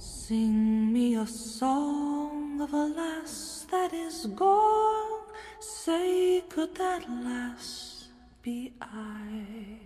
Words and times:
Sing 0.00 0.92
me 0.92 1.16
a 1.16 1.26
song 1.26 2.60
of 2.60 2.72
a 2.72 2.86
lass 2.86 3.66
that 3.68 3.92
is 3.92 4.26
gone. 4.26 5.24
Say, 5.58 6.44
could 6.48 6.72
that 6.76 7.02
lass 7.24 8.06
be 8.40 8.74
I? 8.80 9.80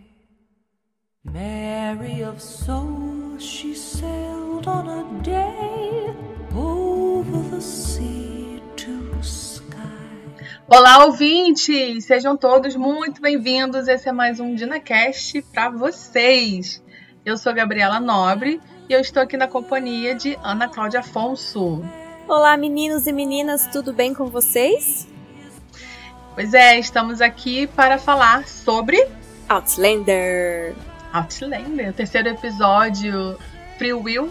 Mary 1.25 2.23
of 2.25 2.43
soul, 2.43 3.39
she 3.39 3.75
sailed 3.75 4.69
on 4.69 4.87
a 4.87 5.23
day 5.23 6.15
over 6.55 7.49
the 7.49 7.63
sea 7.63 8.63
to 8.77 9.23
sky. 9.23 9.73
Olá, 10.69 11.07
ouvintes! 11.07 12.05
Sejam 12.05 12.37
todos 12.37 12.77
muito 12.77 13.23
bem-vindos. 13.23 13.89
Esse 13.89 14.11
é 14.11 14.13
mais 14.13 14.41
um 14.41 14.55
DinaCast 14.55 15.41
para 15.55 15.71
vocês. 15.71 16.85
Eu 17.25 17.39
sou 17.39 17.55
Gabriela 17.55 17.99
Nobre 17.99 18.61
e 18.93 18.95
eu 18.95 19.01
estou 19.01 19.23
aqui 19.23 19.39
na 19.39 19.49
companhia 19.49 20.15
de 20.15 20.39
Ana 20.43 20.69
Cláudia 20.69 21.01
Afonso. 21.01 21.83
Olá, 22.29 22.59
meninos 22.59 23.07
e 23.07 23.13
meninas, 23.13 23.67
tudo 23.69 23.91
bem 23.91 24.13
com 24.13 24.27
vocês? 24.27 25.09
Pois 26.35 26.53
é, 26.53 26.79
estamos 26.79 27.23
aqui 27.23 27.67
para 27.69 27.97
falar 27.97 28.47
sobre 28.47 29.09
Outlander. 29.49 30.75
Outlander, 31.11 31.89
o 31.89 31.93
terceiro 31.95 32.29
episódio, 32.29 33.39
Free 33.79 33.95
Will, 33.95 34.31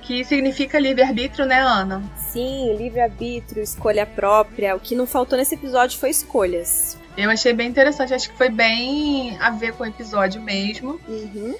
que 0.00 0.24
significa 0.24 0.78
livre-arbítrio, 0.78 1.44
né, 1.44 1.60
Ana? 1.60 2.02
Sim, 2.16 2.76
livre-arbítrio, 2.78 3.62
escolha 3.62 4.06
própria. 4.06 4.74
O 4.74 4.80
que 4.80 4.94
não 4.96 5.06
faltou 5.06 5.36
nesse 5.36 5.54
episódio 5.54 5.98
foi 5.98 6.08
escolhas. 6.08 6.96
Eu 7.14 7.28
achei 7.28 7.52
bem 7.52 7.68
interessante, 7.68 8.14
acho 8.14 8.30
que 8.30 8.38
foi 8.38 8.48
bem 8.48 9.36
a 9.38 9.50
ver 9.50 9.74
com 9.74 9.82
o 9.82 9.86
episódio 9.86 10.40
mesmo. 10.40 10.98
Uhum. 11.06 11.54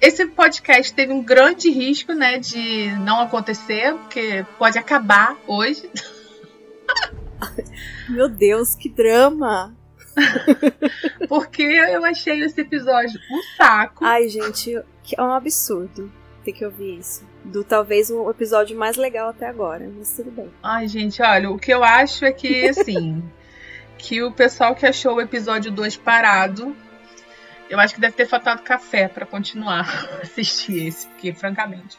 Esse 0.00 0.26
podcast 0.26 0.92
teve 0.92 1.12
um 1.12 1.22
grande 1.22 1.70
risco, 1.70 2.12
né, 2.12 2.38
de 2.38 2.90
não 3.00 3.20
acontecer, 3.20 3.94
porque 3.94 4.46
pode 4.56 4.78
acabar 4.78 5.36
hoje. 5.46 5.90
Meu 8.08 8.28
Deus, 8.28 8.74
que 8.74 8.88
drama! 8.88 9.76
porque 11.28 11.62
eu 11.62 12.04
achei 12.04 12.40
esse 12.42 12.60
episódio 12.60 13.20
um 13.30 13.42
saco. 13.56 14.04
Ai, 14.04 14.28
gente, 14.28 14.74
é 14.74 15.22
um 15.22 15.32
absurdo 15.32 16.10
ter 16.44 16.52
que 16.52 16.64
ouvir 16.64 16.98
isso. 16.98 17.26
Do 17.44 17.64
talvez 17.64 18.10
o 18.10 18.30
episódio 18.30 18.76
mais 18.76 18.96
legal 18.96 19.30
até 19.30 19.46
agora, 19.46 19.90
mas 19.96 20.14
tudo 20.16 20.30
bem. 20.30 20.50
Ai, 20.62 20.88
gente, 20.88 21.22
olha, 21.22 21.50
o 21.50 21.58
que 21.58 21.72
eu 21.72 21.84
acho 21.84 22.24
é 22.24 22.32
que, 22.32 22.68
assim, 22.68 23.22
que 23.98 24.22
o 24.22 24.32
pessoal 24.32 24.74
que 24.74 24.86
achou 24.86 25.16
o 25.16 25.20
episódio 25.20 25.70
2 25.70 25.96
parado, 25.96 26.74
eu 27.68 27.78
acho 27.78 27.94
que 27.94 28.00
deve 28.00 28.14
ter 28.14 28.26
faltado 28.26 28.62
café 28.62 29.08
para 29.08 29.26
continuar 29.26 29.88
a 29.88 30.22
assistir 30.22 30.86
esse, 30.86 31.06
porque, 31.08 31.32
francamente. 31.32 31.98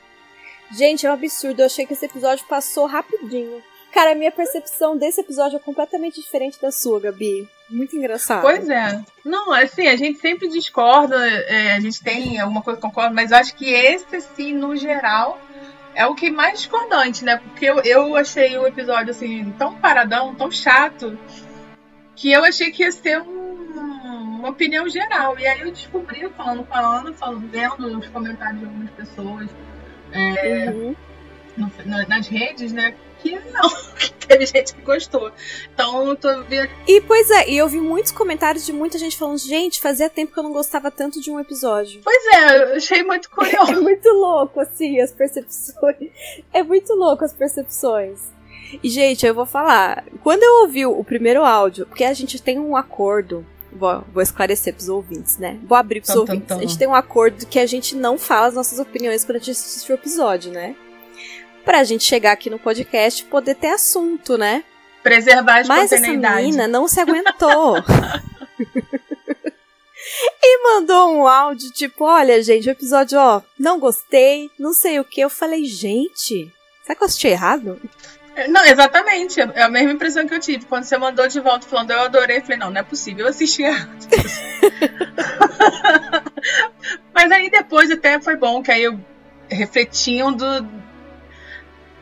Gente, 0.71 1.05
é 1.05 1.09
um 1.09 1.13
absurdo. 1.13 1.61
Eu 1.61 1.65
achei 1.65 1.85
que 1.85 1.93
esse 1.93 2.05
episódio 2.05 2.45
passou 2.47 2.85
rapidinho. 2.85 3.61
Cara, 3.91 4.11
a 4.11 4.15
minha 4.15 4.31
percepção 4.31 4.95
desse 4.95 5.21
episódio 5.21 5.57
é 5.57 5.59
completamente 5.59 6.21
diferente 6.21 6.61
da 6.61 6.71
sua, 6.71 6.99
Gabi. 6.99 7.47
Muito 7.67 7.95
engraçado. 7.95 8.41
Pois 8.41 8.69
é. 8.69 9.01
Não, 9.25 9.51
assim, 9.51 9.87
a 9.87 9.95
gente 9.95 10.19
sempre 10.19 10.47
discorda, 10.47 11.17
é, 11.25 11.73
a 11.73 11.79
gente 11.79 12.01
tem 12.01 12.39
alguma 12.39 12.61
coisa 12.61 12.79
que 12.79 12.85
concorda, 12.85 13.13
mas 13.13 13.31
eu 13.31 13.37
acho 13.37 13.55
que 13.55 13.71
esse, 13.71 14.15
assim, 14.15 14.53
no 14.53 14.75
geral, 14.75 15.39
é 15.95 16.05
o 16.05 16.13
que 16.13 16.29
mais 16.29 16.59
discordante, 16.59 17.25
né? 17.25 17.37
Porque 17.37 17.65
eu, 17.65 17.79
eu 17.79 18.15
achei 18.15 18.57
o 18.57 18.67
episódio, 18.67 19.09
assim, 19.09 19.51
tão 19.57 19.75
paradão, 19.75 20.35
tão 20.35 20.51
chato, 20.51 21.17
que 22.15 22.31
eu 22.31 22.43
achei 22.43 22.71
que 22.71 22.83
ia 22.83 22.91
ser 22.91 23.21
um, 23.21 23.38
uma 24.39 24.49
opinião 24.49 24.87
geral. 24.89 25.37
E 25.37 25.45
aí 25.45 25.61
eu 25.61 25.71
descobri, 25.71 26.27
falando 26.35 26.63
com 26.65 26.73
a 26.73 26.79
Ana, 26.99 27.13
falando, 27.13 27.47
vendo 27.49 27.97
os 27.99 28.07
comentários 28.07 28.59
de 28.59 28.65
algumas 28.65 28.89
pessoas 28.91 29.49
é, 30.11 30.69
Uhum. 30.71 30.95
no- 31.57 31.71
na- 31.85 32.07
nas 32.07 32.27
redes, 32.27 32.71
né? 32.71 32.95
Que 33.21 33.31
não, 33.51 33.69
que 33.99 34.27
teve 34.27 34.45
gente 34.45 34.73
que 34.73 34.81
gostou. 34.81 35.31
Então 35.73 36.07
eu 36.07 36.15
tô 36.15 36.41
vendo. 36.43 36.69
E 36.87 37.01
pois 37.01 37.29
é, 37.29 37.49
e 37.49 37.57
eu 37.57 37.67
vi 37.67 37.81
muitos 37.81 38.11
comentários 38.13 38.65
de 38.65 38.71
muita 38.71 38.97
gente 38.97 39.17
falando: 39.17 39.37
gente, 39.39 39.81
fazia 39.81 40.09
tempo 40.09 40.31
que 40.33 40.39
eu 40.39 40.43
não 40.43 40.53
gostava 40.53 40.89
tanto 40.89 41.19
de 41.21 41.29
um 41.29 41.39
episódio. 41.39 42.01
Pois 42.03 42.25
é, 42.33 42.63
eu 42.73 42.77
achei 42.77 43.03
muito 43.03 43.27
É 43.31 43.35
curioso. 43.35 43.81
muito 43.81 44.07
louco, 44.09 44.59
assim, 44.61 44.99
as 45.01 45.11
percepções. 45.11 46.09
É 46.53 46.63
muito 46.63 46.93
louco 46.93 47.25
as 47.25 47.33
percepções. 47.33 48.21
E, 48.81 48.89
gente, 48.89 49.25
eu 49.25 49.33
vou 49.35 49.45
falar. 49.45 50.05
Quando 50.23 50.43
eu 50.43 50.61
ouvi 50.61 50.85
o 50.85 51.03
primeiro 51.03 51.43
áudio, 51.43 51.85
porque 51.87 52.03
a 52.05 52.13
gente 52.13 52.41
tem 52.41 52.57
um 52.57 52.75
acordo. 52.77 53.45
Vou, 53.71 54.03
vou 54.13 54.21
esclarecer 54.21 54.73
pros 54.73 54.89
ouvintes, 54.89 55.37
né? 55.37 55.59
Vou 55.63 55.77
abrir 55.77 56.01
pros 56.01 56.13
Tum, 56.13 56.25
tum, 56.25 56.31
ouvintes. 56.33 56.47
tum. 56.47 56.57
A 56.57 56.61
gente 56.61 56.77
tem 56.77 56.87
um 56.87 56.95
acordo 56.95 57.45
que 57.45 57.59
a 57.59 57.65
gente 57.65 57.95
não 57.95 58.17
fala 58.17 58.47
as 58.47 58.53
nossas 58.53 58.79
opiniões 58.79 59.23
quando 59.23 59.37
a 59.37 59.39
gente 59.39 59.51
assiste 59.51 59.91
o 59.91 59.95
episódio, 59.95 60.51
né? 60.51 60.75
Pra 61.63 61.83
gente 61.83 62.03
chegar 62.03 62.31
aqui 62.31 62.49
no 62.49 62.57
podcast 62.57 63.21
e 63.21 63.25
poder 63.25 63.55
ter 63.55 63.67
assunto, 63.67 64.37
né? 64.37 64.63
Preservar 65.03 65.63
a 65.63 65.67
Mas 65.67 65.91
essa 65.91 66.07
menina 66.07 66.67
não 66.67 66.87
se 66.87 66.99
aguentou. 66.99 67.75
e 70.41 70.63
mandou 70.63 71.11
um 71.11 71.27
áudio 71.27 71.71
tipo: 71.71 72.05
Olha, 72.05 72.41
gente, 72.41 72.67
o 72.67 72.71
episódio, 72.71 73.19
ó, 73.19 73.41
não 73.57 73.79
gostei, 73.79 74.49
não 74.57 74.73
sei 74.73 74.99
o 74.99 75.03
que. 75.03 75.21
Eu 75.21 75.29
falei: 75.29 75.65
Gente, 75.65 76.51
será 76.83 76.95
que 76.95 77.03
eu 77.03 77.05
assisti 77.05 77.27
errado? 77.27 77.79
Não, 78.47 78.65
exatamente. 78.65 79.39
É 79.39 79.61
a 79.63 79.69
mesma 79.69 79.91
impressão 79.91 80.27
que 80.27 80.33
eu 80.33 80.39
tive. 80.39 80.65
Quando 80.65 80.83
você 80.83 80.97
mandou 80.97 81.27
de 81.27 81.39
volta 81.39 81.67
falando, 81.67 81.91
eu 81.91 82.01
adorei. 82.01 82.37
Eu 82.37 82.41
falei, 82.41 82.57
não, 82.57 82.69
não 82.71 82.79
é 82.79 82.83
possível. 82.83 83.25
Eu 83.25 83.29
assisti 83.29 83.63
errado. 83.63 83.89
Mas 87.13 87.31
aí 87.31 87.49
depois 87.49 87.91
até 87.91 88.19
foi 88.21 88.35
bom, 88.35 88.61
que 88.61 88.71
aí 88.71 88.83
eu 88.83 88.99
refletindo. 89.49 90.45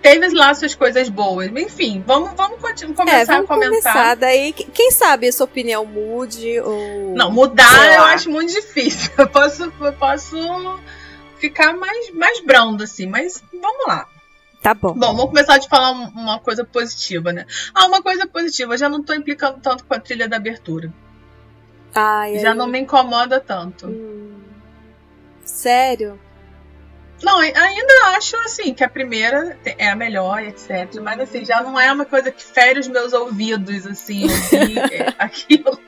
Teve 0.01 0.29
lá 0.29 0.53
suas 0.53 0.75
coisas 0.75 1.09
boas. 1.09 1.47
Enfim, 1.47 2.03
vamos, 2.05 2.31
vamos 2.35 2.59
continu- 2.61 2.93
começar 2.93 3.17
é, 3.19 3.25
vamos 3.25 3.49
a 3.49 3.53
comentar. 3.53 3.93
começar. 3.93 4.15
Daí, 4.15 4.53
que- 4.53 4.65
quem 4.65 4.91
sabe 4.91 5.27
a 5.27 5.33
sua 5.33 5.45
opinião 5.45 5.85
mude 5.85 6.59
ou. 6.61 7.15
Não, 7.15 7.31
mudar 7.31 7.93
eu 7.95 8.03
acho 8.03 8.29
muito 8.29 8.53
difícil. 8.53 9.11
Eu 9.17 9.27
posso, 9.27 9.73
eu 9.81 9.93
posso 9.93 10.79
ficar 11.39 11.73
mais, 11.75 12.11
mais 12.13 12.39
brando, 12.41 12.83
assim, 12.83 13.07
mas 13.07 13.43
vamos 13.51 13.87
lá. 13.87 14.07
Tá 14.61 14.73
bom. 14.73 14.93
Bom, 14.93 15.07
vamos 15.15 15.25
começar 15.25 15.57
de 15.59 15.67
falar 15.69 15.91
um- 15.91 16.07
uma 16.09 16.39
coisa 16.39 16.65
positiva, 16.65 17.31
né? 17.31 17.45
Ah, 17.73 17.85
uma 17.85 18.01
coisa 18.01 18.25
positiva, 18.27 18.73
eu 18.73 18.77
já 18.77 18.89
não 18.89 19.01
tô 19.03 19.13
implicando 19.13 19.59
tanto 19.61 19.85
com 19.85 19.93
a 19.93 19.99
trilha 19.99 20.27
da 20.27 20.37
abertura. 20.37 20.91
Ai, 21.95 22.39
Já 22.39 22.53
não 22.53 22.67
me 22.67 22.79
incomoda 22.79 23.39
tanto. 23.39 23.87
hum, 23.87 24.41
Sério? 25.45 26.19
Não, 27.23 27.39
ai- 27.39 27.53
ainda 27.55 27.93
acho 28.17 28.35
assim 28.37 28.73
que 28.73 28.83
a 28.83 28.89
primeira 28.89 29.57
te- 29.63 29.75
é 29.77 29.89
a 29.89 29.95
melhor, 29.95 30.43
etc. 30.43 30.99
Mas 31.01 31.19
assim, 31.21 31.43
já 31.45 31.61
não 31.63 31.79
é 31.79 31.91
uma 31.91 32.05
coisa 32.05 32.31
que 32.31 32.43
fere 32.43 32.79
os 32.79 32.87
meus 32.87 33.13
ouvidos, 33.13 33.87
assim, 33.87 34.23
ouvir 34.23 34.77
é, 34.93 35.13
aquilo. 35.17 35.79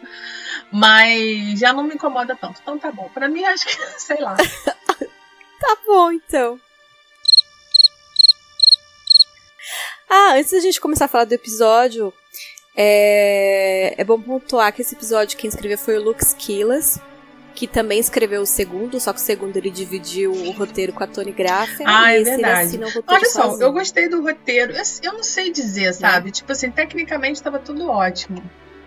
Mas 0.72 1.60
já 1.60 1.74
não 1.74 1.84
me 1.84 1.96
incomoda 1.96 2.36
tanto. 2.36 2.60
Então 2.62 2.80
tá 2.80 2.92
bom. 2.92 3.10
Pra 3.14 3.28
mim, 3.28 3.44
acho 3.44 3.66
que, 3.68 3.76
sei 4.00 4.20
lá. 4.22 4.38
Tá 5.60 5.76
bom, 5.86 6.12
então. 6.14 6.58
Ah, 10.10 10.34
antes 10.36 10.52
da 10.52 10.60
gente 10.60 10.82
começar 10.82 11.06
a 11.06 11.08
falar 11.08 11.26
do 11.26 11.34
episódio, 11.34 12.12
é, 12.76 13.94
é 13.98 14.04
bom 14.04 14.20
pontuar 14.20 14.74
que 14.74 14.82
esse 14.82 14.96
episódio 14.96 15.38
quem 15.38 15.48
escreveu 15.48 15.78
foi 15.78 15.98
o 15.98 16.04
Lux 16.04 16.34
Killas, 16.34 17.00
que 17.54 17.68
também 17.68 18.00
escreveu 18.00 18.42
o 18.42 18.46
segundo, 18.46 19.00
só 19.00 19.12
que 19.12 19.20
o 19.20 19.22
segundo 19.22 19.58
ele 19.58 19.70
dividiu 19.70 20.32
o 20.32 20.52
roteiro 20.52 20.94
com 20.94 21.04
a 21.04 21.08
Tony 21.08 21.32
Graffer. 21.32 21.86
Ah, 21.86 22.14
é 22.14 22.24
verdade. 22.24 22.68
assina 22.68 22.86
o 22.88 22.90
roteiro 22.90 23.22
Olha 23.22 23.30
só, 23.30 23.44
sozinho. 23.44 23.68
eu 23.68 23.74
gostei 23.74 24.08
do 24.08 24.22
roteiro. 24.22 24.74
Eu, 24.74 24.84
eu 25.04 25.14
não 25.14 25.24
sei 25.24 25.52
dizer, 25.52 25.94
sabe? 25.94 26.32
Tipo 26.32 26.52
assim, 26.54 26.72
tecnicamente 26.72 27.34
estava 27.34 27.60
tudo 27.60 27.90
ótimo. 27.90 28.42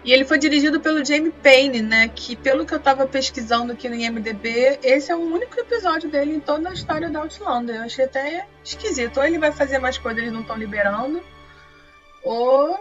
E 0.05 0.13
ele 0.13 0.25
foi 0.25 0.37
dirigido 0.37 0.81
pelo 0.81 1.05
Jamie 1.05 1.31
Payne, 1.31 1.81
né? 1.81 2.09
Que 2.09 2.35
pelo 2.35 2.67
que 2.67 2.75
eu 2.75 2.81
tava 2.81 3.07
pesquisando 3.07 3.73
aqui 3.73 3.89
no 3.89 3.95
IMDB, 3.95 4.81
esse 4.83 5.13
é 5.13 5.17
o 5.17 5.21
único 5.21 5.59
episódio 5.61 6.11
dele 6.11 6.35
em 6.35 6.41
toda 6.41 6.71
a 6.71 6.73
história 6.73 7.09
da 7.09 7.21
Outlander. 7.21 7.77
Eu 7.77 7.83
achei 7.83 8.05
até 8.05 8.47
esquisito. 8.65 9.19
Ou 9.19 9.25
ele 9.25 9.39
vai 9.39 9.53
fazer 9.53 9.78
mais 9.78 9.99
coisas, 9.99 10.21
eles 10.21 10.33
não 10.33 10.41
estão 10.41 10.57
liberando. 10.57 11.22
Ou. 12.25 12.77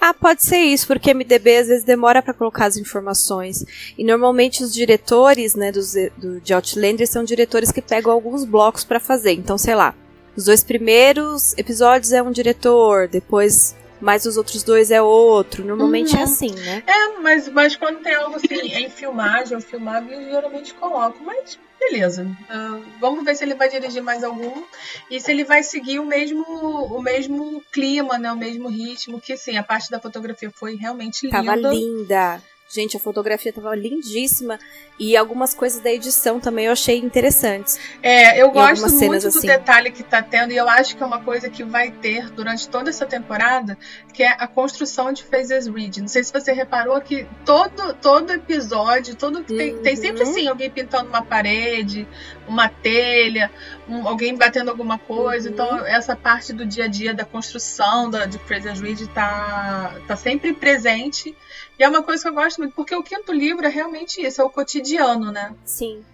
Ah, 0.00 0.14
pode 0.14 0.42
ser 0.42 0.58
isso, 0.58 0.86
porque 0.86 1.12
MDB 1.12 1.56
às 1.56 1.68
vezes 1.68 1.84
demora 1.84 2.22
pra 2.22 2.32
colocar 2.32 2.66
as 2.66 2.78
informações. 2.78 3.64
E 3.98 4.04
normalmente 4.04 4.62
os 4.62 4.72
diretores, 4.72 5.54
né, 5.54 5.72
dos, 5.72 5.92
do, 6.16 6.40
de 6.40 6.54
Outlander 6.54 7.06
são 7.06 7.22
diretores 7.22 7.70
que 7.70 7.82
pegam 7.82 8.12
alguns 8.12 8.44
blocos 8.44 8.84
pra 8.84 9.00
fazer. 9.00 9.32
Então, 9.32 9.58
sei 9.58 9.74
lá, 9.74 9.94
os 10.34 10.44
dois 10.44 10.62
primeiros 10.64 11.52
episódios 11.58 12.12
é 12.12 12.22
um 12.22 12.30
diretor, 12.30 13.08
depois 13.08 13.74
mais 14.00 14.24
os 14.26 14.36
outros 14.36 14.62
dois 14.62 14.90
é 14.90 15.00
outro. 15.00 15.64
Normalmente 15.64 16.14
Uhum. 16.14 16.20
é 16.20 16.22
assim, 16.24 16.50
né? 16.54 16.82
É, 16.86 17.18
mas, 17.20 17.48
mas 17.48 17.76
quando 17.76 18.00
tem 18.02 18.14
algo 18.14 18.36
assim 18.36 18.54
em 18.54 18.90
filmagem 18.90 19.54
ou 19.56 19.60
filmado, 19.62 20.10
eu 20.12 20.24
geralmente 20.30 20.74
coloco. 20.74 21.18
Mas 21.24 21.58
beleza. 21.78 22.26
Ah, 22.48 22.80
vamos 23.00 23.24
ver 23.24 23.34
se 23.36 23.44
ele 23.44 23.54
vai 23.54 23.68
dirigir 23.68 24.02
mais 24.02 24.24
algum. 24.24 24.62
E 25.10 25.20
se 25.20 25.30
ele 25.30 25.44
vai 25.44 25.62
seguir 25.62 25.98
o 25.98 26.04
mesmo, 26.06 26.42
o 26.44 27.00
mesmo 27.02 27.62
clima, 27.72 28.18
né? 28.18 28.32
O 28.32 28.36
mesmo 28.36 28.68
ritmo. 28.68 29.20
Que 29.20 29.36
sim, 29.36 29.56
a 29.56 29.62
parte 29.62 29.90
da 29.90 30.00
fotografia 30.00 30.50
foi 30.54 30.74
realmente 30.76 31.26
linda. 31.26 31.36
Tava 31.38 31.56
linda. 31.56 32.42
Gente, 32.68 32.96
a 32.96 33.00
fotografia 33.00 33.52
tava 33.52 33.74
lindíssima 33.74 34.58
e 34.98 35.16
algumas 35.16 35.54
coisas 35.54 35.80
da 35.80 35.90
edição 35.90 36.40
também 36.40 36.66
eu 36.66 36.72
achei 36.72 36.98
interessantes. 36.98 37.78
É, 38.02 38.42
eu 38.42 38.50
gosto 38.50 38.90
muito 38.90 39.22
do 39.22 39.28
assim. 39.28 39.46
detalhe 39.46 39.90
que 39.92 40.02
tá 40.02 40.20
tendo 40.20 40.52
e 40.52 40.56
eu 40.56 40.68
acho 40.68 40.96
que 40.96 41.02
é 41.02 41.06
uma 41.06 41.22
coisa 41.22 41.48
que 41.48 41.62
vai 41.62 41.90
ter 41.90 42.28
durante 42.30 42.68
toda 42.68 42.90
essa 42.90 43.06
temporada, 43.06 43.78
que 44.12 44.22
é 44.22 44.32
a 44.32 44.48
construção 44.48 45.12
de 45.12 45.22
Phases 45.22 45.66
Read. 45.66 46.00
Não 46.00 46.08
sei 46.08 46.24
se 46.24 46.32
você 46.32 46.52
reparou 46.52 47.00
que 47.00 47.26
todo, 47.44 47.94
todo 47.94 48.32
episódio, 48.32 49.14
todo 49.14 49.36
uhum. 49.36 49.44
tem, 49.44 49.78
tem 49.78 49.96
sempre 49.96 50.24
uhum. 50.24 50.30
assim, 50.30 50.48
alguém 50.48 50.70
pintando 50.70 51.08
uma 51.08 51.22
parede, 51.22 52.06
uma 52.48 52.68
telha, 52.68 53.50
um, 53.88 54.06
alguém 54.06 54.36
batendo 54.36 54.70
alguma 54.70 54.98
coisa. 54.98 55.48
Então, 55.48 55.68
uhum. 55.68 55.74
Então, 55.76 55.86
essa 55.86 56.14
parte 56.14 56.52
do 56.52 56.64
dia 56.64 56.84
a 56.84 56.88
dia 56.88 57.14
da 57.14 57.24
construção 57.24 58.10
da, 58.10 58.26
de 58.26 58.38
Fraser 58.38 58.78
Read 58.80 59.06
tá, 59.08 59.94
tá 60.06 60.16
sempre 60.16 60.52
presente. 60.52 61.36
E 61.78 61.84
é 61.84 61.88
uma 61.88 62.02
coisa 62.02 62.22
que 62.22 62.28
eu 62.28 62.34
gosto 62.34 62.58
muito, 62.58 62.74
porque 62.74 62.94
o 62.94 63.02
quinto 63.02 63.32
livro 63.32 63.66
é 63.66 63.68
realmente 63.68 64.24
isso, 64.24 64.40
é 64.40 64.44
o 64.44 64.50
cotidiano, 64.50 65.30
né? 65.30 65.54
Sim. 65.64 66.04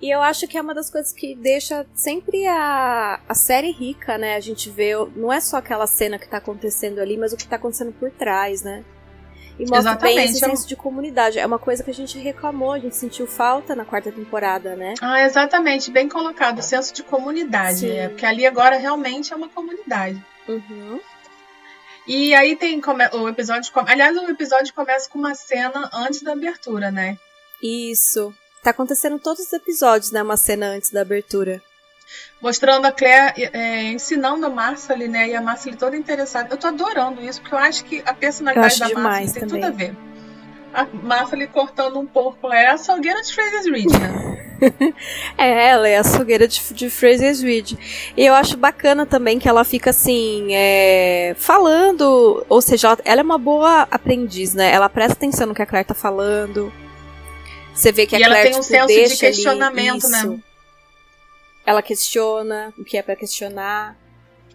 E 0.00 0.10
eu 0.10 0.22
acho 0.22 0.46
que 0.46 0.56
é 0.56 0.60
uma 0.60 0.74
das 0.74 0.90
coisas 0.90 1.12
que 1.12 1.34
deixa 1.34 1.86
sempre 1.94 2.46
a, 2.46 3.20
a 3.28 3.34
série 3.34 3.70
rica, 3.70 4.16
né? 4.16 4.36
A 4.36 4.40
gente 4.40 4.70
vê, 4.70 4.92
não 5.14 5.32
é 5.32 5.40
só 5.40 5.58
aquela 5.58 5.86
cena 5.86 6.18
que 6.18 6.28
tá 6.28 6.38
acontecendo 6.38 7.00
ali, 7.00 7.16
mas 7.18 7.32
o 7.32 7.36
que 7.36 7.46
tá 7.46 7.56
acontecendo 7.56 7.92
por 7.92 8.10
trás, 8.10 8.62
né? 8.62 8.84
E 9.60 9.66
mostra 9.66 9.78
Exatamente. 9.78 10.16
bem 10.16 10.24
esse 10.24 10.38
senso 10.38 10.66
de 10.66 10.74
comunidade. 10.74 11.38
É 11.38 11.44
uma 11.44 11.58
coisa 11.58 11.84
que 11.84 11.90
a 11.90 11.94
gente 11.94 12.18
reclamou, 12.18 12.72
a 12.72 12.78
gente 12.78 12.96
sentiu 12.96 13.26
falta 13.26 13.76
na 13.76 13.84
quarta 13.84 14.10
temporada, 14.10 14.74
né? 14.74 14.94
Ah, 15.02 15.22
exatamente, 15.22 15.90
bem 15.90 16.08
colocado, 16.08 16.60
o 16.60 16.62
senso 16.62 16.94
de 16.94 17.02
comunidade. 17.02 17.90
É, 17.90 18.08
porque 18.08 18.24
ali 18.24 18.46
agora 18.46 18.78
realmente 18.78 19.34
é 19.34 19.36
uma 19.36 19.50
comunidade. 19.50 20.24
Uhum. 20.48 20.98
E 22.06 22.34
aí 22.34 22.56
tem 22.56 22.80
o 23.12 23.28
episódio. 23.28 23.70
Aliás, 23.86 24.16
o 24.16 24.30
episódio 24.30 24.72
começa 24.72 25.10
com 25.10 25.18
uma 25.18 25.34
cena 25.34 25.90
antes 25.92 26.22
da 26.22 26.32
abertura, 26.32 26.90
né? 26.90 27.18
Isso. 27.62 28.34
Tá 28.62 28.70
acontecendo 28.70 29.18
todos 29.18 29.44
os 29.44 29.52
episódios, 29.52 30.10
né? 30.10 30.22
Uma 30.22 30.38
cena 30.38 30.68
antes 30.68 30.90
da 30.90 31.02
abertura. 31.02 31.62
Mostrando 32.40 32.86
a 32.86 32.92
Claire 32.92 33.50
é, 33.52 33.84
ensinando 33.92 34.46
a 34.46 34.50
Marcel, 34.50 34.96
né? 35.08 35.28
E 35.28 35.34
a 35.34 35.42
Marcel 35.42 35.76
toda 35.76 35.96
interessada. 35.96 36.48
Eu 36.50 36.56
tô 36.56 36.66
adorando 36.66 37.22
isso, 37.22 37.40
porque 37.40 37.54
eu 37.54 37.58
acho 37.58 37.84
que 37.84 38.02
a 38.06 38.14
personalidade 38.14 38.78
da 38.78 39.00
Marcel 39.00 39.40
tem 39.40 39.48
tudo 39.48 39.64
a 39.64 39.70
ver. 39.70 39.94
A 40.72 40.86
Marcel 40.86 41.48
cortando 41.48 41.98
um 41.98 42.06
porco 42.06 42.52
é 42.52 42.68
a 42.68 42.78
salgueira 42.78 43.20
de 43.22 43.34
Fraser's 43.34 43.66
Ridge, 43.66 43.98
né? 43.98 44.30
é, 45.36 45.68
ela 45.68 45.88
é 45.88 45.96
a 45.96 46.00
açougueira 46.00 46.46
de, 46.46 46.60
de 46.74 46.90
Fraser's 46.90 47.42
Ridge. 47.42 47.78
E 48.16 48.24
eu 48.24 48.34
acho 48.34 48.56
bacana 48.56 49.06
também 49.06 49.38
que 49.38 49.48
ela 49.48 49.64
fica 49.64 49.90
assim, 49.90 50.48
é, 50.52 51.34
falando, 51.38 52.44
ou 52.48 52.60
seja, 52.60 52.96
ela 53.04 53.20
é 53.20 53.24
uma 53.24 53.38
boa 53.38 53.88
aprendiz, 53.90 54.54
né? 54.54 54.72
Ela 54.72 54.88
presta 54.88 55.14
atenção 55.14 55.46
no 55.46 55.54
que 55.54 55.62
a 55.62 55.66
Claire 55.66 55.86
tá 55.86 55.94
falando. 55.94 56.72
Você 57.74 57.92
vê 57.92 58.06
que 58.06 58.16
e 58.16 58.22
a 58.22 58.26
Claire 58.26 58.48
ela 58.48 58.50
tem 58.50 58.58
um 58.58 58.62
tipo, 58.62 58.88
senso 58.88 59.14
de 59.14 59.20
questionamento, 59.20 60.08
né? 60.08 60.38
Ela 61.70 61.82
questiona 61.82 62.74
o 62.76 62.82
que 62.82 62.98
é 62.98 63.02
para 63.02 63.14
questionar. 63.14 63.96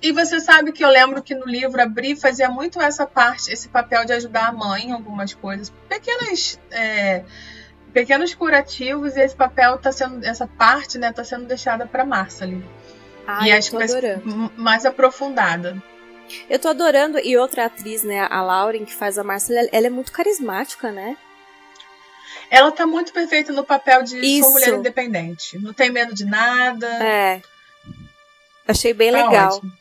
E 0.01 0.11
você 0.11 0.41
sabe 0.41 0.73
que 0.73 0.83
eu 0.83 0.89
lembro 0.89 1.23
que 1.23 1.33
no 1.33 1.45
livro 1.45 1.81
a 1.81 1.85
Bri 1.85 2.13
fazia 2.13 2.49
muito 2.49 2.81
essa 2.81 3.07
parte, 3.07 3.53
esse 3.53 3.69
papel 3.69 4.03
de 4.03 4.11
ajudar 4.11 4.49
a 4.49 4.51
mãe 4.51 4.87
em 4.87 4.91
algumas 4.91 5.33
coisas. 5.33 5.71
Pequenas. 5.87 6.59
É, 6.71 7.23
pequenos 7.93 8.35
curativos 8.35 9.15
e 9.15 9.21
esse 9.21 9.33
papel 9.33 9.77
tá 9.77 9.93
sendo 9.93 10.25
essa 10.25 10.45
parte 10.45 10.97
né 10.97 11.13
tá 11.13 11.23
sendo 11.23 11.45
deixada 11.45 11.85
para 11.85 12.03
Marceline 12.03 12.65
ah, 13.25 13.47
e 13.47 13.53
acho 13.53 13.71
que 13.71 13.77
mais 14.57 14.85
aprofundada 14.85 15.81
eu 16.49 16.59
tô 16.59 16.67
adorando 16.67 17.17
e 17.19 17.37
outra 17.37 17.67
atriz 17.67 18.03
né 18.03 18.27
a 18.29 18.41
Lauren 18.41 18.83
que 18.83 18.93
faz 18.93 19.17
a 19.17 19.23
Marceline 19.23 19.69
ela 19.71 19.87
é 19.87 19.89
muito 19.89 20.11
carismática 20.11 20.91
né 20.91 21.15
ela 22.49 22.71
tá 22.71 22.85
muito 22.85 23.11
perfeita 23.13 23.51
no 23.51 23.63
papel 23.63 24.03
de 24.03 24.17
Isso. 24.17 24.51
mulher 24.51 24.73
independente 24.73 25.57
não 25.59 25.73
tem 25.73 25.91
medo 25.91 26.13
de 26.13 26.25
nada 26.25 26.87
é 27.03 27.41
achei 28.67 28.93
bem 28.93 29.11
tá 29.11 29.27
legal 29.27 29.55
ótimo. 29.55 29.71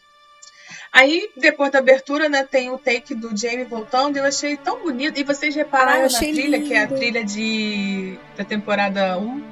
Aí, 0.94 1.28
depois 1.36 1.72
da 1.72 1.80
abertura, 1.80 2.28
né, 2.28 2.44
tem 2.48 2.70
o 2.70 2.78
take 2.78 3.16
do 3.16 3.36
Jamie 3.36 3.64
voltando, 3.64 4.16
eu 4.16 4.24
achei 4.24 4.56
tão 4.56 4.80
bonito. 4.80 5.18
E 5.18 5.24
vocês 5.24 5.52
repararam 5.52 6.06
ah, 6.06 6.08
na 6.08 6.18
trilha, 6.18 6.56
lindo. 6.56 6.68
que 6.68 6.72
é 6.72 6.84
a 6.84 6.86
trilha 6.86 7.24
de 7.24 8.16
da 8.36 8.44
temporada 8.44 9.18
1? 9.18 9.42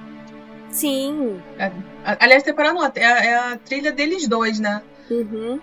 Sim. 0.71 1.43
É, 1.59 1.73
aliás, 2.21 2.45
temporada 2.45 2.79
1 2.79 2.85
é, 2.85 3.27
é 3.27 3.35
a 3.35 3.57
trilha 3.57 3.91
deles 3.91 4.29
dois, 4.29 4.61
né? 4.61 4.83
Uhum. 5.11 5.61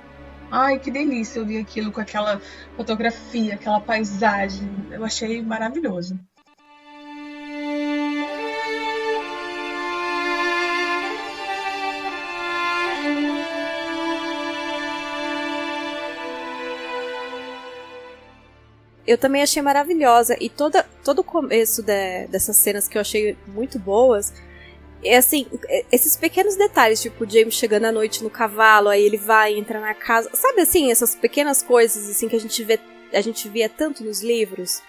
Ai, 0.51 0.79
que 0.79 0.91
delícia 0.91 1.39
eu 1.39 1.45
vi 1.45 1.57
aquilo 1.57 1.93
com 1.93 2.01
aquela 2.01 2.41
fotografia, 2.75 3.53
aquela 3.53 3.79
paisagem. 3.79 4.69
Eu 4.91 5.05
achei 5.05 5.41
maravilhoso. 5.41 6.19
Eu 19.09 19.17
também 19.17 19.41
achei 19.41 19.61
maravilhosa. 19.61 20.38
E 20.39 20.50
toda, 20.50 20.83
todo 21.03 21.19
o 21.19 21.23
começo 21.23 21.81
de, 21.81 22.27
dessas 22.27 22.57
cenas 22.57 22.88
que 22.88 22.95
eu 22.95 23.01
achei 23.01 23.35
muito 23.47 23.79
boas. 23.79 24.31
É 25.03 25.17
assim, 25.17 25.47
é, 25.67 25.85
esses 25.91 26.15
pequenos 26.15 26.56
detalhes, 26.56 27.01
tipo 27.01 27.23
o 27.23 27.29
James 27.29 27.56
chegando 27.56 27.85
à 27.85 27.91
noite 27.91 28.23
no 28.23 28.29
cavalo, 28.29 28.88
aí 28.88 29.03
ele 29.03 29.17
vai, 29.17 29.56
entra 29.56 29.79
na 29.79 29.95
casa. 29.95 30.29
Sabe 30.33 30.61
assim, 30.61 30.91
essas 30.91 31.15
pequenas 31.15 31.63
coisas 31.63 32.07
assim 32.07 32.27
que 32.27 32.35
a 32.35 32.39
gente 32.39 32.63
vê, 32.63 32.79
a 33.11 33.21
gente 33.21 33.50
via 33.50 33.67
tanto 33.67 34.03
nos 34.03 34.21
livros. 34.21 34.81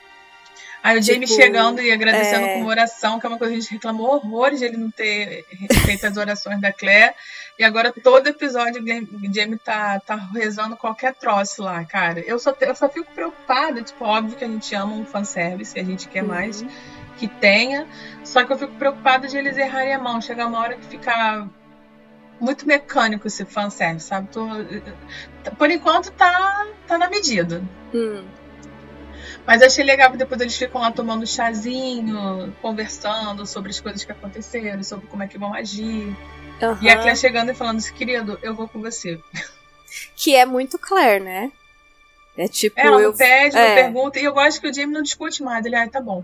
Aí 0.82 0.98
o 0.98 1.02
Jamie 1.02 1.26
tipo, 1.26 1.40
chegando 1.40 1.80
e 1.80 1.92
agradecendo 1.92 2.46
é... 2.46 2.54
com 2.54 2.60
uma 2.60 2.70
oração, 2.70 3.20
que 3.20 3.26
é 3.26 3.28
uma 3.28 3.38
coisa 3.38 3.52
que 3.52 3.58
a 3.58 3.60
gente 3.60 3.72
reclamou 3.72 4.14
horrores 4.14 4.60
de 4.60 4.64
ele 4.64 4.78
não 4.78 4.90
ter 4.90 5.44
feito 5.84 6.06
as 6.06 6.16
orações 6.16 6.60
da 6.60 6.72
Claire. 6.72 7.14
E 7.58 7.64
agora 7.64 7.92
todo 7.92 8.26
episódio 8.26 8.82
o 8.82 9.34
Jamie 9.34 9.58
tá, 9.58 10.00
tá 10.00 10.16
rezando 10.34 10.76
qualquer 10.76 11.14
troço 11.14 11.62
lá, 11.62 11.84
cara. 11.84 12.20
Eu 12.20 12.38
só, 12.38 12.56
eu 12.60 12.74
só 12.74 12.88
fico 12.88 13.12
preocupada, 13.12 13.82
tipo, 13.82 14.02
óbvio 14.02 14.36
que 14.36 14.44
a 14.44 14.48
gente 14.48 14.74
ama 14.74 14.94
um 14.94 15.04
fanservice, 15.04 15.78
a 15.78 15.84
gente 15.84 16.08
quer 16.08 16.22
uhum. 16.22 16.28
mais 16.28 16.64
que 17.18 17.28
tenha. 17.28 17.86
Só 18.24 18.42
que 18.44 18.52
eu 18.52 18.58
fico 18.58 18.74
preocupada 18.76 19.28
de 19.28 19.36
eles 19.36 19.58
errarem 19.58 19.92
a 19.92 19.98
mão. 19.98 20.22
Chegar 20.22 20.46
uma 20.46 20.58
hora 20.58 20.76
que 20.76 20.86
fica 20.86 21.46
muito 22.40 22.66
mecânico 22.66 23.26
esse 23.26 23.44
fanservice, 23.44 24.06
sabe? 24.06 24.28
Tô, 24.28 24.46
por 25.58 25.70
enquanto 25.70 26.10
tá, 26.12 26.66
tá 26.86 26.96
na 26.96 27.10
medida. 27.10 27.62
Hum. 27.92 28.24
Mas 29.46 29.62
achei 29.62 29.84
legal 29.84 30.10
que 30.10 30.16
depois 30.16 30.40
eles 30.40 30.56
ficam 30.56 30.80
lá 30.80 30.92
tomando 30.92 31.26
chazinho, 31.26 32.54
conversando 32.60 33.46
sobre 33.46 33.70
as 33.70 33.80
coisas 33.80 34.04
que 34.04 34.12
aconteceram, 34.12 34.82
sobre 34.82 35.06
como 35.06 35.22
é 35.22 35.26
que 35.26 35.38
vão 35.38 35.52
agir. 35.54 36.16
Uhum. 36.62 36.78
E 36.82 36.90
a 36.90 36.96
Claire 36.96 37.16
chegando 37.16 37.50
e 37.50 37.54
falando 37.54 37.78
assim, 37.78 37.94
querido, 37.94 38.38
eu 38.42 38.54
vou 38.54 38.68
com 38.68 38.80
você. 38.80 39.18
Que 40.14 40.36
é 40.36 40.44
muito 40.44 40.78
Claire, 40.78 41.24
né? 41.24 41.50
É 42.36 42.46
tipo. 42.46 42.78
Ela 42.78 43.00
eu... 43.00 43.12
pede, 43.12 43.56
é. 43.56 43.74
pergunta, 43.74 44.18
e 44.20 44.24
eu 44.24 44.32
gosto 44.32 44.60
que 44.60 44.68
o 44.68 44.72
Jamie 44.72 44.94
não 44.94 45.02
discute 45.02 45.42
mais. 45.42 45.64
Ele, 45.66 45.74
ah, 45.74 45.88
tá 45.88 46.00
bom. 46.00 46.22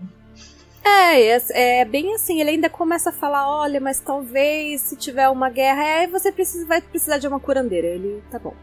É, 0.83 1.21
é, 1.21 1.41
é, 1.81 1.85
bem 1.85 2.15
assim, 2.15 2.39
ele 2.39 2.51
ainda 2.51 2.69
começa 2.69 3.09
a 3.09 3.13
falar, 3.13 3.49
olha, 3.49 3.79
mas 3.81 3.99
talvez 3.99 4.81
se 4.81 4.95
tiver 4.95 5.27
uma 5.27 5.49
guerra, 5.49 5.83
aí 5.83 6.07
você 6.07 6.31
precisa, 6.31 6.65
vai 6.65 6.81
precisar 6.81 7.17
de 7.17 7.27
uma 7.27 7.39
curandeira. 7.39 7.87
Ele, 7.87 8.23
tá 8.31 8.39
bom. 8.39 8.53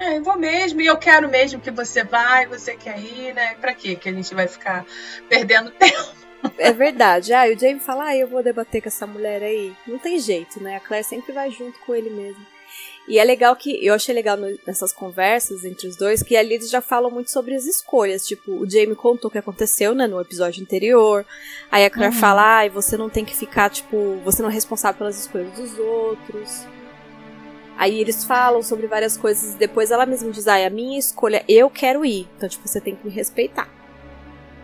É, 0.00 0.16
eu 0.16 0.22
vou 0.22 0.38
mesmo, 0.38 0.80
e 0.80 0.86
eu 0.86 0.96
quero 0.96 1.28
mesmo 1.28 1.60
que 1.60 1.70
você 1.70 2.02
vá, 2.02 2.42
e 2.42 2.46
você 2.46 2.74
quer 2.74 2.98
ir, 2.98 3.34
né? 3.34 3.54
Pra 3.60 3.74
quê 3.74 3.94
que 3.94 4.08
a 4.08 4.12
gente 4.12 4.34
vai 4.34 4.48
ficar 4.48 4.86
perdendo 5.28 5.70
tempo? 5.78 6.20
É 6.56 6.72
verdade. 6.72 7.34
Ah, 7.34 7.46
e 7.46 7.54
o 7.54 7.58
Jamie 7.58 7.80
fala, 7.80 8.06
ah, 8.06 8.16
eu 8.16 8.26
vou 8.26 8.42
debater 8.42 8.80
com 8.80 8.88
essa 8.88 9.06
mulher 9.06 9.42
aí. 9.42 9.74
Não 9.86 9.98
tem 9.98 10.18
jeito, 10.18 10.62
né? 10.62 10.76
A 10.76 10.80
Claire 10.80 11.04
sempre 11.04 11.32
vai 11.34 11.50
junto 11.50 11.78
com 11.80 11.94
ele 11.94 12.08
mesmo. 12.08 12.44
E 13.06 13.18
é 13.18 13.24
legal 13.24 13.54
que, 13.54 13.84
eu 13.84 13.92
achei 13.92 14.14
legal 14.14 14.38
nessas 14.66 14.90
conversas 14.90 15.64
entre 15.64 15.86
os 15.86 15.96
dois, 15.96 16.22
que 16.22 16.34
ali 16.34 16.54
eles 16.54 16.70
já 16.70 16.80
falam 16.80 17.10
muito 17.10 17.30
sobre 17.30 17.54
as 17.54 17.66
escolhas. 17.66 18.26
Tipo, 18.26 18.52
o 18.52 18.70
Jamie 18.70 18.94
contou 18.94 19.28
o 19.28 19.30
que 19.30 19.36
aconteceu, 19.36 19.94
né, 19.94 20.06
no 20.06 20.18
episódio 20.18 20.62
anterior. 20.62 21.26
Aí 21.70 21.84
a 21.84 21.90
Claire 21.90 22.14
uhum. 22.14 22.20
fala, 22.20 22.62
ah, 22.62 22.68
você 22.70 22.96
não 22.96 23.10
tem 23.10 23.24
que 23.24 23.36
ficar, 23.36 23.68
tipo, 23.68 24.18
você 24.24 24.40
não 24.40 24.48
é 24.48 24.52
responsável 24.52 24.96
pelas 24.96 25.18
escolhas 25.20 25.52
dos 25.52 25.78
outros. 25.78 26.66
Aí 27.80 27.98
eles 27.98 28.24
falam 28.24 28.62
sobre 28.62 28.86
várias 28.86 29.16
coisas 29.16 29.54
e 29.54 29.56
depois 29.56 29.90
ela 29.90 30.04
mesma 30.04 30.30
diz: 30.30 30.46
ah, 30.46 30.66
a 30.66 30.68
minha 30.68 30.98
escolha, 30.98 31.42
eu 31.48 31.70
quero 31.70 32.04
ir. 32.04 32.28
Então, 32.36 32.46
tipo, 32.46 32.68
você 32.68 32.78
tem 32.78 32.94
que 32.94 33.06
me 33.06 33.10
respeitar. 33.10 33.70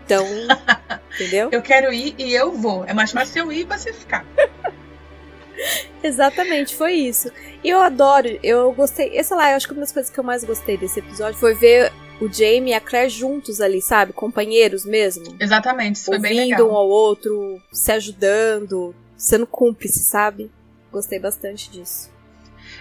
Então, 0.05 0.23
entendeu? 1.15 1.49
Eu 1.51 1.63
quero 1.63 1.91
ir 1.91 2.13
e 2.19 2.31
eu 2.31 2.51
vou. 2.51 2.85
É 2.85 2.93
mais 2.93 3.11
fácil 3.11 3.45
eu 3.45 3.51
ir 3.51 3.61
e 3.61 3.63
você 3.63 3.91
ficar. 3.91 4.23
Exatamente, 6.03 6.75
foi 6.75 6.93
isso. 6.93 7.31
E 7.63 7.69
eu 7.71 7.81
adoro, 7.81 8.37
eu 8.43 8.71
gostei. 8.73 9.17
Essa 9.17 9.35
lá, 9.35 9.49
eu 9.49 9.55
acho 9.55 9.65
que 9.65 9.73
uma 9.73 9.81
das 9.81 9.91
coisas 9.91 10.11
que 10.11 10.19
eu 10.19 10.23
mais 10.23 10.43
gostei 10.43 10.77
desse 10.77 10.99
episódio 10.99 11.39
foi 11.39 11.55
ver 11.55 11.91
o 12.21 12.31
Jamie 12.31 12.69
e 12.69 12.73
a 12.75 12.79
Claire 12.79 13.09
juntos 13.09 13.59
ali, 13.59 13.81
sabe? 13.81 14.13
Companheiros 14.13 14.85
mesmo. 14.85 15.35
Exatamente, 15.39 15.95
isso 15.95 16.05
foi 16.05 16.19
bem 16.19 16.35
legal. 16.35 16.59
Ouvindo 16.59 16.71
um 16.71 16.77
ao 16.77 16.87
outro, 16.87 17.59
se 17.71 17.91
ajudando, 17.91 18.93
sendo 19.17 19.47
cúmplice, 19.47 20.03
sabe? 20.03 20.51
Gostei 20.91 21.17
bastante 21.17 21.71
disso. 21.71 22.15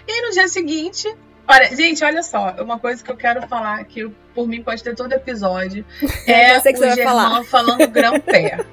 E 0.07 0.23
no 0.23 0.31
dia 0.31 0.49
seguinte, 0.49 1.13
olha, 1.49 1.75
gente, 1.75 2.05
olha 2.05 2.23
só, 2.23 2.55
uma 2.61 2.79
coisa 2.79 3.03
que 3.03 3.11
eu 3.11 3.17
quero 3.17 3.47
falar 3.49 3.85
que 3.85 4.09
por 4.35 4.47
mim 4.47 4.63
pode 4.63 4.83
ter 4.83 4.95
todo 4.95 5.13
episódio 5.13 5.85
é 6.27 6.59
o 6.59 6.95
Germán 6.95 7.45
falando 7.45 7.87
grão-pé. 7.89 8.65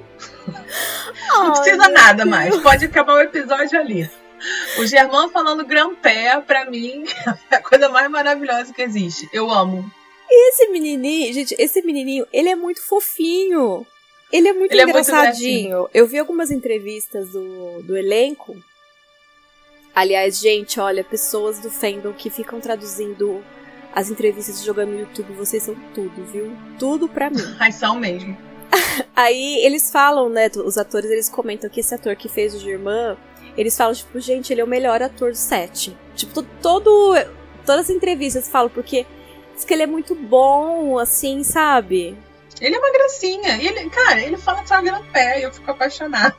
Não 1.30 1.54
precisa 1.54 1.90
nada 1.90 2.26
mais. 2.26 2.56
Pode 2.58 2.86
acabar 2.86 3.14
o 3.14 3.22
episódio 3.22 3.80
ali. 3.80 4.10
O 4.78 4.86
Germão 4.86 5.30
falando 5.30 5.66
Grand-Pé, 5.66 6.42
pra 6.42 6.70
mim, 6.70 7.06
é 7.50 7.56
a 7.56 7.62
coisa 7.62 7.90
mais 7.90 8.10
maravilhosa 8.10 8.74
que 8.74 8.82
existe. 8.82 9.30
Eu 9.32 9.50
amo. 9.50 9.90
E 10.30 10.50
esse 10.50 10.68
menininho, 10.70 11.34
gente, 11.34 11.56
esse 11.58 11.82
menininho, 11.82 12.26
ele 12.34 12.50
é 12.50 12.56
muito 12.56 12.82
fofinho. 12.82 13.86
Ele 14.32 14.48
é 14.48 14.54
muito 14.54 14.72
Ele 14.72 14.82
é 14.82 14.86
muito 14.86 15.08
engraçadinho. 15.08 15.88
Eu 15.94 16.08
vi 16.08 16.18
algumas 16.18 16.50
entrevistas 16.50 17.30
do, 17.30 17.84
do 17.84 17.96
elenco. 17.96 18.56
Aliás, 19.96 20.40
gente, 20.40 20.80
olha, 20.80 21.04
pessoas 21.04 21.60
do 21.60 21.70
fandom 21.70 22.14
que 22.14 22.30
ficam 22.30 22.60
traduzindo 22.60 23.44
as 23.94 24.10
entrevistas 24.10 24.64
jogando 24.64 24.90
no 24.92 25.00
YouTube, 25.02 25.34
vocês 25.34 25.62
são 25.64 25.76
tudo, 25.94 26.26
viu? 26.26 26.52
Tudo 26.80 27.08
pra 27.08 27.30
mim. 27.30 27.44
Ai, 27.60 27.72
são 27.72 27.96
mesmo. 27.96 28.36
Aí 29.16 29.64
eles 29.64 29.92
falam, 29.92 30.30
né, 30.30 30.50
os 30.66 30.78
atores, 30.80 31.12
eles 31.12 31.30
comentam 31.30 31.70
que 31.70 31.80
esse 31.80 31.94
ator 31.94 32.16
que 32.16 32.28
fez 32.28 32.56
o 32.56 32.60
Germán, 32.60 33.16
eles 33.56 33.78
falam, 33.78 33.94
tipo, 33.94 34.20
gente, 34.20 34.52
ele 34.52 34.62
é 34.62 34.64
o 34.64 34.68
melhor 34.68 35.02
ator 35.04 35.32
do 35.32 35.38
set. 35.38 35.96
Tipo, 36.16 36.42
to- 36.42 36.48
todo, 36.60 37.14
todas 37.66 37.82
as 37.82 37.90
entrevistas 37.96 38.50
falam, 38.50 38.70
porque 38.70 39.06
diz 39.54 39.64
que 39.64 39.74
ele 39.76 39.84
é 39.84 39.88
muito 39.88 40.16
bom, 40.16 40.98
assim, 40.98 41.44
sabe? 41.44 42.18
Ele 42.60 42.76
é 42.76 42.80
uma 42.80 42.92
gracinha. 42.92 43.58
Ele, 43.62 43.90
cara, 43.92 44.22
ele 44.22 44.38
fala 44.38 44.66
só 44.66 44.82
Grand-Pé 44.82 45.40
e 45.42 45.44
eu 45.44 45.54
fico 45.54 45.70
apaixonado. 45.70 46.36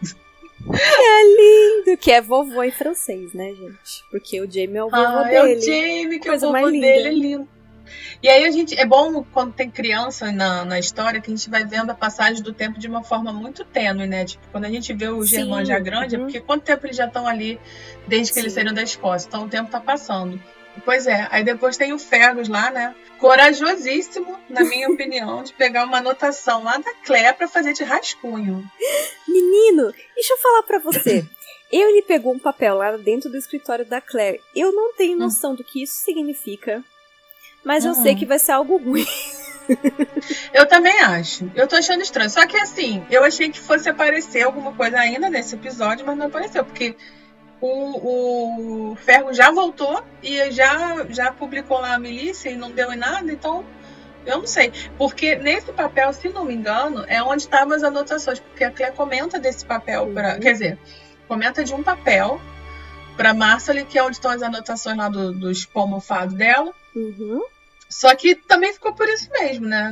Lindo, 0.67 1.97
que 1.99 2.11
é 2.11 2.21
vovô 2.21 2.63
em 2.63 2.71
francês, 2.71 3.33
né, 3.33 3.53
gente? 3.55 4.05
Porque 4.11 4.41
o 4.41 4.51
Jamie 4.51 4.77
é 4.77 4.85
o 4.85 4.91
vovô 4.91 5.03
Ah, 5.03 5.31
é 5.31 5.43
dele. 5.43 5.59
o 5.59 5.61
Jamie, 5.61 6.19
que 6.19 6.29
Coisa 6.29 6.49
o 6.49 6.53
mais 6.53 6.65
vovô 6.65 6.81
dele 6.81 7.09
é 7.09 7.13
lindo. 7.13 7.49
E 8.23 8.29
aí 8.29 8.45
a 8.47 8.51
gente. 8.51 8.79
É 8.79 8.87
bom 8.87 9.23
quando 9.25 9.53
tem 9.53 9.71
criança 9.71 10.33
na, 10.33 10.65
na 10.65 10.79
história 10.79 11.21
que 11.21 11.31
a 11.31 11.37
gente 11.37 11.51
vai 11.51 11.65
vendo 11.65 11.91
a 11.91 11.95
passagem 11.95 12.43
do 12.43 12.53
tempo 12.53 12.79
de 12.79 12.89
uma 12.89 13.03
forma 13.05 13.33
muito 13.33 13.65
tênue, 13.65 14.07
né? 14.07 14.25
Tipo, 14.25 14.47
quando 14.51 14.65
a 14.65 14.71
gente 14.71 14.93
vê 14.95 15.09
o 15.09 15.23
Sim, 15.23 15.65
já 15.67 15.79
grande, 15.79 16.15
é 16.15 16.19
uhum. 16.19 16.25
porque 16.25 16.41
quanto 16.41 16.63
tempo 16.63 16.87
eles 16.87 16.97
já 16.97 17.07
estão 17.07 17.27
ali 17.27 17.61
desde 18.09 18.33
que 18.33 18.39
eles 18.39 18.53
Sim. 18.53 18.61
saíram 18.61 18.73
da 18.73 18.83
Escócia? 18.83 19.29
Então 19.29 19.45
o 19.45 19.49
tempo 19.49 19.71
tá 19.71 19.81
passando. 19.81 20.41
Pois 20.85 21.07
é, 21.07 21.29
aí 21.31 21.45
depois 21.45 21.77
tem 21.77 21.93
o 21.93 21.99
Fergus 21.99 22.49
lá, 22.49 22.71
né? 22.71 22.95
Corajosíssimo, 23.19 24.39
na 24.49 24.63
minha 24.65 24.89
opinião, 24.93 25.43
de 25.43 25.53
pegar 25.53 25.85
uma 25.85 25.99
anotação 25.99 26.63
lá 26.65 26.77
da 26.79 26.93
Claire 27.05 27.37
pra 27.37 27.49
fazer 27.49 27.73
de 27.73 27.85
rascunho. 27.85 28.65
Menino, 29.29 29.93
deixa 30.15 30.33
eu 30.35 30.39
falar 30.39 30.63
pra 30.65 30.79
você. 30.79 31.25
Ele 31.71 32.03
pegou 32.03 32.33
um 32.35 32.39
papel 32.39 32.77
lá 32.77 32.97
dentro 32.97 33.31
do 33.31 33.37
escritório 33.37 33.85
da 33.85 34.01
Claire. 34.01 34.41
Eu 34.55 34.73
não 34.73 34.93
tenho 34.95 35.19
noção 35.19 35.55
do 35.55 35.65
que 35.65 35.83
isso 35.83 35.95
significa. 36.05 36.83
Mas 37.65 37.85
eu 37.85 37.93
Hum. 37.93 38.03
sei 38.03 38.15
que 38.15 38.27
vai 38.27 38.39
ser 38.39 38.53
algo 38.53 38.77
ruim. 38.77 39.07
Eu 40.53 40.67
também 40.69 41.01
acho. 41.01 41.51
Eu 41.55 41.67
tô 41.67 41.75
achando 41.77 42.03
estranho. 42.03 42.29
Só 42.31 42.47
que 42.47 42.57
assim, 42.57 43.05
eu 43.11 43.25
achei 43.25 43.49
que 43.49 43.59
fosse 43.59 43.89
aparecer 43.89 44.43
alguma 44.43 44.73
coisa 44.75 44.99
ainda 44.99 45.31
nesse 45.31 45.55
episódio, 45.55 46.05
mas 46.07 46.17
não 46.19 46.27
apareceu, 46.27 46.65
porque 46.65 46.95
o, 47.67 48.91
o 48.93 48.97
Ferro 48.97 49.33
já 49.33 49.51
voltou 49.51 50.05
e 50.23 50.51
já, 50.51 51.07
já 51.09 51.33
publicou 51.33 51.79
lá 51.81 51.95
a 51.95 51.99
milícia 51.99 52.51
e 52.51 52.57
não 52.57 52.71
deu 52.71 52.93
em 52.93 52.97
nada, 52.97 53.33
então 53.33 53.65
eu 54.27 54.39
não 54.39 54.47
sei. 54.47 54.73
Porque 54.99 55.37
nesse 55.37 55.73
papel, 55.73 56.13
se 56.13 56.29
não 56.29 56.45
me 56.45 56.55
engano, 56.55 57.05
é 57.09 57.23
onde 57.23 57.43
estavam 57.43 57.75
as 57.75 57.83
anotações, 57.83 58.39
porque 58.39 58.65
a 58.65 58.71
Claire 58.71 58.95
comenta 58.95 59.39
desse 59.39 59.65
papel 59.65 60.11
para. 60.13 60.35
Uhum. 60.35 60.41
Quer 60.41 60.53
dizer, 60.53 60.79
comenta 61.27 61.65
de 61.65 61.75
um 61.75 61.83
papel 61.83 62.41
pra 63.17 63.33
Marcely, 63.33 63.85
que 63.85 63.99
é 63.99 64.03
onde 64.03 64.17
estão 64.17 64.31
as 64.31 64.43
anotações 64.43 64.97
lá 64.97 65.09
do, 65.09 65.33
dos 65.33 65.65
pomofados 65.65 66.35
dela. 66.35 66.73
Uhum. 66.95 67.43
Só 67.89 68.15
que 68.15 68.35
também 68.35 68.73
ficou 68.73 68.93
por 68.93 69.09
isso 69.09 69.31
mesmo, 69.31 69.67
né? 69.67 69.91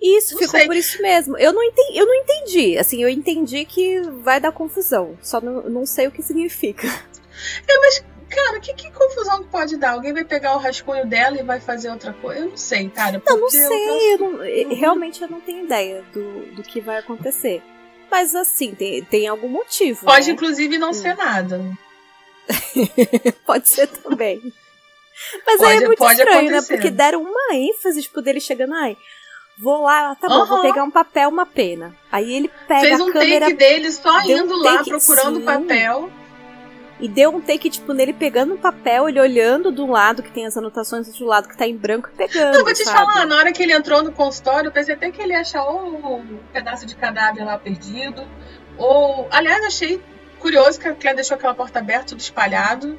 Isso, 0.00 0.34
Não 0.34 0.40
ficou 0.42 0.58
sei. 0.58 0.66
por 0.66 0.76
isso 0.76 1.00
mesmo. 1.02 1.38
Eu 1.38 1.52
não, 1.52 1.62
entendi, 1.62 1.98
eu 1.98 2.06
não 2.06 2.14
entendi. 2.14 2.78
Assim, 2.78 3.02
eu 3.02 3.08
entendi 3.08 3.64
que 3.64 4.00
vai 4.22 4.38
dar 4.38 4.52
confusão. 4.52 5.16
Só 5.22 5.40
não, 5.40 5.62
não 5.70 5.86
sei 5.86 6.06
o 6.06 6.10
que 6.10 6.22
significa. 6.22 6.86
É, 6.86 7.78
mas, 7.80 8.04
cara, 8.30 8.60
que, 8.60 8.74
que 8.74 8.90
confusão 8.92 9.42
que 9.42 9.48
pode 9.50 9.76
dar? 9.76 9.92
Alguém 9.92 10.12
vai 10.12 10.24
pegar 10.24 10.54
o 10.54 10.58
rascunho 10.58 11.06
dela 11.06 11.38
e 11.38 11.42
vai 11.42 11.60
fazer 11.60 11.90
outra 11.90 12.12
coisa? 12.12 12.40
Eu 12.40 12.48
não 12.50 12.56
sei, 12.56 12.88
cara. 12.90 13.22
Não, 13.26 13.34
não 13.36 13.40
porque 13.42 13.56
eu 13.56 13.68
sei. 13.68 14.14
Eu 14.14 14.18
não- 14.18 14.74
realmente 14.76 15.22
eu 15.22 15.28
não 15.28 15.40
tenho 15.40 15.64
ideia 15.64 16.04
do, 16.12 16.54
do 16.54 16.62
que 16.62 16.80
vai 16.80 16.98
acontecer. 16.98 17.62
Mas 18.10 18.34
assim, 18.34 18.74
tem, 18.74 19.02
tem 19.04 19.26
algum 19.26 19.48
motivo. 19.48 20.04
Pode, 20.04 20.26
né? 20.28 20.32
inclusive, 20.34 20.78
não 20.78 20.90
Hum. 20.90 20.94
ser 20.94 21.16
nada. 21.16 21.60
Pode 23.44 23.68
ser 23.68 23.86
também. 23.88 24.40
Mas 25.46 25.56
Pode- 25.58 25.70
aí 25.72 25.82
é 25.82 25.86
muito 25.86 26.04
estranho, 26.04 26.28
né? 26.50 26.58
acontecer. 26.58 26.74
Porque 26.74 26.90
deram 26.90 27.22
uma 27.22 27.54
ênfase, 27.54 28.02
tipo, 28.02 28.20
dele 28.20 28.40
chegando, 28.40 28.74
ai, 28.74 28.96
vou 29.58 29.82
lá, 29.82 30.14
tá 30.16 30.28
bom, 30.28 30.44
vou 30.46 30.58
Aham. 30.58 30.62
pegar 30.62 30.84
um 30.84 30.90
papel, 30.90 31.28
uma 31.28 31.46
pena. 31.46 31.94
Aí 32.10 32.32
ele 32.32 32.50
pega 32.68 32.80
Fez 32.80 33.00
a 33.00 33.04
um 33.04 33.12
câmera 33.12 33.46
take 33.46 33.56
dele 33.56 33.90
só 33.92 34.20
deu 34.20 34.38
um 34.38 34.40
indo 34.44 34.56
lá 34.62 34.78
take, 34.78 34.90
procurando 34.90 35.36
o 35.36 35.40
sim. 35.40 35.44
papel. 35.44 36.10
e 37.00 37.08
deu 37.08 37.30
um 37.34 37.40
take, 37.40 37.68
tipo, 37.70 37.92
nele 37.92 38.12
pegando 38.12 38.54
o 38.54 38.58
papel, 38.58 39.08
ele 39.08 39.20
olhando 39.20 39.70
do 39.70 39.86
lado 39.86 40.22
que 40.22 40.30
tem 40.30 40.46
as 40.46 40.56
anotações, 40.56 41.06
do 41.06 41.10
outro 41.10 41.26
lado 41.26 41.48
que 41.48 41.56
tá 41.56 41.66
em 41.66 41.76
branco 41.76 42.08
e 42.12 42.16
pegando. 42.16 42.54
Não, 42.54 42.64
vou 42.64 42.72
te 42.72 42.84
sabe? 42.84 42.96
falar, 42.96 43.26
na 43.26 43.36
hora 43.36 43.52
que 43.52 43.62
ele 43.62 43.72
entrou 43.72 44.02
no 44.02 44.12
consultório, 44.12 44.68
eu 44.68 44.72
pensei 44.72 44.94
até 44.94 45.10
que 45.10 45.20
ele 45.20 45.32
ia 45.32 45.40
achar 45.40 45.64
ou 45.64 46.18
um 46.18 46.38
pedaço 46.52 46.86
de 46.86 46.94
cadáver 46.96 47.44
lá 47.44 47.58
perdido, 47.58 48.26
ou. 48.78 49.28
Aliás, 49.30 49.64
achei 49.64 50.00
curioso 50.38 50.78
que 50.78 50.88
a 50.88 50.94
Claire 50.94 51.16
deixou 51.16 51.34
aquela 51.34 51.54
porta 51.54 51.78
aberta, 51.78 52.06
tudo 52.06 52.20
espalhado. 52.20 52.98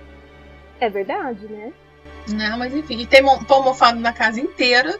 É 0.79 0.89
verdade, 0.89 1.47
né? 1.47 1.73
Né? 2.29 2.55
Mas 2.57 2.73
enfim, 2.75 2.99
e 2.99 3.07
tem 3.07 3.23
pão 3.47 3.63
mofado 3.63 3.99
na 3.99 4.13
casa 4.13 4.39
inteira. 4.39 4.99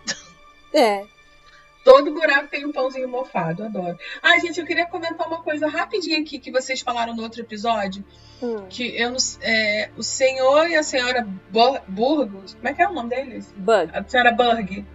É. 0.74 1.04
Todo 1.90 2.14
buraco 2.14 2.50
tem 2.50 2.66
um 2.66 2.72
pãozinho 2.74 3.08
mofado, 3.08 3.64
adoro. 3.64 3.98
Ai, 4.22 4.42
gente, 4.42 4.60
eu 4.60 4.66
queria 4.66 4.86
comentar 4.86 5.26
uma 5.26 5.42
coisa 5.42 5.68
rapidinho 5.70 6.20
aqui 6.22 6.38
que 6.38 6.52
vocês 6.52 6.82
falaram 6.82 7.16
no 7.16 7.24
outro 7.24 7.40
episódio. 7.40 8.04
Hum. 8.44 8.66
Que 8.70 8.94
eu 9.02 9.16
é, 9.42 9.90
o 9.96 10.04
senhor 10.04 10.70
e 10.70 10.76
a 10.76 10.84
senhora 10.84 11.26
Bur- 11.50 11.80
Burgos, 11.88 12.56
como 12.56 12.68
é 12.68 12.74
que 12.74 12.82
é 12.82 12.90
o 12.90 12.94
nome 12.94 13.10
deles? 13.10 13.54
Bug. 13.56 13.90
A 13.94 14.04
senhora 14.04 14.32
Burg. 14.34 14.86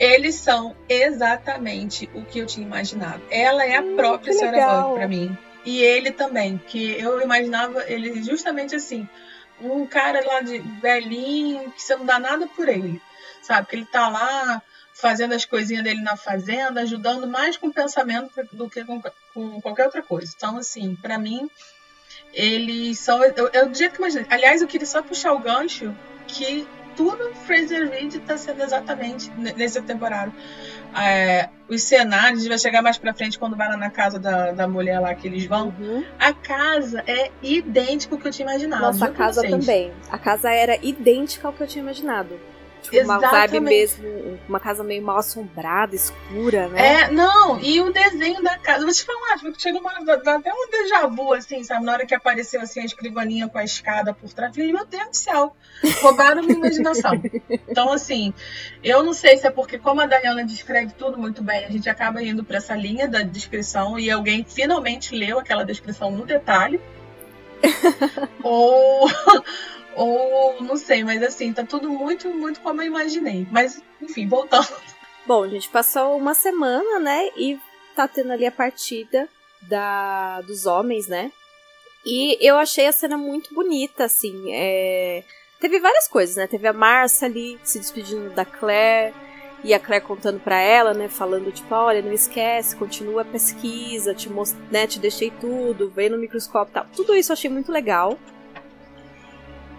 Eles 0.00 0.36
são 0.36 0.74
exatamente 0.88 2.08
o 2.14 2.24
que 2.24 2.38
eu 2.38 2.46
tinha 2.46 2.66
imaginado. 2.66 3.22
Ela 3.30 3.64
é 3.66 3.76
a 3.76 3.82
Hum, 3.82 3.94
própria 3.94 4.32
senhora 4.32 4.56
legal. 4.56 4.82
Burg 4.88 4.94
pra 4.98 5.08
mim. 5.08 5.38
E 5.64 5.82
ele 5.82 6.10
também, 6.10 6.56
que 6.66 6.98
eu 6.98 7.20
imaginava 7.20 7.84
ele 7.86 8.22
justamente 8.22 8.74
assim, 8.74 9.06
um 9.60 9.86
cara 9.86 10.24
lá 10.26 10.40
de 10.40 10.58
velhinho, 10.80 11.70
que 11.70 11.82
você 11.82 11.94
não 11.96 12.04
dá 12.06 12.18
nada 12.18 12.46
por 12.46 12.66
ele. 12.68 13.00
Sabe? 13.42 13.66
Que 13.68 13.76
ele 13.76 13.84
tá 13.84 14.08
lá 14.08 14.62
fazendo 15.04 15.34
as 15.34 15.44
coisinhas 15.44 15.84
dele 15.84 16.00
na 16.00 16.16
fazenda, 16.16 16.80
ajudando 16.80 17.26
mais 17.28 17.58
com 17.58 17.66
o 17.66 17.72
pensamento 17.72 18.30
do 18.52 18.70
que 18.70 18.82
com, 18.82 19.02
com 19.34 19.60
qualquer 19.60 19.84
outra 19.84 20.00
coisa. 20.02 20.32
Então, 20.34 20.56
assim, 20.56 20.96
pra 20.96 21.18
mim, 21.18 21.46
eles 22.32 22.98
são. 23.00 23.22
Eu, 23.22 23.50
eu 23.52 23.74
jeito 23.74 23.92
que 23.92 24.00
eu 24.00 24.06
imaginei. 24.06 24.26
Aliás, 24.30 24.62
eu 24.62 24.66
queria 24.66 24.86
só 24.86 25.02
puxar 25.02 25.34
o 25.34 25.38
gancho 25.38 25.94
que 26.26 26.66
tudo 26.96 27.34
Fraser 27.44 27.90
Reed 27.90 28.14
tá 28.26 28.38
sendo 28.38 28.62
exatamente 28.62 29.30
n- 29.32 29.52
nessa 29.52 29.82
temporada. 29.82 30.32
É, 30.98 31.50
os 31.68 31.82
cenários, 31.82 32.38
a 32.38 32.42
gente 32.42 32.48
vai 32.48 32.58
chegar 32.58 32.80
mais 32.80 32.96
pra 32.96 33.12
frente 33.12 33.38
quando 33.38 33.56
vai 33.56 33.68
lá 33.68 33.76
na 33.76 33.90
casa 33.90 34.18
da, 34.18 34.52
da 34.52 34.66
mulher 34.66 35.00
lá 35.00 35.14
que 35.14 35.26
eles 35.28 35.44
vão. 35.44 35.74
Uhum. 35.78 36.02
A 36.18 36.32
casa 36.32 37.04
é 37.06 37.30
idêntica 37.42 38.14
ao 38.14 38.20
que 38.20 38.26
eu 38.28 38.32
tinha 38.32 38.48
imaginado. 38.48 38.82
Nossa, 38.82 39.04
a 39.04 39.10
casa 39.10 39.40
vocês. 39.42 39.52
também. 39.52 39.92
A 40.08 40.16
casa 40.16 40.50
era 40.50 40.78
idêntica 40.82 41.46
ao 41.48 41.52
que 41.52 41.62
eu 41.62 41.66
tinha 41.66 41.82
imaginado. 41.82 42.38
Tipo, 42.84 43.02
uma 43.02 43.18
vibe 43.18 43.56
Exatamente. 43.56 43.62
mesmo, 43.62 44.38
uma 44.46 44.60
casa 44.60 44.84
meio 44.84 45.02
mal 45.02 45.16
assombrada, 45.16 45.94
escura, 45.94 46.68
né? 46.68 47.04
É, 47.04 47.10
não, 47.10 47.58
e 47.58 47.80
o 47.80 47.90
desenho 47.90 48.42
da 48.42 48.58
casa. 48.58 48.84
Vou 48.84 48.92
te 48.92 49.02
falar, 49.02 49.38
tipo, 49.38 49.58
chega 49.58 49.78
uma, 49.78 50.04
dá, 50.04 50.36
até 50.36 50.52
um 50.52 50.68
déjà 50.70 51.06
vu, 51.06 51.32
assim, 51.32 51.64
sabe? 51.64 51.82
Na 51.82 51.92
hora 51.92 52.04
que 52.04 52.14
apareceu 52.14 52.60
assim, 52.60 52.80
a 52.80 52.84
escrivaninha 52.84 53.48
com 53.48 53.56
a 53.56 53.64
escada 53.64 54.12
por 54.12 54.30
trás, 54.34 54.54
falei, 54.54 54.70
meu 54.70 54.84
Deus 54.84 55.08
do 55.08 55.16
céu, 55.16 55.56
roubaram 56.02 56.42
minha 56.42 56.58
imaginação. 56.58 57.12
Então, 57.66 57.92
assim, 57.92 58.32
eu 58.82 59.02
não 59.02 59.12
sei 59.12 59.36
se 59.36 59.46
é 59.46 59.50
porque, 59.50 59.78
como 59.78 60.00
a 60.00 60.06
Dayana 60.06 60.44
descreve 60.44 60.92
tudo 60.92 61.18
muito 61.18 61.42
bem, 61.42 61.64
a 61.64 61.70
gente 61.70 61.88
acaba 61.88 62.22
indo 62.22 62.44
pra 62.44 62.58
essa 62.58 62.74
linha 62.74 63.08
da 63.08 63.22
descrição 63.22 63.98
e 63.98 64.10
alguém 64.10 64.44
finalmente 64.44 65.14
leu 65.14 65.38
aquela 65.38 65.64
descrição 65.64 66.10
no 66.10 66.24
detalhe. 66.24 66.80
ou. 68.42 69.08
Ou 69.96 70.62
não 70.62 70.76
sei, 70.76 71.04
mas 71.04 71.22
assim, 71.22 71.52
tá 71.52 71.64
tudo 71.64 71.90
muito, 71.90 72.28
muito 72.30 72.60
como 72.60 72.82
eu 72.82 72.86
imaginei. 72.86 73.46
Mas, 73.50 73.82
enfim, 74.00 74.26
voltando. 74.26 74.68
Bom, 75.26 75.48
gente, 75.48 75.68
passou 75.68 76.16
uma 76.16 76.34
semana, 76.34 76.98
né? 76.98 77.28
E 77.36 77.58
tá 77.94 78.06
tendo 78.06 78.32
ali 78.32 78.46
a 78.46 78.52
partida 78.52 79.28
da, 79.62 80.40
dos 80.42 80.66
homens, 80.66 81.08
né? 81.08 81.32
E 82.04 82.36
eu 82.46 82.56
achei 82.56 82.86
a 82.86 82.92
cena 82.92 83.16
muito 83.16 83.54
bonita, 83.54 84.04
assim. 84.04 84.52
é, 84.52 85.24
Teve 85.60 85.80
várias 85.80 86.06
coisas, 86.06 86.36
né? 86.36 86.46
Teve 86.46 86.68
a 86.68 86.72
Marcia 86.74 87.26
ali 87.26 87.58
se 87.62 87.78
despedindo 87.78 88.30
da 88.30 88.44
Claire. 88.44 89.14
E 89.62 89.72
a 89.72 89.80
Claire 89.80 90.04
contando 90.04 90.38
pra 90.38 90.60
ela, 90.60 90.92
né? 90.92 91.08
Falando, 91.08 91.50
tipo, 91.50 91.74
olha, 91.74 92.02
não 92.02 92.12
esquece, 92.12 92.76
continua 92.76 93.22
a 93.22 93.24
pesquisa, 93.24 94.14
te, 94.14 94.28
most... 94.28 94.54
né, 94.70 94.86
te 94.86 94.98
deixei 94.98 95.30
tudo, 95.30 95.88
vem 95.88 96.10
no 96.10 96.18
microscópio 96.18 96.70
e 96.70 96.74
tal. 96.74 96.86
Tudo 96.94 97.16
isso 97.16 97.32
eu 97.32 97.34
achei 97.34 97.48
muito 97.48 97.72
legal. 97.72 98.18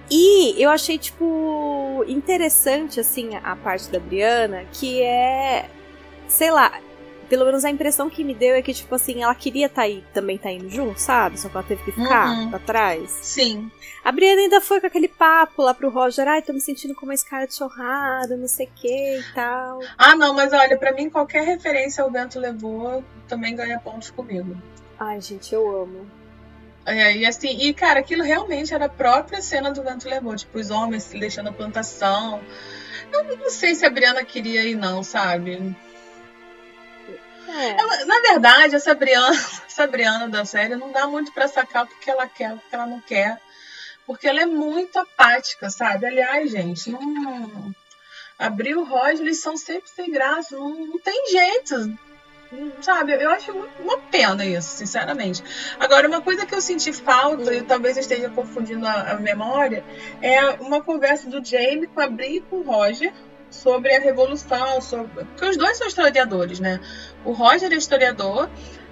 E 0.10 0.62
eu 0.62 0.70
achei, 0.70 0.98
tipo, 0.98 2.04
interessante, 2.08 3.00
assim, 3.00 3.32
a 3.44 3.56
parte 3.56 3.90
da 3.90 4.00
Briana, 4.00 4.64
que 4.72 5.02
é, 5.02 5.68
sei 6.28 6.52
lá, 6.52 6.72
pelo 7.28 7.44
menos 7.46 7.66
a 7.66 7.72
impressão 7.72 8.08
que 8.08 8.24
me 8.24 8.36
deu 8.36 8.54
é 8.56 8.62
que, 8.62 8.72
tipo 8.72 8.94
assim, 8.94 9.24
ela 9.24 9.34
queria 9.34 9.68
tá 9.68 9.82
aí, 9.82 10.04
também 10.14 10.38
tá 10.38 10.52
indo 10.52 10.70
junto, 10.70 11.00
sabe? 11.00 11.40
Só 11.40 11.50
que 11.50 11.58
ela 11.58 11.66
teve 11.66 11.84
que 11.84 11.92
ficar 11.92 12.28
Uhum. 12.30 12.50
pra 12.52 12.60
trás. 12.60 13.10
Sim. 13.24 13.72
A 14.04 14.12
Briana 14.12 14.42
ainda 14.42 14.62
foi 14.62 14.80
com 14.80 14.86
aquele 14.86 15.08
papo 15.08 15.64
lá 15.64 15.74
pro 15.74 15.90
Roger, 15.90 16.28
ai, 16.28 16.44
tô 16.44 16.54
me 16.54 16.62
sentindo 16.62 16.94
com 16.94 17.06
uma 17.08 17.16
escara 17.16 17.48
de 17.48 17.56
chorrada, 17.56 18.38
não 18.38 18.48
sei 18.48 18.68
o 18.68 18.70
que 18.76 19.18
e 19.20 19.24
tal. 19.34 19.80
Ah, 19.98 20.16
não, 20.16 20.36
mas 20.36 20.54
olha, 20.54 20.78
pra 20.78 20.92
mim 20.92 21.10
qualquer 21.10 21.44
referência 21.44 22.04
ao 22.04 22.12
vento 22.12 22.40
levou 22.40 23.04
também 23.28 23.56
ganha 23.56 23.80
pontos 23.80 24.12
comigo. 24.12 24.56
Ai, 25.00 25.20
gente, 25.20 25.52
eu 25.54 25.68
amo. 25.82 26.06
É, 26.86 27.18
e 27.18 27.26
assim, 27.26 27.58
e 27.62 27.74
cara, 27.74 28.00
aquilo 28.00 28.24
realmente 28.24 28.74
era 28.74 28.86
a 28.86 28.90
própria 28.90 29.42
cena 29.42 29.72
do 29.72 29.82
vento 29.82 30.08
levou, 30.08 30.36
tipo, 30.36 30.60
os 30.60 30.70
homens 30.70 31.04
se 31.04 31.20
deixando 31.20 31.50
a 31.50 31.54
plantação. 31.54 32.44
Eu 33.12 33.38
não 33.38 33.50
sei 33.50 33.74
se 33.74 33.86
a 33.86 33.90
Briana 33.90 34.24
queria 34.24 34.64
ir, 34.64 34.76
não, 34.76 35.02
sabe? 35.04 35.76
É. 37.48 37.70
Ela- 37.80 38.06
na 38.06 38.20
verdade, 38.22 38.76
essa 38.76 38.94
Briana, 38.94 39.30
essa 39.68 39.88
Briana 39.88 40.28
da 40.28 40.46
série 40.46 40.76
não 40.76 40.92
dá 40.92 41.08
muito 41.08 41.32
pra 41.32 41.48
sacar 41.48 41.86
o 41.86 41.88
que 41.88 42.10
ela 42.10 42.28
quer, 42.28 42.54
o 42.54 42.60
que 42.60 42.76
ela 42.76 42.86
não 42.86 43.02
quer. 43.02 43.40
Porque 44.06 44.28
ela 44.28 44.42
é 44.42 44.46
muito 44.46 45.00
apática, 45.00 45.70
sabe? 45.70 46.06
Aliás, 46.06 46.52
gente, 46.52 46.92
não. 46.92 47.74
Abril 48.38 48.82
e 48.82 48.88
Roger, 48.88 49.22
eles 49.22 49.40
são 49.42 49.58
sempre 49.58 49.90
sem 49.90 50.12
graça, 50.12 50.56
não, 50.56 50.70
não 50.70 51.00
tem 51.00 51.32
jeito. 51.32 51.98
Sabe, 52.82 53.14
eu 53.14 53.30
acho 53.30 53.52
uma 53.80 53.98
pena 53.98 54.46
isso, 54.46 54.78
sinceramente. 54.78 55.44
Agora, 55.80 56.08
uma 56.08 56.22
coisa 56.22 56.46
que 56.46 56.54
eu 56.54 56.62
senti 56.62 56.94
falta, 56.94 57.54
e 57.54 57.64
talvez 57.64 57.98
eu 57.98 58.02
esteja 58.02 58.30
confundindo 58.30 58.86
a, 58.86 59.12
a 59.12 59.16
memória, 59.16 59.84
é 60.22 60.50
uma 60.52 60.82
conversa 60.82 61.30
do 61.30 61.44
Jamie 61.44 61.88
com 61.88 62.00
a 62.00 62.08
Bri 62.08 62.38
e 62.38 62.42
com 62.42 62.58
o 62.58 62.64
Roger 62.64 63.12
sobre 63.50 63.96
a 63.96 64.00
Revolução, 64.00 64.80
sobre... 64.82 65.26
porque 65.26 65.46
os 65.46 65.58
dois 65.58 65.78
são 65.78 65.88
historiadores, 65.88 66.60
né? 66.60 66.80
O 67.24 67.32
Roger 67.32 67.72
é 67.72 67.76
historiador 67.76 68.50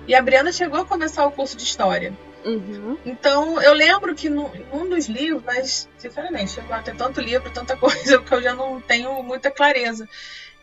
e 0.08 0.16
a 0.16 0.22
Briana 0.22 0.52
chegou 0.52 0.82
a 0.82 0.86
começar 0.86 1.26
o 1.26 1.32
curso 1.32 1.56
de 1.56 1.64
História. 1.64 2.14
Uhum. 2.46 2.98
Então, 3.06 3.62
eu 3.62 3.74
lembro 3.74 4.14
que 4.14 4.30
no, 4.30 4.52
em 4.54 4.66
um 4.74 4.90
dos 4.90 5.08
livros, 5.08 5.42
mas, 5.46 5.88
sinceramente, 5.98 6.52
chegou 6.52 6.76
a 6.76 6.82
ter 6.82 6.96
tanto 6.96 7.22
livro, 7.22 7.50
tanta 7.52 7.76
coisa, 7.78 8.20
que 8.22 8.34
eu 8.34 8.42
já 8.42 8.54
não 8.54 8.82
tenho 8.82 9.24
muita 9.24 9.50
clareza. 9.50 10.08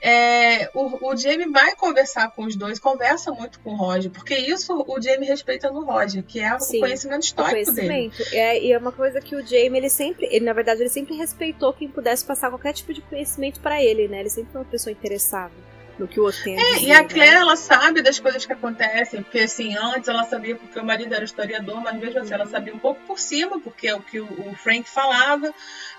É, 0.03 0.71
o, 0.75 1.11
o 1.11 1.17
Jamie 1.17 1.51
vai 1.51 1.75
conversar 1.77 2.31
com 2.31 2.45
os 2.45 2.57
dois, 2.57 2.79
conversa 2.79 3.31
muito 3.33 3.61
com 3.61 3.71
o 3.73 3.77
Roger, 3.77 4.11
porque 4.11 4.35
isso 4.35 4.85
o 4.87 5.01
Jamie 5.01 5.29
respeita 5.29 5.71
no 5.71 5.85
Roger, 5.85 6.23
que 6.23 6.41
é 6.41 6.59
Sim, 6.59 6.79
o 6.79 6.81
conhecimento 6.81 7.23
O 7.23 7.25
histórico 7.25 7.73
dele. 7.73 7.89
conhecimento. 7.89 8.35
É, 8.35 8.59
e 8.59 8.73
é 8.73 8.79
uma 8.79 8.93
coisa 8.93 9.21
que 9.21 9.35
o 9.37 9.47
Jamie, 9.47 9.77
ele 9.77 9.91
sempre, 9.91 10.27
ele, 10.31 10.45
na 10.45 10.53
verdade, 10.53 10.81
ele 10.81 10.89
sempre 10.89 11.15
respeitou 11.17 11.73
quem 11.73 11.89
pudesse 11.89 12.25
passar 12.25 12.49
qualquer 12.51 12.73
tipo 12.73 12.95
de 12.95 13.01
conhecimento 13.03 13.61
pra 13.61 13.83
ele, 13.83 14.09
né? 14.09 14.21
Ele 14.21 14.31
sempre 14.31 14.53
foi 14.53 14.61
uma 14.63 14.67
pessoa 14.71 14.93
interessada 14.93 15.53
no 16.01 16.09
que 16.09 16.19
o 16.19 16.25
outro 16.25 16.43
tem 16.43 16.59
a 16.59 16.63
É, 16.63 16.83
e 16.83 16.93
a 16.93 17.03
né? 17.03 17.09
Claire, 17.09 17.37
ela 17.37 17.57
sabe 17.57 18.03
das 18.03 18.19
coisas 18.19 18.47
que 18.47 18.53
acontecem, 18.53 19.23
porque 19.23 19.41
assim, 19.41 19.77
antes 19.77 20.09
ela 20.09 20.25
sabia 20.25 20.57
porque 20.57 20.79
o 20.79 20.85
marido 20.85 21.15
era 21.15 21.25
historiador, 21.25 21.81
mas 21.83 21.95
mesmo 21.97 22.21
assim 22.21 22.33
ela 22.35 22.47
sabia 22.47 22.75
um 22.75 22.79
pouco 22.79 23.01
por 23.07 23.19
cima, 23.19 23.61
porque 23.61 23.89
é 23.89 23.95
o 23.95 24.01
que 24.01 24.19
o, 24.19 24.51
o 24.51 24.55
Frank 24.57 24.89
falava. 24.89 25.55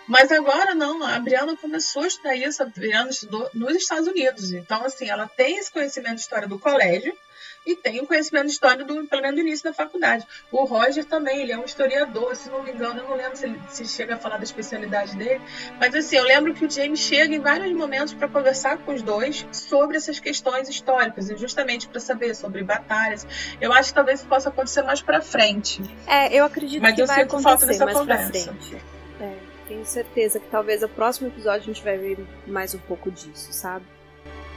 Mas 0.08 0.32
agora 0.32 0.74
não, 0.74 1.04
a 1.06 1.20
Brianna 1.20 1.56
começou 1.56 2.04
a 2.04 2.08
estudar 2.08 2.36
isso, 2.36 2.64
a 2.64 2.66
Brianna 2.66 3.12
estudou 3.12 3.50
nos 3.54 3.76
Estados 3.76 4.08
Unidos. 4.08 4.52
Então, 4.52 4.84
assim, 4.84 5.10
ela 5.10 5.28
tem 5.28 5.58
esse 5.58 5.72
conhecimento 5.72 6.16
de 6.16 6.22
história 6.22 6.48
do 6.48 6.58
colégio 6.58 7.16
e 7.66 7.76
tem 7.76 8.02
o 8.02 8.08
conhecimento 8.08 8.48
de 8.48 8.52
história 8.52 8.84
do, 8.84 9.06
pelo 9.06 9.22
menos 9.22 9.36
do 9.36 9.42
início 9.42 9.64
da 9.64 9.74
faculdade. 9.74 10.26
O 10.52 10.64
Roger 10.66 11.06
também, 11.06 11.42
ele 11.42 11.52
é 11.52 11.58
um 11.58 11.66
historiador, 11.66 12.36
se 12.36 12.50
não 12.50 12.64
me 12.64 12.72
engano, 12.72 13.02
eu 13.02 13.08
não 13.08 13.16
lembro 13.16 13.36
se 13.36 13.46
ele 13.46 13.60
se 13.70 13.86
chega 13.86 14.16
a 14.16 14.18
falar 14.18 14.38
da 14.38 14.44
especialidade 14.44 15.16
dele, 15.16 15.42
mas 15.80 15.94
assim, 15.94 16.18
eu 16.18 16.24
lembro 16.24 16.54
que 16.54 16.66
o 16.66 16.70
James 16.70 17.00
chega 17.00 17.36
em 17.36 17.40
vários 17.40 17.72
momentos 17.74 18.14
para 18.14 18.28
conversar 18.28 18.78
com 18.80 18.94
os 18.94 19.02
dois 19.02 19.46
sobre 19.52 19.98
essas 19.98 20.20
questões 20.20 20.70
históricas, 20.70 21.30
e 21.30 21.38
justamente 21.38 21.88
para 21.88 22.00
saber 22.00 22.36
sobre 22.36 22.64
batalhas. 22.64 23.26
Eu 23.60 23.72
acho 23.74 23.90
que 23.90 23.96
talvez 23.96 24.20
isso 24.20 24.30
possa 24.30 24.50
acontecer 24.50 24.82
mais 24.82 25.02
para 25.02 25.22
frente. 25.22 25.82
É, 26.08 26.34
eu 26.34 26.46
acredito 26.46 26.82
Mas 26.82 26.96
que 26.96 27.02
eu 27.02 27.08
vai 27.08 27.22
sinto 27.22 27.40
falta 27.40 27.66
dessa 27.66 27.86
mais 27.86 27.98
conversa. 27.98 28.54
frente. 28.54 28.78
É, 29.20 29.38
tenho 29.68 29.86
certeza 29.86 30.40
que 30.40 30.48
talvez 30.50 30.82
no 30.82 30.90
próximo 30.90 31.28
episódio 31.28 31.62
a 31.62 31.74
gente 31.74 31.84
vai 31.84 31.98
ver 31.98 32.18
mais 32.48 32.74
um 32.74 32.80
pouco 32.80 33.12
disso, 33.12 33.54
sabe? 33.54 33.86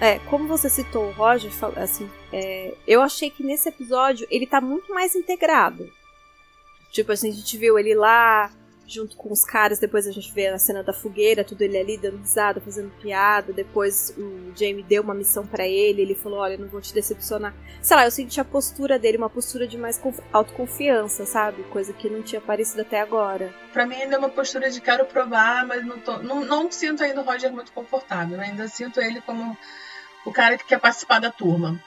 É, 0.01 0.19
como 0.31 0.47
você 0.49 0.69
citou 0.69 1.07
o 1.09 1.13
Roger, 1.13 1.51
assim, 1.77 2.11
é, 2.33 2.75
eu 2.87 3.01
achei 3.01 3.31
que 3.31 3.43
nesse 3.45 3.69
episódio 3.69 4.27
ele 4.31 4.47
tá 4.47 4.61
muito 4.61 4.93
mais 4.93 5.15
integrado. 5.15 5.91
Tipo 6.91 7.13
assim, 7.13 7.31
a 7.31 7.33
gente 7.33 7.57
viu 7.57 7.79
ele 7.79 7.95
lá, 7.95 8.53
junto 8.87 9.17
com 9.17 9.33
os 9.33 9.45
caras, 9.45 9.79
depois 9.79 10.07
a 10.07 10.13
gente 10.13 10.33
vê 10.33 10.49
a 10.49 10.59
cena 10.59 10.83
da 10.83 10.93
fogueira, 10.93 11.43
tudo 11.43 11.63
ele 11.63 11.79
ali 11.79 11.97
dando 11.97 12.19
risada, 12.19 12.61
fazendo 12.61 12.91
piada, 13.01 13.53
depois 13.53 14.15
o 14.19 14.53
Jamie 14.55 14.83
deu 14.83 15.03
uma 15.03 15.15
missão 15.15 15.47
pra 15.47 15.67
ele, 15.67 16.03
ele 16.03 16.15
falou, 16.15 16.41
olha, 16.41 16.57
não 16.59 16.69
vou 16.69 16.81
te 16.81 16.93
decepcionar. 16.93 17.55
Sei 17.81 17.97
lá, 17.97 18.05
eu 18.05 18.11
senti 18.11 18.41
a 18.41 18.45
postura 18.45 18.99
dele, 18.99 19.17
uma 19.17 19.31
postura 19.31 19.67
de 19.67 19.79
mais 19.79 19.97
conf- 19.97 20.21
autoconfiança, 20.33 21.25
sabe? 21.25 21.63
Coisa 21.65 21.93
que 21.93 22.11
não 22.11 22.23
tinha 22.23 22.41
aparecido 22.41 22.83
até 22.83 23.01
agora. 23.01 23.55
Para 23.73 23.87
mim 23.87 23.97
ainda 23.97 24.17
é 24.17 24.19
uma 24.19 24.29
postura 24.29 24.71
de 24.71 24.81
quero 24.81 25.05
provar, 25.07 25.67
mas 25.67 25.85
não, 25.85 25.99
tô, 25.99 26.19
não, 26.19 26.45
não 26.45 26.71
sinto 26.71 27.03
ainda 27.03 27.21
o 27.21 27.25
Roger 27.25 27.53
muito 27.53 27.73
confortável. 27.73 28.37
Eu 28.37 28.43
ainda 28.43 28.69
sinto 28.69 29.01
ele 29.01 29.21
como 29.23 29.57
o 30.25 30.33
cara 30.33 30.57
que 30.59 30.65
quer 30.65 30.81
participar 30.81 31.21
da 31.21 31.31
turma. 31.31 31.81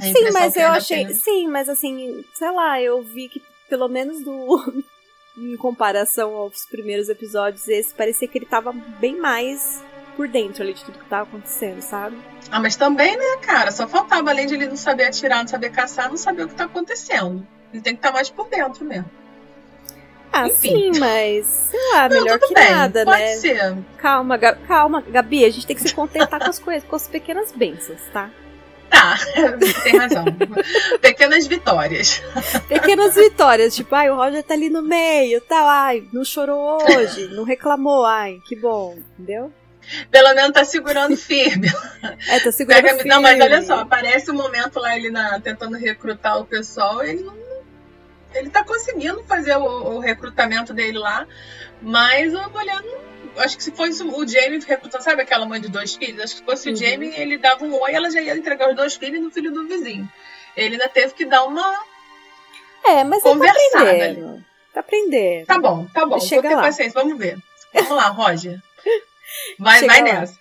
A 0.00 0.04
Sim, 0.04 0.30
mas 0.32 0.56
eu 0.56 0.68
achei. 0.68 1.06
tenho. 1.06 1.14
Sim, 1.14 1.48
mas 1.48 1.68
assim, 1.68 2.24
sei 2.34 2.50
lá, 2.50 2.80
eu 2.80 3.02
vi 3.02 3.28
que 3.28 3.42
pelo 3.68 3.88
menos 3.88 4.22
do. 4.22 4.84
em 5.36 5.56
comparação 5.56 6.34
aos 6.34 6.64
primeiros 6.64 7.08
episódios, 7.08 7.66
esse 7.68 7.92
parecia 7.92 8.28
que 8.28 8.38
ele 8.38 8.46
tava 8.46 8.72
bem 8.72 9.18
mais 9.18 9.82
por 10.16 10.28
dentro 10.28 10.62
ali 10.62 10.74
de 10.74 10.84
tudo 10.84 10.98
que 10.98 11.06
tava 11.06 11.24
acontecendo, 11.24 11.82
sabe? 11.82 12.16
Ah, 12.50 12.60
mas 12.60 12.76
também, 12.76 13.16
né, 13.16 13.36
cara? 13.42 13.72
Só 13.72 13.88
faltava, 13.88 14.30
além 14.30 14.46
de 14.46 14.54
ele 14.54 14.66
não 14.68 14.76
saber 14.76 15.06
atirar, 15.06 15.40
não 15.40 15.48
saber 15.48 15.70
caçar, 15.70 16.08
não 16.08 16.16
saber 16.16 16.44
o 16.44 16.48
que 16.48 16.54
tá 16.54 16.64
acontecendo. 16.64 17.44
Ele 17.72 17.82
tem 17.82 17.94
que 17.94 17.98
estar 17.98 18.12
mais 18.12 18.30
por 18.30 18.48
dentro 18.48 18.84
mesmo. 18.84 19.10
Ah, 20.36 20.48
Enfim. 20.48 20.92
sim, 20.92 20.98
mas 20.98 21.46
sei 21.46 21.80
lá, 21.92 22.08
Não, 22.08 22.20
melhor 22.22 22.38
que 22.40 22.52
bem, 22.54 22.70
nada, 22.72 23.04
pode 23.04 23.20
né? 23.20 23.36
ser. 23.36 23.76
Calma, 23.98 24.36
Ga- 24.36 24.56
calma, 24.66 25.00
Gabi, 25.08 25.44
a 25.44 25.50
gente 25.50 25.64
tem 25.66 25.76
que 25.76 25.82
se 25.82 25.94
contentar 25.94 26.40
com 26.40 26.50
as 26.50 26.58
coisas, 26.58 26.82
com 26.82 26.96
as 26.96 27.06
pequenas 27.06 27.52
bênçãos, 27.52 28.00
tá? 28.12 28.28
Tá, 28.90 29.16
tem 29.84 29.96
razão. 29.96 30.24
Pequenas 31.00 31.46
vitórias. 31.46 32.22
Pequenas 32.68 33.14
vitórias, 33.14 33.74
tipo, 33.76 33.94
ai, 33.94 34.10
o 34.10 34.16
Roger 34.16 34.42
tá 34.42 34.54
ali 34.54 34.68
no 34.68 34.82
meio, 34.82 35.40
tal, 35.42 35.68
ai, 35.68 36.04
não 36.12 36.24
chorou 36.24 36.78
hoje, 36.82 37.28
não 37.28 37.44
reclamou, 37.44 38.04
ai, 38.04 38.38
que 38.46 38.56
bom, 38.56 38.96
entendeu? 39.18 39.52
Pelo 40.10 40.34
menos 40.34 40.52
tá 40.52 40.64
segurando 40.64 41.16
firme. 41.16 41.68
É, 42.28 42.40
tá 42.40 42.50
segurando 42.50 42.82
Pega- 42.82 42.94
firme. 42.96 43.10
Não, 43.10 43.20
mas 43.20 43.40
olha 43.40 43.62
só, 43.62 43.80
aparece 43.80 44.30
um 44.30 44.34
momento 44.34 44.80
lá 44.80 44.96
ele 44.96 45.10
na- 45.10 45.38
tentando 45.40 45.76
recrutar 45.76 46.40
o 46.40 46.44
pessoal, 46.44 47.02
ele 47.04 47.22
não. 47.22 47.43
Ele 48.34 48.50
tá 48.50 48.64
conseguindo 48.64 49.22
fazer 49.24 49.56
o, 49.56 49.96
o 49.96 49.98
recrutamento 50.00 50.72
dele 50.74 50.98
lá, 50.98 51.26
mas 51.80 52.32
mulher 52.32 52.80
não. 52.82 53.04
Acho 53.42 53.56
que 53.56 53.64
se 53.64 53.72
fosse 53.72 54.02
o 54.02 54.28
Jamie 54.28 54.60
recrutando, 54.64 55.02
sabe 55.02 55.22
aquela 55.22 55.44
mãe 55.44 55.60
de 55.60 55.68
dois 55.68 55.96
filhos? 55.96 56.22
Acho 56.22 56.34
que 56.34 56.38
se 56.40 56.44
fosse 56.44 56.68
Uhum. 56.68 56.74
o 56.74 56.76
Jamie, 56.76 57.12
ele 57.16 57.36
dava 57.38 57.64
um 57.64 57.80
oi 57.80 57.92
ela 57.92 58.08
já 58.10 58.20
ia 58.20 58.36
entregar 58.36 58.70
os 58.70 58.76
dois 58.76 58.94
filhos 58.94 59.20
no 59.20 59.30
filho 59.30 59.50
do 59.52 59.66
vizinho. 59.66 60.08
Ele 60.56 60.74
ainda 60.76 60.88
teve 60.88 61.14
que 61.14 61.24
dar 61.24 61.44
uma. 61.44 61.62
É, 62.84 63.02
mas 63.02 63.24
ele 63.24 63.38
tá 63.40 63.46
Conversada 63.46 63.90
aprendendo. 63.90 64.44
Tá 64.72 64.80
aprendendo. 64.80 65.46
Tá 65.46 65.58
bom, 65.58 65.86
tá 65.92 66.06
bom, 66.06 66.20
Chega 66.20 66.42
vou 66.42 66.50
ter 66.50 66.56
lá. 66.56 66.62
paciência, 66.62 67.00
vamos 67.00 67.18
ver. 67.18 67.36
Vamos 67.72 67.90
lá, 67.90 68.08
Roger. 68.08 68.60
Vai, 69.58 69.78
Chega 69.80 69.92
vai 69.92 70.02
lá. 70.02 70.20
nessa. 70.20 70.38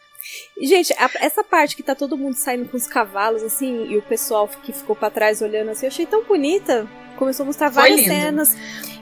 Gente, 0.61 0.93
a- 0.93 1.09
essa 1.19 1.43
parte 1.43 1.75
que 1.75 1.83
tá 1.83 1.95
todo 1.95 2.17
mundo 2.17 2.35
saindo 2.35 2.69
com 2.69 2.77
os 2.77 2.87
cavalos, 2.87 3.41
assim, 3.43 3.87
e 3.87 3.97
o 3.97 4.01
pessoal 4.01 4.47
que 4.47 4.71
ficou 4.71 4.95
pra 4.95 5.09
trás 5.09 5.41
olhando 5.41 5.71
assim, 5.71 5.85
eu 5.85 5.91
achei 5.91 6.05
tão 6.05 6.23
bonita. 6.23 6.87
Começou 7.17 7.43
a 7.43 7.47
mostrar 7.47 7.71
Foi 7.71 7.81
várias 7.83 8.01
lindo. 8.01 8.13
cenas. 8.13 8.57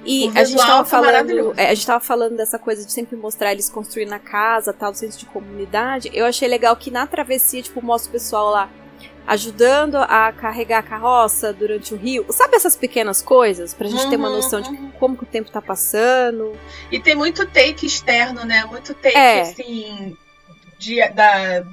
E 0.06 0.28
O 0.30 0.38
a 0.38 0.44
gente 0.44 0.58
tava 0.58 0.86
falando. 0.86 1.54
é, 1.60 1.70
a 1.70 1.74
gente 1.74 1.86
tava 1.86 2.00
falando 2.04 2.36
dessa 2.36 2.58
coisa 2.58 2.86
de 2.86 2.92
sempre 2.92 3.16
mostrar 3.16 3.52
eles 3.52 3.70
construindo 3.70 4.14
a 4.14 4.20
casa, 4.20 4.74
tal, 4.74 4.92
o 4.92 4.96
senso 4.96 5.20
de 5.20 5.26
comunidade. 5.28 6.10
Eu 6.14 6.26
achei 6.26 6.48
legal 6.48 6.76
que 6.76 6.90
na 6.90 7.06
travessia, 7.06 7.62
tipo, 7.62 7.82
mostra 7.84 8.10
o 8.10 8.12
pessoal 8.14 8.50
lá 8.50 8.70
ajudando 9.28 9.96
a 9.98 10.32
carregar 10.32 10.80
a 10.80 10.84
carroça 10.84 11.54
durante 11.54 11.94
o 11.94 11.98
rio. 11.98 12.26
Sabe 12.32 12.56
essas 12.56 12.76
pequenas 12.76 13.22
coisas? 13.22 13.74
Pra 13.74 13.88
gente 13.88 14.10
ter 14.10 14.16
uma 14.16 14.30
Uhum, 14.30 14.36
noção 14.38 14.62
de 14.62 14.70
uhum. 14.70 14.92
como 15.00 15.16
que 15.16 15.24
o 15.24 15.28
tempo 15.28 15.52
tá 15.52 15.62
passando. 15.62 16.54
E 16.92 17.00
tem 17.00 17.16
muito 17.16 17.46
take 17.46 17.86
externo, 17.86 18.44
né? 18.44 18.66
Muito 18.66 18.94
take, 18.96 19.16
É. 19.16 19.42
assim, 19.42 20.18
de, 20.82 21.08
da, 21.10 21.63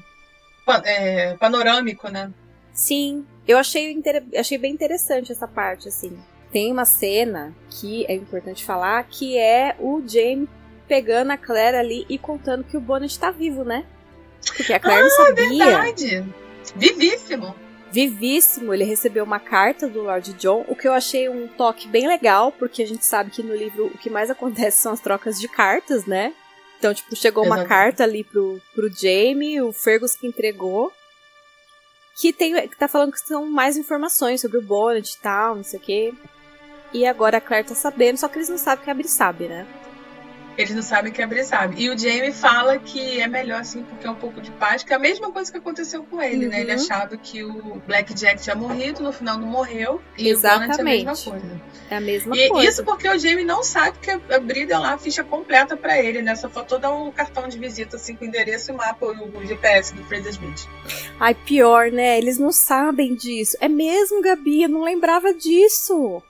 é, 0.85 1.35
panorâmico, 1.39 2.09
né? 2.09 2.31
Sim, 2.73 3.27
eu 3.47 3.59
achei, 3.59 3.91
inter- 3.91 4.23
achei 4.37 4.59
bem 4.59 4.73
interessante 4.73 5.33
essa 5.33 5.49
parte, 5.49 5.89
assim. 5.89 6.17
Tem 6.53 6.71
uma 6.71 6.85
cena 6.85 7.55
que 7.71 8.05
é 8.07 8.15
importante 8.15 8.65
falar, 8.65 9.03
que 9.05 9.37
é 9.37 9.75
o 9.79 10.03
Jamie 10.07 10.49
pegando 10.87 11.31
a 11.33 11.37
Claire 11.37 11.77
ali 11.77 12.07
e 12.09 12.19
contando 12.19 12.65
que 12.65 12.77
o 12.77 12.81
Bonnet 12.81 13.19
tá 13.19 13.31
vivo, 13.31 13.65
né? 13.65 13.85
Porque 14.57 14.73
a 14.73 14.81
Claire 14.81 15.03
não 15.03 15.11
sabia. 15.11 15.65
Verdade. 15.65 16.25
Vivíssimo. 16.77 17.55
Vivíssimo, 17.91 18.73
ele 18.75 18.85
recebeu 18.85 19.25
uma 19.25 19.41
carta 19.41 19.89
do 19.89 20.03
Lord 20.03 20.35
John, 20.35 20.65
o 20.69 20.77
que 20.77 20.87
eu 20.87 20.93
achei 20.93 21.29
um 21.29 21.49
toque 21.49 21.89
bem 21.89 22.07
legal, 22.07 22.53
porque 22.53 22.83
a 22.83 22.87
gente 22.87 23.05
sabe 23.05 23.31
que 23.31 23.43
no 23.43 23.55
livro 23.57 23.87
o 23.87 23.99
que 23.99 24.11
mais 24.11 24.29
acontece 24.31 24.83
são 24.83 24.93
as 24.93 25.01
trocas 25.01 25.41
de 25.41 25.49
cartas, 25.49 26.05
né? 26.07 26.33
Então, 26.79 26.95
tipo, 26.95 27.15
chegou 27.17 27.45
uma 27.45 27.57
Exatamente. 27.57 27.69
carta 27.69 28.05
ali 28.05 28.23
pro, 28.23 28.61
pro 28.75 28.89
Jamie, 28.89 29.61
o 29.61 29.73
Fergus 29.73 30.15
que 30.15 30.27
entregou, 30.27 30.93
que, 32.17 32.33
tem, 32.33 32.69
que 32.69 32.77
tá 32.77 32.87
falando 32.87 33.13
que 33.13 33.21
são 33.21 33.47
mais 33.47 33.77
informações 33.77 34.41
sobre 34.41 34.59
o 34.59 34.63
Bonnet 34.63 35.13
e 35.13 35.19
tal, 35.19 35.57
não 35.57 35.65
sei 35.65 35.79
o 35.79 35.83
quê. 35.83 36.15
E 36.93 37.05
agora 37.07 37.39
a 37.39 37.41
Claire 37.41 37.69
tá 37.69 37.75
sabendo, 37.75 38.17
só 38.17 38.29
que 38.29 38.39
eles 38.39 38.49
não 38.49 38.59
sabem 38.59 38.85
que 38.85 38.91
a 38.91 38.95
Bri 38.95 39.09
sabe, 39.09 39.49
né? 39.49 39.67
Eles 40.59 40.75
não 40.75 40.83
sabem 40.83 41.13
que 41.13 41.23
a 41.23 41.27
Bri 41.27 41.45
sabe. 41.45 41.81
E 41.81 41.89
o 41.89 41.97
Jamie 41.97 42.33
fala 42.33 42.81
que 42.81 43.21
é 43.21 43.29
melhor 43.29 43.61
assim, 43.61 43.85
porque 43.85 44.05
é 44.05 44.11
um 44.11 44.17
pouco 44.17 44.41
de 44.41 44.51
paz, 44.51 44.83
que 44.83 44.93
é 44.93 44.97
a 44.97 44.99
mesma 44.99 45.31
coisa 45.31 45.53
que 45.53 45.57
aconteceu 45.57 46.03
com 46.03 46.21
ele, 46.21 46.47
uhum. 46.47 46.51
né? 46.51 46.61
Ele 46.63 46.75
uhum. 46.75 46.83
achava 46.83 47.17
que 47.17 47.45
o 47.45 47.81
Black 47.87 48.13
Jack 48.13 48.43
tinha 48.43 48.57
morrido, 48.57 49.01
no 49.01 49.13
final 49.13 49.39
não 49.39 49.47
morreu. 49.47 50.03
E 50.17 50.29
Exatamente. 50.29 50.75
o 50.75 50.77
Bonnet 50.79 50.79
é 50.79 50.83
a 50.83 51.13
mesma 51.13 51.31
coisa. 51.31 51.61
É 51.91 51.97
a 51.97 52.01
mesma 52.01 52.37
e 52.37 52.49
coisa. 52.49 52.69
Isso 52.69 52.85
porque 52.85 53.09
o 53.09 53.17
Jamie 53.17 53.45
não 53.45 53.63
sabe 53.63 53.99
que 54.01 54.11
a 54.11 54.41
Bri 54.41 54.67
deu 54.67 54.81
lá 54.81 54.95
a 54.95 54.99
ficha 54.99 55.23
completa 55.23 55.77
para 55.77 55.97
ele, 56.03 56.23
né? 56.23 56.35
Só 56.35 56.51
faltou 56.51 56.81
dar 56.81 56.93
um 56.93 57.13
cartão 57.13 57.47
de 57.47 57.57
visita, 57.57 57.95
assim, 57.95 58.17
com 58.17 58.25
o 58.25 58.29
endereço 58.29 58.73
e 58.73 58.75
o 58.75 58.77
mapa, 58.77 59.07
o 59.07 59.47
GPS 59.47 59.95
do 59.95 60.03
Fraser 60.07 60.33
Smith. 60.33 60.69
Ai, 61.21 61.35
pior, 61.35 61.93
né? 61.93 62.19
Eles 62.19 62.37
não 62.37 62.51
sabem 62.51 63.15
disso. 63.15 63.57
É 63.61 63.69
mesmo, 63.69 64.21
Gabi, 64.21 64.65
eu 64.65 64.69
não 64.69 64.83
lembrava 64.83 65.33
disso. 65.33 66.21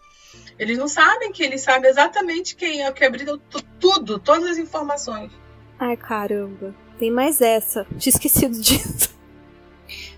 Eles 0.58 0.76
não 0.76 0.88
sabem 0.88 1.30
que 1.30 1.42
ele 1.42 1.56
sabe 1.56 1.86
exatamente 1.88 2.56
quem 2.56 2.82
é 2.82 2.90
o 2.90 2.92
que 2.92 3.04
abriu 3.04 3.38
tudo, 3.78 4.18
todas 4.18 4.50
as 4.50 4.58
informações. 4.58 5.30
Ai, 5.78 5.96
caramba. 5.96 6.74
Tem 6.98 7.10
mais 7.10 7.40
essa. 7.40 7.86
Tinha 7.96 8.12
esquecido 8.12 8.60
disso. 8.60 9.16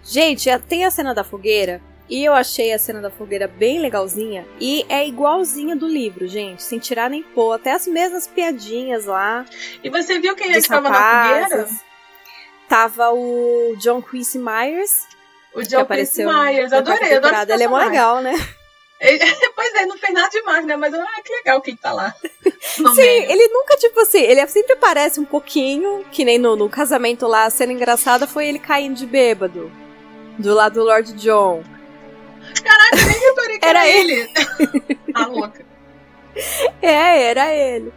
Gente, 0.03 0.48
tem 0.61 0.85
a 0.85 0.90
cena 0.90 1.14
da 1.14 1.22
fogueira. 1.22 1.83
E 2.09 2.24
eu 2.24 2.33
achei 2.33 2.72
a 2.72 2.79
cena 2.79 3.00
da 3.00 3.11
fogueira 3.11 3.46
bem 3.46 3.79
legalzinha. 3.79 4.44
E 4.59 4.85
é 4.88 5.07
igualzinha 5.07 5.76
do 5.76 5.87
livro, 5.87 6.26
gente. 6.26 6.62
Sem 6.62 6.79
tirar 6.79 7.09
nem 7.09 7.22
pôr. 7.22 7.53
Até 7.53 7.72
as 7.72 7.87
mesmas 7.87 8.26
piadinhas 8.26 9.05
lá. 9.05 9.44
E 9.85 9.90
você 9.90 10.18
viu 10.18 10.35
quem 10.35 10.53
é 10.53 10.59
estava 10.59 10.88
na 10.88 11.44
fogueira? 11.48 11.68
Tava 12.68 13.11
o 13.12 13.76
John 13.79 14.03
Quincy 14.03 14.38
Myers. 14.38 15.07
O 15.55 15.62
John 15.62 15.85
Quincy 15.85 16.24
Myers. 16.24 16.72
Adorei, 16.72 17.14
adorei. 17.14 17.55
Ele 17.55 17.62
é 17.62 17.68
mó 17.68 17.79
legal, 17.79 18.20
né? 18.22 18.33
pois 19.57 19.75
é, 19.75 19.87
não 19.87 19.97
fez 19.97 20.13
nada 20.13 20.29
demais, 20.29 20.67
né? 20.67 20.77
Mas 20.77 20.93
ah, 20.93 21.07
que 21.25 21.33
legal 21.33 21.61
que 21.63 21.71
ele 21.71 21.79
tá 21.79 21.93
lá. 21.93 22.15
Sim, 22.61 22.95
meio. 22.95 23.31
ele 23.31 23.49
nunca, 23.49 23.77
tipo 23.77 23.99
assim, 24.01 24.21
ele 24.21 24.47
sempre 24.47 24.75
aparece 24.75 25.19
um 25.19 25.25
pouquinho, 25.25 26.05
que 26.13 26.25
nem 26.25 26.39
no, 26.39 26.55
no 26.55 26.69
casamento 26.69 27.27
lá, 27.27 27.47
a 27.47 27.51
cena 27.51 27.73
engraçada 27.73 28.27
foi 28.27 28.47
ele 28.47 28.59
caindo 28.59 28.97
de 28.97 29.07
bêbado. 29.07 29.73
Do 30.39 30.55
lado 30.55 30.75
do 30.75 30.85
Lord 30.85 31.13
John. 31.15 31.63
Caraca, 32.63 32.97
nem 32.97 33.21
reparei 33.21 33.59
que 33.59 33.67
era, 33.67 33.87
era 33.87 33.89
ele. 33.89 34.29
a 35.15 35.27
louca. 35.29 35.65
É, 36.83 37.23
era 37.23 37.55
ele. 37.55 37.93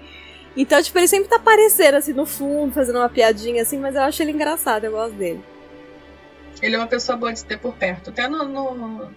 Então, 0.55 0.81
tipo, 0.81 0.97
ele 0.97 1.07
sempre 1.07 1.29
tá 1.29 1.35
aparecendo 1.37 1.95
assim 1.95 2.13
no 2.13 2.25
fundo, 2.25 2.73
fazendo 2.73 2.99
uma 2.99 3.09
piadinha 3.09 3.61
assim, 3.61 3.77
mas 3.77 3.95
eu 3.95 4.01
acho 4.01 4.21
ele 4.21 4.31
engraçado, 4.31 4.85
eu 4.85 4.91
gosto 4.91 5.15
dele. 5.15 5.43
Ele 6.61 6.75
é 6.75 6.77
uma 6.77 6.87
pessoa 6.87 7.17
boa 7.17 7.33
de 7.33 7.43
ter 7.43 7.57
por 7.57 7.73
perto. 7.73 8.09
Até 8.09 8.27
no, 8.27 8.45
no 8.45 9.09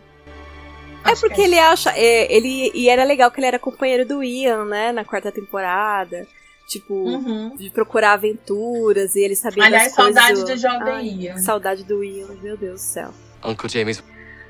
é 1.09 1.17
porque 1.17 1.41
é. 1.41 1.45
ele 1.45 1.59
acha. 1.59 1.91
É, 1.91 2.33
ele, 2.35 2.71
e 2.75 2.89
era 2.89 3.05
legal 3.05 3.31
que 3.31 3.41
ele 3.41 3.47
era 3.47 3.59
companheiro 3.59 4.07
do 4.07 4.23
Ian, 4.23 4.65
né? 4.65 4.93
Na 4.93 5.05
quarta 5.05 5.33
temporada. 5.33 6.27
Tipo, 6.67 6.95
uhum. 6.95 7.55
de 7.55 7.71
procurar 7.71 8.15
aventuras 8.15 9.15
e 9.15 9.21
ele 9.21 9.37
sabia 9.37 9.65
Aliás, 9.65 9.85
das 9.85 9.95
coisas. 9.95 10.15
saudade 10.15 10.45
do 10.45 10.57
jovem 10.57 10.95
Ai, 10.95 11.07
Ian. 11.07 11.39
Saudade 11.39 11.85
do 11.85 12.03
Ian, 12.03 12.35
meu 12.43 12.57
Deus 12.57 12.81
do 12.81 12.85
céu. 12.85 13.15
Uncle 13.45 13.69
James. 13.69 14.03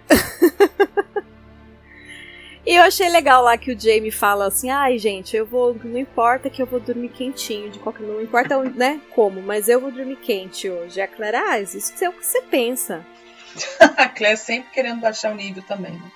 e 2.65 2.75
eu 2.75 2.85
achei 2.85 3.11
legal 3.11 3.43
lá 3.43 3.59
que 3.59 3.71
o 3.71 3.79
Jamie 3.79 4.11
fala 4.11 4.47
assim: 4.47 4.71
ai, 4.71 4.99
gente, 4.99 5.37
eu 5.37 5.45
vou. 5.45 5.79
Não 5.85 5.99
importa 5.99 6.49
que 6.49 6.63
eu 6.63 6.67
vou 6.67 6.81
dormir 6.81 7.11
quentinho, 7.11 7.71
de 7.71 7.79
qualquer. 7.79 8.07
Não 8.07 8.23
importa, 8.23 8.59
né, 8.63 8.99
como, 9.15 9.43
mas 9.43 9.69
eu 9.69 9.79
vou 9.79 9.93
dormir 9.93 10.17
quente 10.17 10.71
hoje. 10.71 10.99
E 10.99 11.03
a 11.03 11.07
Claire, 11.07 11.37
ah, 11.37 11.61
isso 11.61 11.93
é 12.03 12.09
o 12.09 12.13
que 12.13 12.25
você 12.25 12.41
pensa. 12.43 13.05
a 13.97 14.09
Claire 14.09 14.39
sempre 14.39 14.71
querendo 14.73 15.01
baixar 15.01 15.33
o 15.33 15.37
nível 15.37 15.63
também, 15.63 15.93
né? 15.93 16.11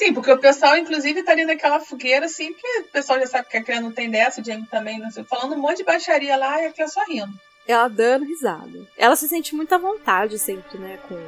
Sim, 0.00 0.14
porque 0.14 0.32
o 0.32 0.38
pessoal, 0.38 0.78
inclusive, 0.78 1.22
tá 1.22 1.32
ali 1.32 1.44
naquela 1.44 1.78
fogueira, 1.78 2.24
assim, 2.24 2.54
porque 2.54 2.78
o 2.78 2.84
pessoal 2.84 3.20
já 3.20 3.26
sabe 3.26 3.48
que 3.50 3.56
a 3.58 3.62
Clea 3.62 3.82
não 3.82 3.92
tem 3.92 4.10
dessa, 4.10 4.40
o 4.40 4.44
Jamie 4.44 4.64
também, 4.64 4.98
não 4.98 5.10
sei, 5.10 5.24
falando 5.24 5.54
um 5.54 5.58
monte 5.58 5.76
de 5.76 5.84
baixaria 5.84 6.38
lá 6.38 6.62
e 6.62 6.68
a 6.68 6.72
Clea 6.72 6.88
só 6.88 7.04
rindo. 7.04 7.30
Ela 7.68 7.86
dando 7.86 8.24
risada. 8.24 8.80
Ela 8.96 9.14
se 9.14 9.28
sente 9.28 9.54
muito 9.54 9.74
à 9.74 9.78
vontade 9.78 10.38
sempre, 10.38 10.78
né, 10.78 10.98
com... 11.06 11.18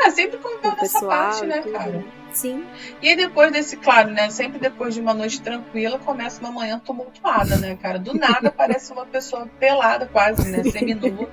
É, 0.00 0.12
sempre 0.12 0.38
contando 0.38 0.80
essa 0.80 1.04
parte, 1.04 1.44
né, 1.44 1.60
tudo. 1.60 1.72
cara? 1.72 2.04
Sim. 2.32 2.64
E 3.02 3.08
aí 3.08 3.16
depois 3.16 3.50
desse, 3.50 3.76
claro, 3.76 4.10
né, 4.10 4.30
sempre 4.30 4.60
depois 4.60 4.94
de 4.94 5.00
uma 5.00 5.12
noite 5.12 5.40
tranquila, 5.40 5.98
começa 5.98 6.38
uma 6.38 6.52
manhã 6.52 6.78
tumultuada, 6.78 7.56
né, 7.56 7.76
cara? 7.82 7.98
Do 7.98 8.14
nada 8.14 8.46
aparece 8.50 8.92
uma 8.92 9.06
pessoa 9.06 9.50
pelada 9.58 10.06
quase, 10.06 10.48
né, 10.48 10.62
seminua, 10.70 11.28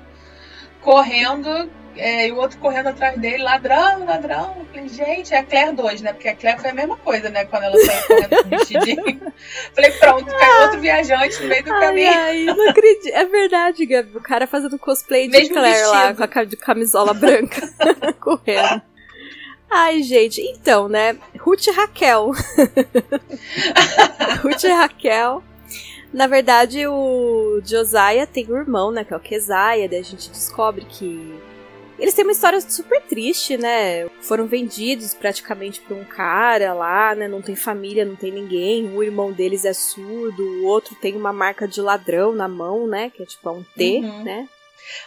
correndo 0.82 1.70
é, 1.98 2.28
e 2.28 2.32
o 2.32 2.38
outro 2.38 2.58
correndo 2.60 2.88
atrás 2.88 3.20
dele, 3.20 3.44
ladrão, 3.44 4.06
ladrão. 4.06 4.56
Eu 4.60 4.66
falei, 4.66 4.90
gente, 4.90 5.34
é 5.34 5.40
a 5.40 5.44
Claire 5.44 5.74
2, 5.74 6.02
né? 6.02 6.14
Porque 6.14 6.28
a 6.28 6.36
Claire 6.36 6.60
foi 6.60 6.72
a 6.72 6.74
mesma 6.74 6.98
coisa, 6.98 7.30
né? 7.30 7.46
Quando 7.46 7.64
ela 7.64 7.78
saiu 7.78 8.08
correndo 8.08 8.30
com 8.30 8.48
o 8.48 8.50
vestidinho. 8.50 9.34
falei, 9.74 9.92
pronto, 9.92 10.26
caiu 10.26 10.62
outro 10.64 10.82
viajante 10.82 11.42
no 11.42 11.48
meio 11.48 11.64
do 11.64 11.74
ai, 11.74 11.80
caminho. 11.80 12.12
Ai, 12.12 12.44
não 12.44 12.70
acredito. 12.70 13.14
É 13.14 13.26
verdade, 13.26 13.86
Gabi. 13.86 14.18
O 14.18 14.22
cara 14.22 14.48
fazendo 14.48 14.78
cosplay 14.78 15.28
de 15.28 15.38
Mesmo 15.38 15.56
Claire 15.56 15.78
vestido. 15.78 15.92
lá, 15.92 16.14
com 16.14 16.40
a 16.40 16.44
de 16.44 16.58
camisola 16.58 17.14
branca, 17.14 17.62
correndo. 18.20 18.82
Ai, 19.70 20.04
gente, 20.04 20.42
então, 20.42 20.88
né? 20.88 21.18
Ruth 21.40 21.68
e 21.68 21.72
Raquel. 21.72 22.32
Ruth 24.44 24.64
e 24.64 24.68
Raquel. 24.68 25.44
Na 26.14 26.28
verdade, 26.28 26.88
o 26.88 27.60
Josiah 27.66 28.26
tem 28.26 28.50
um 28.50 28.56
irmão, 28.56 28.92
né? 28.92 29.04
Que 29.04 29.14
é 29.14 29.18
o 29.18 29.20
Keziah. 29.20 29.88
Daí 29.90 30.00
a 30.00 30.04
gente 30.04 30.30
descobre 30.30 30.86
que 30.86 31.36
eles 31.98 32.14
têm 32.14 32.26
uma 32.26 32.32
história 32.32 32.60
super 32.62 33.02
triste, 33.04 33.58
né? 33.58 34.08
Foram 34.22 34.46
vendidos 34.46 35.14
praticamente 35.14 35.80
por 35.82 35.96
um 35.96 36.04
cara 36.04 36.74
lá, 36.74 37.16
né? 37.16 37.28
Não 37.28 37.42
tem 37.42 37.56
família, 37.56 38.06
não 38.06 38.16
tem 38.16 38.32
ninguém. 38.32 38.94
O 38.96 39.04
irmão 39.04 39.32
deles 39.32 39.66
é 39.66 39.74
surdo, 39.74 40.44
o 40.44 40.66
outro 40.66 40.96
tem 40.96 41.16
uma 41.16 41.32
marca 41.32 41.68
de 41.68 41.80
ladrão 41.80 42.34
na 42.34 42.48
mão, 42.48 42.88
né? 42.88 43.10
Que 43.10 43.24
é 43.24 43.26
tipo 43.26 43.50
um 43.50 43.64
T, 43.64 44.00
uhum. 44.00 44.24
né? 44.24 44.50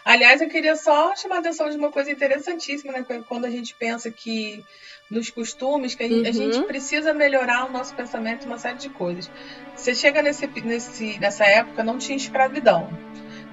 Aliás, 0.04 0.40
eu 0.40 0.48
queria 0.48 0.74
só 0.74 1.14
chamar 1.14 1.36
a 1.36 1.38
atenção 1.38 1.68
de 1.70 1.76
uma 1.76 1.92
coisa 1.92 2.10
interessantíssima, 2.10 2.92
né? 2.92 3.04
Quando 3.28 3.44
a 3.44 3.50
gente 3.50 3.74
pensa 3.74 4.10
que 4.10 4.64
nos 5.10 5.30
costumes, 5.30 5.94
que 5.94 6.02
a, 6.02 6.06
uhum. 6.06 6.32
gente 6.32 6.62
precisa 6.62 7.14
melhorar 7.14 7.66
o 7.66 7.72
nosso 7.72 7.94
pensamento 7.94 8.46
uma 8.46 8.58
série 8.58 8.78
de 8.78 8.88
coisas. 8.88 9.30
Você 9.74 9.94
chega 9.94 10.22
nesse, 10.22 10.46
nesse, 10.46 11.18
nessa 11.18 11.44
época, 11.44 11.82
não 11.82 11.98
tinha 11.98 12.16
escravidão. 12.16 12.88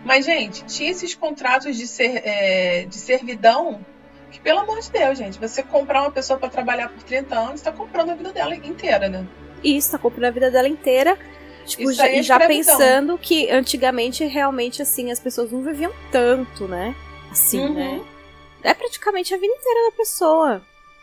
Mas, 0.05 0.23
gente, 0.23 0.63
tinha 0.65 0.91
esses 0.91 1.15
contratos 1.15 1.75
de, 1.75 1.87
ser, 1.87 2.21
é, 2.23 2.85
de 2.85 2.95
servidão 2.95 3.83
que, 4.31 4.39
pelo 4.39 4.59
amor 4.59 4.79
de 4.79 4.91
Deus, 4.91 5.17
gente, 5.17 5.39
você 5.39 5.63
comprar 5.63 6.03
uma 6.03 6.11
pessoa 6.11 6.37
para 6.37 6.47
trabalhar 6.47 6.89
por 6.89 7.01
30 7.01 7.35
anos, 7.35 7.55
está 7.55 7.71
comprando 7.71 8.11
a 8.11 8.15
vida 8.15 8.31
dela 8.31 8.55
inteira, 8.55 9.09
né? 9.09 9.25
Isso, 9.63 9.91
tá 9.91 9.97
comprando 9.97 10.25
a 10.25 10.31
vida 10.31 10.51
dela 10.51 10.67
inteira. 10.67 11.17
Tipo, 11.65 11.91
já, 11.91 12.07
é 12.07 12.21
já 12.21 12.39
pensando 12.39 13.17
que 13.17 13.49
antigamente 13.49 14.23
realmente 14.23 14.83
assim 14.83 15.09
as 15.09 15.19
pessoas 15.19 15.51
não 15.51 15.63
viviam 15.63 15.91
tanto, 16.11 16.67
né? 16.67 16.95
Assim, 17.31 17.59
uhum. 17.59 17.73
né? 17.73 18.01
É 18.61 18.73
praticamente 18.73 19.33
a 19.33 19.37
vida 19.37 19.51
inteira 19.51 19.89
da 19.89 19.97
pessoa. 19.97 20.61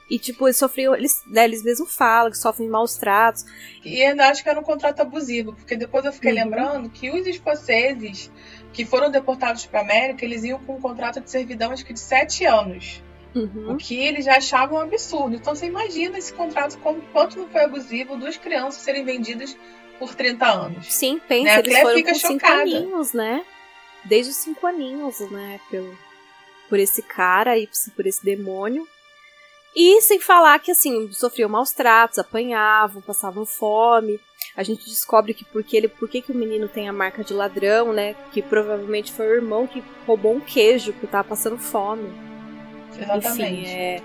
E, 0.09 0.19
tipo, 0.19 0.47
eles 0.47 0.59
sofriam, 0.59 0.95
eles, 0.95 1.23
né, 1.27 1.45
eles 1.45 1.63
mesmos 1.63 1.95
falam 1.97 2.31
que 2.31 2.37
sofrem 2.37 2.69
maus 2.69 2.97
tratos. 2.97 3.45
E 3.83 4.03
ainda 4.03 4.29
acho 4.29 4.43
que 4.43 4.49
era 4.49 4.61
um 4.61 4.63
contrato 4.63 5.01
abusivo, 5.01 5.55
porque 5.55 5.75
depois 5.75 6.05
eu 6.05 6.13
fiquei 6.13 6.33
uhum. 6.33 6.37
lembrando 6.37 6.91
que 6.91 7.11
os 7.11 7.27
escoceses 7.27 8.31
que 8.73 8.85
foram 8.85 9.11
deportados 9.11 9.67
para 9.67 9.81
a 9.81 9.83
América, 9.83 10.25
eles 10.25 10.45
iam 10.45 10.59
com 10.61 10.77
um 10.77 10.81
contrato 10.81 11.21
de 11.21 11.31
servidão 11.31 11.73
acho 11.73 11.85
que 11.85 11.93
de 11.93 12.01
sete 12.01 12.45
anos. 12.45 13.03
Uhum. 13.35 13.73
O 13.73 13.77
que 13.77 13.99
eles 13.99 14.25
já 14.25 14.37
achavam 14.37 14.79
um 14.79 14.83
absurdo. 14.83 15.37
Então 15.37 15.55
você 15.55 15.67
imagina 15.67 16.19
esse 16.19 16.33
contrato, 16.33 16.79
como, 16.79 17.01
quanto 17.13 17.39
não 17.39 17.49
foi 17.49 17.63
abusivo, 17.63 18.17
duas 18.17 18.37
crianças 18.37 18.83
serem 18.83 19.05
vendidas 19.05 19.57
por 19.99 20.15
30 20.15 20.47
anos. 20.47 20.93
Sim, 20.93 21.21
pensa, 21.27 21.45
né? 21.45 21.59
eles 21.61 21.79
foram 21.81 21.97
fica 21.97 22.13
com 22.13 22.19
chocada. 22.19 22.65
cinco 22.65 22.77
aninhos, 22.77 23.13
né? 23.13 23.45
Desde 24.05 24.33
os 24.33 24.37
cinco 24.37 24.67
aninhos, 24.67 25.21
né? 25.31 25.61
Pelo, 25.71 25.97
por 26.69 26.79
esse 26.79 27.03
cara 27.03 27.57
e 27.57 27.69
por 27.95 28.07
esse 28.07 28.25
demônio. 28.25 28.87
E 29.75 30.01
sem 30.03 30.21
falar 30.21 30.59
que, 30.59 30.71
assim, 30.71 31.11
sofriam 31.13 31.49
maus 31.49 31.73
tratos, 31.73 32.19
apanhavam, 32.19 33.01
passavam 33.01 33.47
fome. 33.47 34.21
A 34.55 34.63
gente 34.63 34.85
descobre 34.85 35.33
que 35.33 35.45
porque 35.47 35.77
ele, 35.77 35.89
por 35.89 36.09
que 36.09 36.23
o 36.29 36.35
menino 36.35 36.69
tem 36.69 36.89
a 36.89 36.93
marca 36.93 37.25
de 37.25 37.33
ladrão, 37.33 37.93
né? 37.93 38.15
Que 38.33 38.43
provavelmente 38.43 39.11
foi 39.13 39.27
o 39.29 39.35
irmão 39.35 39.67
que 39.67 39.83
roubou 40.07 40.35
um 40.35 40.41
queijo 40.41 40.93
porque 40.93 41.07
tava 41.07 41.29
passando 41.29 41.57
fome. 41.57 42.13
Exatamente. 43.01 43.43
Enfim, 43.43 43.67
é, 43.67 44.03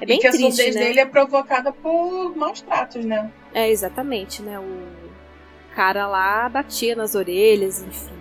é 0.00 0.06
bem 0.06 0.18
e 0.18 0.20
que 0.20 0.28
triste, 0.28 0.46
a 0.46 0.50
surdez 0.50 0.74
né? 0.74 0.80
dele 0.82 1.00
é 1.00 1.06
provocada 1.06 1.72
por 1.72 2.36
maus 2.36 2.60
tratos, 2.60 3.04
né? 3.04 3.32
É, 3.54 3.70
exatamente, 3.70 4.42
né? 4.42 4.58
O 4.58 5.74
cara 5.74 6.06
lá 6.06 6.46
batia 6.48 6.94
nas 6.94 7.14
orelhas, 7.14 7.82
enfim 7.82 8.15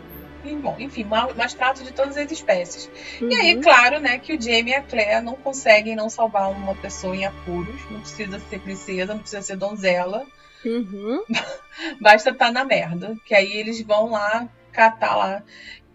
bom, 0.54 0.76
enfim, 0.78 1.04
mais 1.04 1.54
trato 1.54 1.84
de 1.84 1.92
todas 1.94 2.18
as 2.18 2.32
espécies. 2.32 2.90
Uhum. 3.22 3.32
E 3.32 3.36
aí, 3.36 3.56
uhum. 3.56 3.62
claro, 3.62 4.00
né, 4.00 4.20
que 4.20 4.34
o 4.36 4.42
Jamie 4.42 4.74
e 4.74 4.76
a 4.76 4.82
Claire 4.82 5.24
não 5.24 5.36
conseguem 5.36 5.96
não 5.96 6.10
salvar 6.10 6.52
uma 6.52 6.76
pessoa 6.76 7.16
em 7.16 7.26
apuros. 7.26 7.80
Não 7.90 8.02
precisa 8.02 8.40
ser 8.40 8.60
princesa, 8.60 9.14
não 9.14 9.22
precisa 9.22 9.42
ser 9.42 9.56
donzela. 9.56 10.26
Uhum. 10.66 11.24
Basta 12.02 12.30
estar 12.30 12.48
tá 12.48 12.52
na 12.52 12.64
merda. 12.66 13.16
Que 13.26 13.34
aí 13.34 13.54
eles 13.54 13.82
vão 13.82 14.12
lá 14.12 14.48
catar 14.72 15.16
lá. 15.16 15.44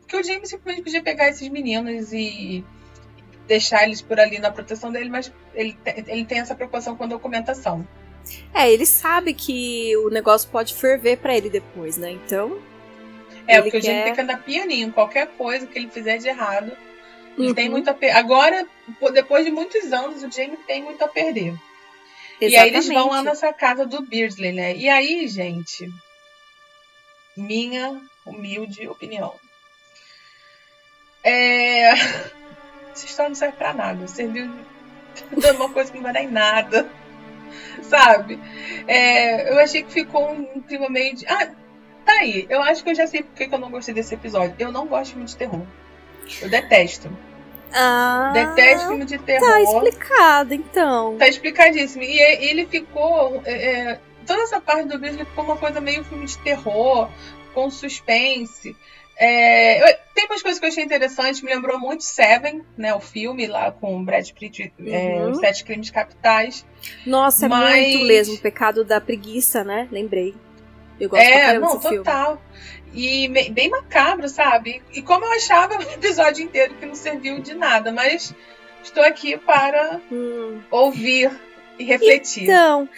Porque 0.01 0.17
o 0.17 0.25
Jamie 0.25 0.47
simplesmente 0.47 0.83
podia 0.83 1.03
pegar 1.03 1.29
esses 1.29 1.49
meninos 1.49 2.13
e 2.13 2.65
deixar 3.47 3.85
eles 3.85 4.01
por 4.01 4.19
ali 4.19 4.39
na 4.39 4.51
proteção 4.51 4.91
dele, 4.91 5.11
mas 5.11 5.33
ele, 5.55 5.77
ele 6.07 6.25
tem 6.25 6.39
essa 6.39 6.55
preocupação 6.55 6.97
com 6.97 7.05
a 7.05 7.07
documentação. 7.07 7.87
É, 8.55 8.71
ele 8.71 8.87
sabe 8.87 9.35
que 9.35 9.97
o 9.97 10.09
negócio 10.09 10.49
pode 10.51 10.75
ferver 10.75 11.19
para 11.19 11.37
ele 11.37 11.51
depois, 11.51 11.97
né? 11.97 12.11
Então. 12.11 12.59
É, 13.51 13.63
porque 13.63 13.73
quer... 13.73 13.79
o 13.79 13.83
Jamie 13.83 14.05
tem 14.05 14.15
que 14.15 14.21
andar 14.21 14.43
pianinho. 14.43 14.93
Qualquer 14.93 15.27
coisa 15.29 15.67
que 15.67 15.79
ele 15.79 15.89
fizer 15.89 16.19
de 16.19 16.29
errado, 16.29 16.73
ele 17.37 17.49
uhum. 17.49 17.55
tem 17.55 17.69
muito 17.69 17.89
a 17.91 17.95
perder. 17.95 18.17
Agora, 18.17 18.67
depois 19.13 19.45
de 19.45 19.51
muitos 19.51 19.93
anos, 19.93 20.23
o 20.23 20.31
Jamie 20.31 20.59
tem 20.67 20.83
muito 20.83 21.03
a 21.03 21.09
perder. 21.09 21.55
Exatamente. 22.41 22.53
E 22.53 22.57
aí 22.57 22.69
eles 22.69 22.89
vão 22.89 23.09
lá 23.09 23.23
nessa 23.23 23.53
casa 23.53 23.85
do 23.85 24.03
Beardsley, 24.03 24.53
né? 24.53 24.75
E 24.75 24.89
aí, 24.89 25.29
gente, 25.29 25.93
minha 27.37 28.01
humilde 28.25 28.89
opinião. 28.89 29.35
É... 31.23 31.91
Essa 32.93 33.07
história 33.07 33.29
não 33.29 33.37
serve 33.37 33.57
pra 33.57 33.75
nada. 33.75 34.09
Serviu 34.09 34.51
de 35.37 35.51
uma 35.51 35.71
coisa 35.71 35.91
que 35.91 35.99
não 35.99 36.05
vai 36.05 36.13
dar 36.13 36.23
em 36.23 36.31
nada. 36.31 36.89
Sabe? 37.83 38.41
É... 38.87 39.53
Eu 39.53 39.59
achei 39.59 39.83
que 39.83 39.93
ficou 39.93 40.31
um 40.31 40.63
clima 40.63 40.89
meio 40.89 41.15
de. 41.15 41.27
Ah, 41.27 41.53
tá 42.15 42.21
aí. 42.21 42.47
Eu 42.49 42.63
acho 42.63 42.83
que 42.83 42.91
eu 42.91 42.95
já 42.95 43.07
sei 43.07 43.23
porque 43.23 43.47
que 43.47 43.55
eu 43.55 43.59
não 43.59 43.71
gostei 43.71 43.95
desse 43.95 44.15
episódio. 44.15 44.55
Eu 44.59 44.73
não 44.73 44.87
gosto 44.87 45.17
muito 45.17 45.29
de 45.29 45.37
terror. 45.37 45.63
Eu 46.41 46.49
detesto. 46.49 47.11
Ah, 47.73 48.33
Detesto 48.35 48.89
filme 48.89 49.05
de 49.05 49.19
terror. 49.19 49.49
Tá 49.49 49.61
explicado, 49.63 50.55
então. 50.55 51.17
Tá 51.19 51.29
explicadíssimo. 51.29 52.03
E 52.03 52.19
ele 52.19 52.67
ficou. 52.67 53.43
É, 53.45 53.53
é 53.53 54.01
toda 54.27 54.43
essa 54.43 54.61
parte 54.61 54.89
do 54.89 54.99
vídeo 54.99 55.25
ficou 55.25 55.45
uma 55.45 55.57
coisa 55.57 55.81
meio 55.81 56.05
filme 56.05 56.27
de 56.27 56.39
terror, 56.39 57.09
com 57.55 57.71
suspense. 57.71 58.77
É, 59.17 59.83
eu, 59.83 59.97
tem 60.15 60.25
umas 60.27 60.41
coisas 60.41 60.59
que 60.59 60.65
eu 60.65 60.71
achei 60.71 60.83
interessante, 60.83 61.45
me 61.45 61.55
lembrou 61.55 61.79
muito 61.79 62.03
Seven, 62.03 62.63
né? 62.77 62.95
O 62.95 63.01
filme 63.01 63.47
lá 63.47 63.71
com 63.71 64.01
o 64.01 64.03
Brad 64.03 64.29
Pitt, 64.31 64.73
é, 64.79 64.83
uhum. 64.83 64.95
é, 64.95 65.27
Os 65.29 65.39
Sete 65.39 65.65
Crimes 65.65 65.91
Capitais. 65.91 66.65
Nossa, 67.07 67.49
Mas... 67.49 67.77
é 67.77 67.81
muito 67.91 68.07
mesmo, 68.07 68.35
o 68.35 68.39
pecado 68.39 68.83
da 68.83 69.01
preguiça, 69.01 69.63
né? 69.63 69.87
Lembrei. 69.93 70.35
Eu 71.01 71.09
gosto 71.09 71.23
é, 71.23 71.59
não, 71.59 71.81
total. 71.81 72.37
Filme. 72.37 72.51
E 72.93 73.51
bem 73.51 73.71
macabro, 73.71 74.29
sabe? 74.29 74.83
E 74.93 75.01
como 75.01 75.25
eu 75.25 75.33
achava 75.33 75.79
o 75.79 75.83
episódio 75.83 76.45
inteiro 76.45 76.75
que 76.75 76.87
não 76.87 76.95
serviu 76.95 77.41
de 77.41 77.55
nada, 77.55 77.91
mas 77.91 78.35
estou 78.83 79.03
aqui 79.03 79.37
para 79.37 80.01
hum. 80.13 80.61
ouvir 80.71 81.31
e 81.79 81.85
refletir. 81.85 82.45
Então, 82.45 82.89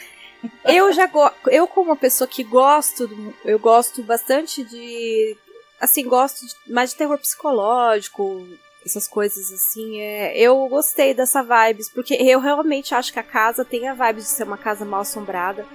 eu 0.64 0.92
já 0.92 1.06
go 1.06 1.30
eu 1.46 1.66
como 1.66 1.90
uma 1.90 1.96
pessoa 1.96 2.26
que 2.26 2.42
gosto, 2.42 3.08
eu 3.44 3.58
gosto 3.58 4.02
bastante 4.02 4.64
de 4.64 5.36
assim, 5.80 6.04
gosto 6.04 6.46
de, 6.46 6.54
mais 6.72 6.90
de 6.90 6.96
terror 6.96 7.18
psicológico, 7.18 8.46
essas 8.84 9.08
coisas 9.08 9.52
assim, 9.52 10.00
é, 10.00 10.36
eu 10.38 10.66
gostei 10.68 11.12
dessa 11.14 11.42
vibes, 11.42 11.88
porque 11.88 12.14
eu 12.14 12.40
realmente 12.40 12.94
acho 12.94 13.12
que 13.12 13.18
a 13.18 13.24
casa 13.24 13.64
tem 13.64 13.88
a 13.88 13.94
vibe 13.94 14.18
de 14.18 14.28
ser 14.28 14.44
uma 14.44 14.58
casa 14.58 14.84
mal 14.84 15.00
assombrada. 15.00 15.66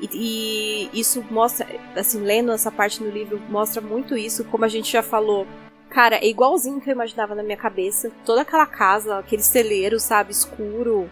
E, 0.00 0.88
e 0.92 1.00
isso 1.00 1.24
mostra, 1.30 1.66
assim, 1.96 2.20
lendo 2.20 2.52
essa 2.52 2.70
parte 2.70 3.02
no 3.02 3.10
livro, 3.10 3.40
mostra 3.48 3.80
muito 3.80 4.16
isso, 4.16 4.44
como 4.44 4.64
a 4.64 4.68
gente 4.68 4.92
já 4.92 5.02
falou. 5.02 5.46
Cara, 5.88 6.16
é 6.16 6.26
igualzinho 6.26 6.80
que 6.80 6.90
eu 6.90 6.94
imaginava 6.94 7.34
na 7.34 7.42
minha 7.42 7.56
cabeça. 7.56 8.10
Toda 8.24 8.42
aquela 8.42 8.66
casa, 8.66 9.18
aquele 9.18 9.42
celeiro, 9.42 10.00
sabe, 10.00 10.32
escuro. 10.32 11.08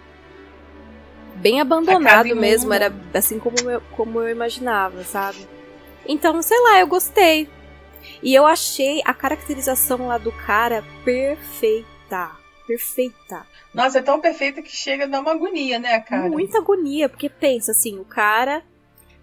Bem 1.37 1.61
abandonado 1.61 2.35
mesmo, 2.37 2.73
era 2.73 2.93
assim 3.15 3.39
como 3.39 3.57
eu, 3.71 3.81
como 3.97 4.21
eu 4.21 4.29
imaginava, 4.29 5.03
sabe? 5.05 5.47
Então, 6.07 6.43
sei 6.43 6.61
lá, 6.61 6.81
eu 6.81 6.87
gostei. 6.87 7.49
E 8.23 8.35
eu 8.35 8.45
achei 8.45 9.01
a 9.05 9.15
caracterização 9.15 10.09
lá 10.09 10.19
do 10.19 10.33
cara 10.33 10.85
perfeita. 11.05 12.31
Perfeita. 12.67 13.47
Nossa, 13.73 13.99
é 13.99 14.03
tão 14.03 14.21
perfeita 14.21 14.63
que 14.63 14.75
chega 14.75 15.05
a 15.05 15.07
dar 15.07 15.21
uma 15.21 15.33
agonia, 15.33 15.79
né, 15.79 16.01
cara? 16.01 16.29
Muita 16.29 16.59
agonia, 16.59 17.09
porque 17.09 17.29
pensa 17.29 17.71
assim, 17.71 17.99
o 17.99 18.05
cara 18.05 18.63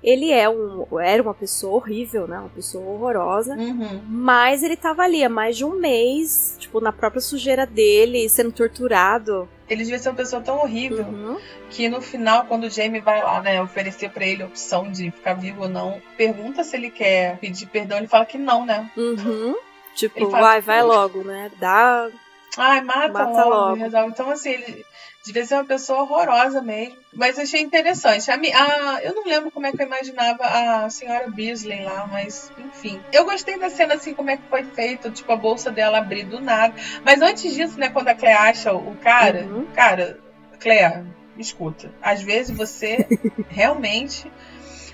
ele 0.02 0.32
é 0.32 0.50
um, 0.50 1.00
era 1.00 1.22
uma 1.22 1.34
pessoa 1.34 1.76
horrível, 1.76 2.28
né? 2.28 2.40
Uma 2.40 2.50
pessoa 2.50 2.84
horrorosa. 2.86 3.56
Uhum. 3.56 4.02
Mas 4.08 4.64
ele 4.64 4.78
tava 4.78 5.04
ali 5.04 5.24
há 5.24 5.30
mais 5.30 5.58
de 5.58 5.66
um 5.66 5.76
mês, 5.76 6.56
tipo, 6.58 6.80
na 6.80 6.92
própria 6.92 7.22
sujeira 7.22 7.66
dele, 7.66 8.28
sendo 8.30 8.52
torturado. 8.52 9.48
Ele 9.68 9.84
devia 9.84 10.00
ser 10.00 10.10
uma 10.10 10.16
pessoa 10.16 10.42
tão 10.42 10.60
horrível 10.60 11.04
uhum. 11.04 11.38
que 11.70 11.90
no 11.90 12.02
final, 12.02 12.46
quando 12.46 12.64
o 12.64 12.70
Jamie 12.70 13.02
vai 13.02 13.22
lá, 13.22 13.42
né, 13.42 13.62
oferecer 13.62 14.10
para 14.10 14.26
ele 14.26 14.42
a 14.42 14.48
opção 14.48 14.90
de 14.92 15.12
ficar 15.12 15.34
vivo 15.34 15.64
ou 15.64 15.70
não, 15.70 16.02
pergunta 16.18 16.64
se 16.64 16.76
ele 16.76 16.90
quer 16.90 17.38
pedir 17.38 17.68
perdão, 17.68 17.98
ele 17.98 18.08
fala 18.08 18.26
que 18.26 18.38
não, 18.38 18.66
né? 18.66 18.90
Uhum. 18.98 19.56
Tipo, 19.96 20.30
vai, 20.30 20.62
vai 20.62 20.82
logo, 20.82 21.24
né? 21.24 21.52
Dá. 21.60 22.10
Ai, 22.58 22.82
mata, 22.82 23.10
mata 23.10 23.46
logo, 23.46 23.76
logo. 23.84 24.10
Então, 24.10 24.32
assim, 24.32 24.52
ele 24.52 24.86
Devia 25.30 25.46
ser 25.46 25.54
uma 25.54 25.66
pessoa 25.66 26.02
horrorosa 26.02 26.60
mesmo. 26.60 26.98
Mas 27.14 27.38
achei 27.38 27.62
interessante. 27.62 28.32
A, 28.32 28.34
a, 28.34 29.04
eu 29.04 29.14
não 29.14 29.26
lembro 29.26 29.52
como 29.52 29.68
é 29.68 29.72
que 29.72 29.80
eu 29.80 29.86
imaginava 29.86 30.44
a 30.44 30.90
senhora 30.90 31.30
Beasley 31.30 31.84
lá, 31.84 32.08
mas 32.12 32.52
enfim. 32.58 33.00
Eu 33.14 33.26
gostei 33.26 33.60
da 33.60 33.70
cena 33.70 33.94
assim, 33.94 34.16
como 34.16 34.32
é 34.32 34.38
que 34.38 34.44
foi 34.50 34.64
feito, 34.64 35.12
tipo, 35.12 35.32
a 35.32 35.36
bolsa 35.36 35.70
dela 35.70 36.00
abrir 36.00 36.24
do 36.24 36.42
nada. 36.42 36.74
Mas 37.06 37.22
antes 37.22 37.54
disso, 37.54 37.80
né, 37.80 37.90
quando 37.90 38.08
a 38.08 38.16
Claire 38.16 38.40
acha 38.40 38.74
o 38.74 38.96
cara, 38.96 39.44
uhum. 39.44 39.68
cara, 39.68 40.18
Claire, 40.60 41.06
escuta. 41.38 41.92
Às 42.02 42.24
vezes 42.24 42.58
você 42.58 43.08
realmente. 43.50 44.32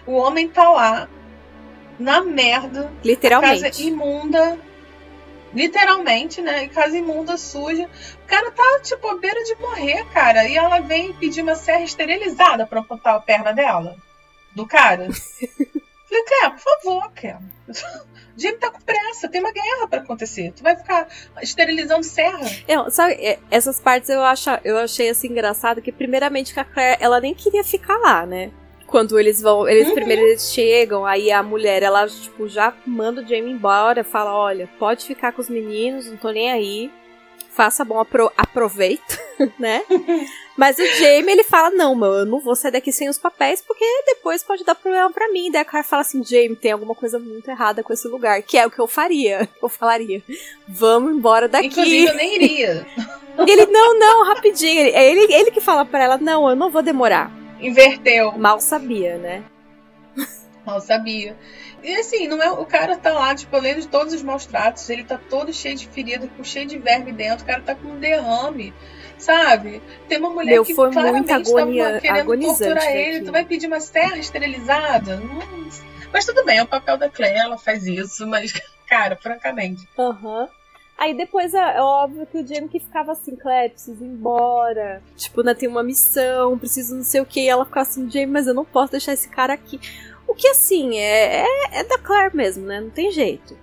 O 0.06 0.16
homem 0.18 0.50
tá 0.50 0.70
lá 0.70 1.08
na 1.98 2.22
merda. 2.22 2.92
Literalmente. 3.02 3.62
casa 3.62 3.82
imunda 3.82 4.60
Literalmente, 5.56 6.42
né? 6.42 6.68
Casa 6.68 6.98
imunda, 6.98 7.38
suja. 7.38 7.90
O 8.24 8.28
cara 8.28 8.52
tá, 8.52 8.80
tipo, 8.84 9.08
à 9.08 9.18
beira 9.18 9.42
de 9.44 9.56
morrer, 9.56 10.06
cara. 10.14 10.48
E 10.48 10.58
ela 10.58 10.82
vem 10.82 11.14
pedir 11.14 11.42
uma 11.42 11.56
serra 11.56 11.84
esterilizada 11.84 12.68
pra 12.68 12.82
amputar 12.82 13.16
a 13.16 13.22
perna 13.22 13.54
dela. 13.54 13.96
Do 14.54 14.68
cara. 14.68 15.08
Falei, 16.08 16.24
cara, 16.24 16.52
por 16.52 16.60
favor, 16.60 17.12
cara. 17.14 17.42
O 17.68 18.40
Jimmy 18.40 18.58
tá 18.58 18.70
com 18.70 18.82
pressa, 18.82 19.30
tem 19.30 19.40
uma 19.40 19.52
guerra 19.52 19.88
para 19.88 20.02
acontecer. 20.02 20.52
Tu 20.52 20.62
vai 20.62 20.76
ficar 20.76 21.08
esterilizando 21.42 22.04
serra. 22.04 22.50
Eu, 22.68 22.92
sabe, 22.92 23.14
é, 23.14 23.40
essas 23.50 23.80
partes 23.80 24.10
eu, 24.10 24.22
acho, 24.22 24.50
eu 24.64 24.78
achei 24.78 25.10
assim 25.10 25.28
engraçado 25.30 25.82
que, 25.82 25.92
primeiramente, 25.92 26.54
que 26.54 26.60
a 26.60 26.66
Claire, 26.66 26.98
ela 27.02 27.22
nem 27.22 27.34
queria 27.34 27.64
ficar 27.64 27.98
lá, 27.98 28.26
né? 28.26 28.52
Quando 28.88 29.20
eles 29.20 29.42
vão, 29.42 29.68
eles 29.68 29.88
uhum. 29.88 29.96
primeiro 29.96 30.22
eles 30.22 30.52
chegam, 30.52 31.06
aí 31.06 31.32
a 31.32 31.42
mulher, 31.42 31.84
ela 31.84 32.08
tipo 32.08 32.48
já 32.48 32.74
manda 32.86 33.22
o 33.22 33.28
Jamie 33.28 33.52
embora, 33.52 34.04
fala, 34.04 34.34
olha, 34.36 34.70
pode 34.80 35.06
ficar 35.06 35.32
com 35.32 35.42
os 35.42 35.50
meninos, 35.50 36.10
não 36.10 36.18
tô 36.18 36.30
nem 36.30 36.52
aí. 36.52 36.92
Faça 37.52 37.86
bom 37.86 38.00
apro 38.02 38.30
aproveito, 38.36 39.18
né? 39.58 39.82
Mas 40.58 40.78
o 40.78 40.86
Jamie, 40.86 41.32
ele 41.32 41.44
fala, 41.44 41.70
não, 41.70 41.96
meu, 41.96 42.12
eu 42.12 42.26
não 42.26 42.40
vou 42.40 42.56
sair 42.56 42.72
daqui 42.72 42.92
sem 42.92 43.10
os 43.10 43.18
papéis, 43.18 43.62
porque 43.62 43.86
depois 44.06 44.44
pode 44.44 44.64
dar 44.64 44.76
problema 44.76 45.10
para 45.10 45.30
mim. 45.30 45.50
Daí 45.52 45.62
a 45.62 45.66
cara 45.66 45.84
fala 45.84 46.02
assim, 46.02 46.24
Jamie, 46.24 46.56
tem 46.56 46.72
alguma 46.72 46.96
coisa 46.96 47.18
muito 47.18 47.50
errada 47.50 47.82
com 47.82 47.94
esse 47.94 48.08
lugar, 48.08 48.42
que 48.42 48.58
é 48.58 48.66
o 48.66 48.72
que 48.72 48.80
eu 48.80 48.88
faria. 48.88 49.50
Eu 49.62 49.70
falaria, 49.70 50.22
vamos 50.68 51.14
embora 51.14 51.48
daqui. 51.48 51.68
Inclusive, 51.68 52.08
eu 52.08 52.16
nem 52.16 52.36
iria. 52.36 52.88
ele, 53.48 53.66
não, 53.66 53.98
não, 53.98 54.26
rapidinho. 54.26 54.82
É 54.82 55.10
ele, 55.10 55.34
ele 55.34 55.50
que 55.50 55.60
fala 55.60 55.84
para 55.84 56.04
ela, 56.04 56.18
não, 56.18 56.48
eu 56.48 56.56
não 56.56 56.70
vou 56.70 56.84
demorar. 56.84 57.45
Inverteu. 57.60 58.34
Mal 58.34 58.60
sabia, 58.60 59.18
né? 59.18 59.44
Mal 60.66 60.82
sabia. 60.82 61.36
E 61.84 61.96
assim, 61.96 62.28
não 62.28 62.42
é, 62.42 62.50
o 62.50 62.66
cara 62.66 62.98
tá 62.98 63.14
lá, 63.14 63.36
tipo, 63.36 63.56
além 63.56 63.80
de 63.80 63.88
todos 63.88 64.14
os 64.14 64.24
maus 64.24 64.46
tratos, 64.46 64.90
ele 64.90 65.04
tá 65.04 65.20
todo 65.30 65.54
cheio 65.54 65.76
de 65.76 65.88
ferida, 65.88 66.28
com 66.36 66.44
cheio 66.44 66.66
de 66.66 66.80
verme 66.80 67.12
dentro, 67.12 67.44
o 67.44 67.48
cara 67.48 67.62
tá 67.62 67.76
com 67.76 67.90
um 67.90 68.00
derrame, 68.00 68.74
sabe? 69.18 69.82
Tem 70.08 70.18
uma 70.18 70.32
mulher 70.32 70.54
Meu, 70.54 70.66
que 70.66 70.74
foi 70.74 70.90
muito 70.90 71.32
agonia, 71.32 72.00
querendo 72.00 72.40
torturar 72.40 72.90
ele, 72.90 73.24
tu 73.24 73.32
vai 73.32 73.46
pedir 73.46 73.68
uma 73.68 73.80
serra 73.80 74.18
esterilizada? 74.18 75.22
Mas 76.12 76.26
tudo 76.26 76.44
bem, 76.44 76.58
é 76.58 76.64
o 76.64 76.68
papel 76.68 76.98
da 76.98 77.10
Claire, 77.10 77.38
ela 77.38 77.58
faz 77.58 77.86
isso, 77.86 78.26
mas, 78.26 78.52
cara, 78.90 79.16
francamente. 79.16 79.88
Aham. 79.98 80.42
Uhum. 80.42 80.65
Aí 80.98 81.14
depois 81.16 81.54
é, 81.54 81.78
é 81.78 81.82
óbvio 81.82 82.26
que 82.26 82.38
o 82.38 82.48
Jamie 82.48 82.70
que 82.70 82.80
ficava 82.80 83.12
assim, 83.12 83.36
Claire, 83.36 83.74
preciso 83.74 84.04
ir 84.04 84.08
embora. 84.08 85.02
Tipo, 85.16 85.44
né, 85.44 85.54
tem 85.54 85.68
uma 85.68 85.84
missão, 85.84 86.58
preciso 86.58 86.96
não 86.96 87.04
sei 87.04 87.22
o 87.22 87.26
que. 87.26 87.42
E 87.42 87.50
ela 87.50 87.66
ficava 87.66 87.82
assim, 87.82 88.10
Jamie, 88.10 88.28
mas 88.28 88.48
eu 88.48 88.54
não 88.54 88.66
posso 88.66 88.92
deixar 88.92 89.14
esse 89.14 89.28
cara 89.28 89.54
aqui. 89.54 89.80
O 90.28 90.34
que 90.34 90.48
assim, 90.48 90.98
é, 90.98 91.42
é, 91.42 91.80
é 91.80 91.84
da 91.84 91.98
Claire 91.98 92.36
mesmo, 92.36 92.66
né? 92.66 92.80
Não 92.80 92.90
tem 92.90 93.12
jeito. 93.12 93.58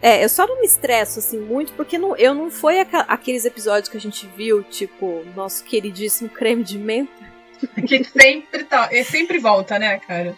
É, 0.00 0.22
eu 0.22 0.28
só 0.28 0.46
não 0.46 0.60
me 0.60 0.66
estresso 0.66 1.18
assim 1.18 1.40
muito, 1.40 1.72
porque 1.72 1.96
não, 1.96 2.14
eu 2.16 2.34
não 2.34 2.50
foi 2.50 2.78
aqueles 2.78 3.46
episódios 3.46 3.88
que 3.88 3.96
a 3.96 4.00
gente 4.00 4.26
viu, 4.36 4.62
tipo, 4.62 5.24
nosso 5.34 5.64
queridíssimo 5.64 6.28
creme 6.28 6.62
de 6.62 6.78
menta. 6.78 7.34
Que 7.88 8.04
sempre 8.04 8.64
tá, 8.64 8.90
ele 8.92 9.04
sempre 9.04 9.38
volta, 9.38 9.78
né, 9.78 9.98
cara? 10.00 10.36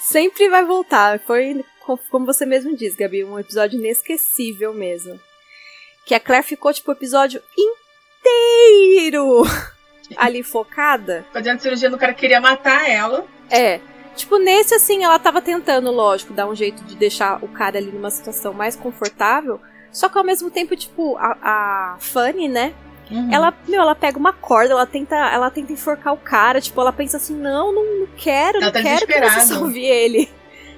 Sempre 0.00 0.48
vai 0.48 0.64
voltar. 0.64 1.20
Foi, 1.20 1.62
como 2.10 2.24
você 2.24 2.46
mesmo 2.46 2.74
diz, 2.74 2.96
Gabi, 2.96 3.22
um 3.22 3.38
episódio 3.38 3.78
inesquecível 3.78 4.72
mesmo. 4.72 5.20
Que 6.04 6.14
a 6.14 6.20
Claire 6.20 6.44
ficou, 6.44 6.72
tipo, 6.72 6.90
o 6.90 6.94
episódio 6.94 7.42
inteiro 7.56 9.42
ali 10.16 10.42
focada. 10.42 11.24
Fazendo 11.32 11.60
cirurgia 11.60 11.90
no 11.90 11.98
cara 11.98 12.14
queria 12.14 12.40
matar 12.40 12.88
ela. 12.88 13.24
É. 13.50 13.80
Tipo, 14.14 14.38
nesse, 14.38 14.74
assim, 14.74 15.02
ela 15.04 15.18
tava 15.18 15.40
tentando, 15.40 15.90
lógico, 15.90 16.34
dar 16.34 16.46
um 16.46 16.54
jeito 16.54 16.84
de 16.84 16.96
deixar 16.96 17.42
o 17.42 17.48
cara 17.48 17.78
ali 17.78 17.90
numa 17.90 18.10
situação 18.10 18.52
mais 18.52 18.76
confortável. 18.76 19.60
Só 19.90 20.08
que 20.08 20.18
ao 20.18 20.24
mesmo 20.24 20.50
tempo, 20.50 20.76
tipo, 20.76 21.16
a, 21.16 21.36
a 21.42 21.96
Fanny, 21.98 22.48
né? 22.48 22.74
Uhum. 23.10 23.32
Ela, 23.32 23.54
meu, 23.68 23.80
ela 23.80 23.94
pega 23.94 24.18
uma 24.18 24.32
corda, 24.32 24.72
ela 24.72 24.86
tenta, 24.86 25.16
ela 25.16 25.50
tenta 25.50 25.72
enforcar 25.72 26.14
o 26.14 26.18
cara, 26.18 26.60
tipo, 26.60 26.80
ela 26.80 26.92
pensa 26.92 27.18
assim, 27.18 27.36
não, 27.36 27.72
não, 27.72 28.00
não 28.00 28.06
quero, 28.16 28.58
ela 28.58 28.66
não 28.66 28.72
tá 28.72 28.82
quero 28.82 29.06
que 29.06 29.20
você 29.20 29.40
salve 29.40 29.84
ele. 29.84 30.30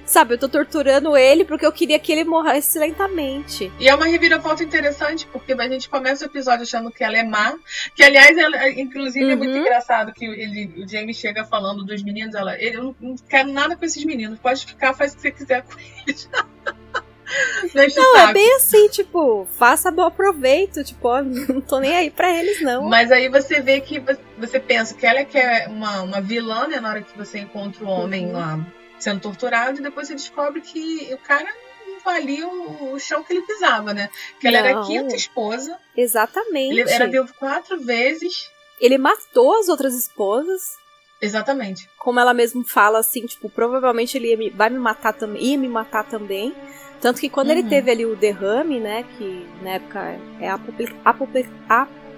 Sabe, 0.05 0.35
eu 0.35 0.37
tô 0.37 0.47
torturando 0.47 1.17
ele 1.17 1.43
porque 1.43 1.65
eu 1.65 1.71
queria 1.71 1.97
que 1.97 2.11
ele 2.11 2.23
morresse 2.23 2.77
lentamente. 2.77 3.71
E 3.79 3.89
é 3.89 3.95
uma 3.95 4.05
reviravolta 4.05 4.63
interessante, 4.63 5.27
porque 5.31 5.53
a 5.53 5.69
gente 5.69 5.89
começa 5.89 6.23
o 6.23 6.27
episódio 6.27 6.61
achando 6.61 6.91
que 6.91 7.03
ela 7.03 7.17
é 7.17 7.23
má. 7.23 7.55
Que, 7.95 8.03
aliás, 8.03 8.37
ela, 8.37 8.69
inclusive, 8.69 9.25
uhum. 9.25 9.31
é 9.31 9.35
muito 9.35 9.53
uhum. 9.53 9.61
engraçado 9.61 10.13
que 10.13 10.25
ele, 10.25 10.83
o 10.83 10.87
Jamie 10.87 11.13
chega 11.13 11.43
falando 11.43 11.83
dos 11.83 12.03
meninos. 12.03 12.35
Ela, 12.35 12.55
ele, 12.61 12.77
eu 12.77 12.83
não, 12.83 12.95
não 13.01 13.15
quero 13.27 13.51
nada 13.51 13.75
com 13.75 13.83
esses 13.83 14.03
meninos. 14.05 14.39
Pode 14.39 14.65
ficar, 14.65 14.93
faz 14.93 15.13
o 15.13 15.15
que 15.15 15.21
você 15.23 15.31
quiser 15.31 15.63
com 15.63 15.73
eles. 15.79 16.29
não, 17.95 18.17
é 18.19 18.31
bem 18.31 18.55
assim, 18.57 18.87
tipo, 18.89 19.47
faça 19.57 19.89
bom 19.89 20.11
proveito, 20.11 20.83
tipo, 20.83 21.07
ó, 21.07 21.21
não 21.25 21.59
tô 21.61 21.79
nem 21.79 21.95
aí 21.95 22.11
pra 22.11 22.31
eles, 22.31 22.61
não. 22.61 22.87
Mas 22.87 23.11
aí 23.11 23.27
você 23.27 23.59
vê 23.59 23.81
que 23.81 24.01
você 24.37 24.59
pensa 24.59 24.93
que 24.93 25.05
ela 25.05 25.19
é 25.19 25.25
que 25.25 25.37
é 25.37 25.67
uma, 25.67 26.03
uma 26.03 26.21
vilã, 26.21 26.67
né, 26.67 26.79
na 26.79 26.89
hora 26.89 27.01
que 27.01 27.17
você 27.17 27.39
encontra 27.39 27.83
o 27.83 27.87
homem 27.87 28.27
uhum. 28.27 28.33
lá 28.33 28.65
sendo 28.99 29.21
torturado, 29.21 29.79
e 29.79 29.83
depois 29.83 30.07
você 30.07 30.15
descobre 30.15 30.61
que 30.61 31.09
o 31.13 31.17
cara 31.17 31.49
não 31.87 31.99
valia 32.03 32.47
o, 32.47 32.93
o 32.93 32.99
chão 32.99 33.23
que 33.23 33.33
ele 33.33 33.41
pisava, 33.41 33.93
né? 33.93 34.09
Que 34.39 34.47
ela 34.47 34.57
era 34.57 34.79
a 34.79 34.85
quinta 34.85 35.15
esposa. 35.15 35.77
Exatamente. 35.95 36.79
Ele 36.79 36.89
era 36.89 37.07
viúvo 37.07 37.33
quatro 37.33 37.79
vezes. 37.81 38.49
Ele 38.79 38.97
matou 38.97 39.57
as 39.57 39.69
outras 39.69 39.93
esposas. 39.93 40.77
Exatamente. 41.21 41.89
Como 41.97 42.19
ela 42.19 42.33
mesmo 42.33 42.63
fala, 42.63 42.99
assim, 42.99 43.25
tipo, 43.25 43.49
provavelmente 43.49 44.17
ele 44.17 44.35
me, 44.35 44.49
vai 44.49 44.69
me 44.69 44.77
matar 44.77 45.13
também, 45.13 45.43
ia 45.43 45.57
me 45.57 45.67
matar 45.67 46.03
também. 46.05 46.53
Tanto 47.01 47.19
que 47.19 47.29
quando 47.29 47.49
uhum. 47.49 47.57
ele 47.57 47.69
teve 47.69 47.91
ali 47.91 48.05
o 48.05 48.15
derrame, 48.15 48.79
né, 48.79 49.03
que 49.17 49.47
na 49.61 49.71
época 49.71 50.19
é 50.39 50.49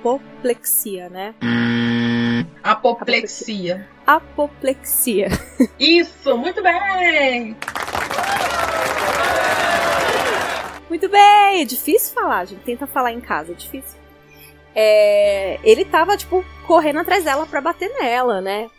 apoplexia, 0.01 1.09
né? 1.09 1.35
Apoplexia. 2.63 3.87
Apoplexia. 4.05 5.27
Isso, 5.79 6.37
muito 6.37 6.61
bem! 6.61 7.55
Muito 10.89 11.09
bem! 11.09 11.61
É 11.61 11.65
difícil 11.65 12.13
falar, 12.13 12.39
a 12.39 12.45
gente 12.45 12.63
tenta 12.63 12.87
falar 12.87 13.11
em 13.11 13.21
casa, 13.21 13.51
é 13.51 13.55
difícil. 13.55 13.97
É, 14.73 15.59
ele 15.63 15.83
tava, 15.83 16.15
tipo, 16.15 16.45
correndo 16.65 16.99
atrás 16.99 17.23
dela 17.23 17.45
para 17.45 17.61
bater 17.61 17.89
nela, 17.99 18.41
né? 18.41 18.69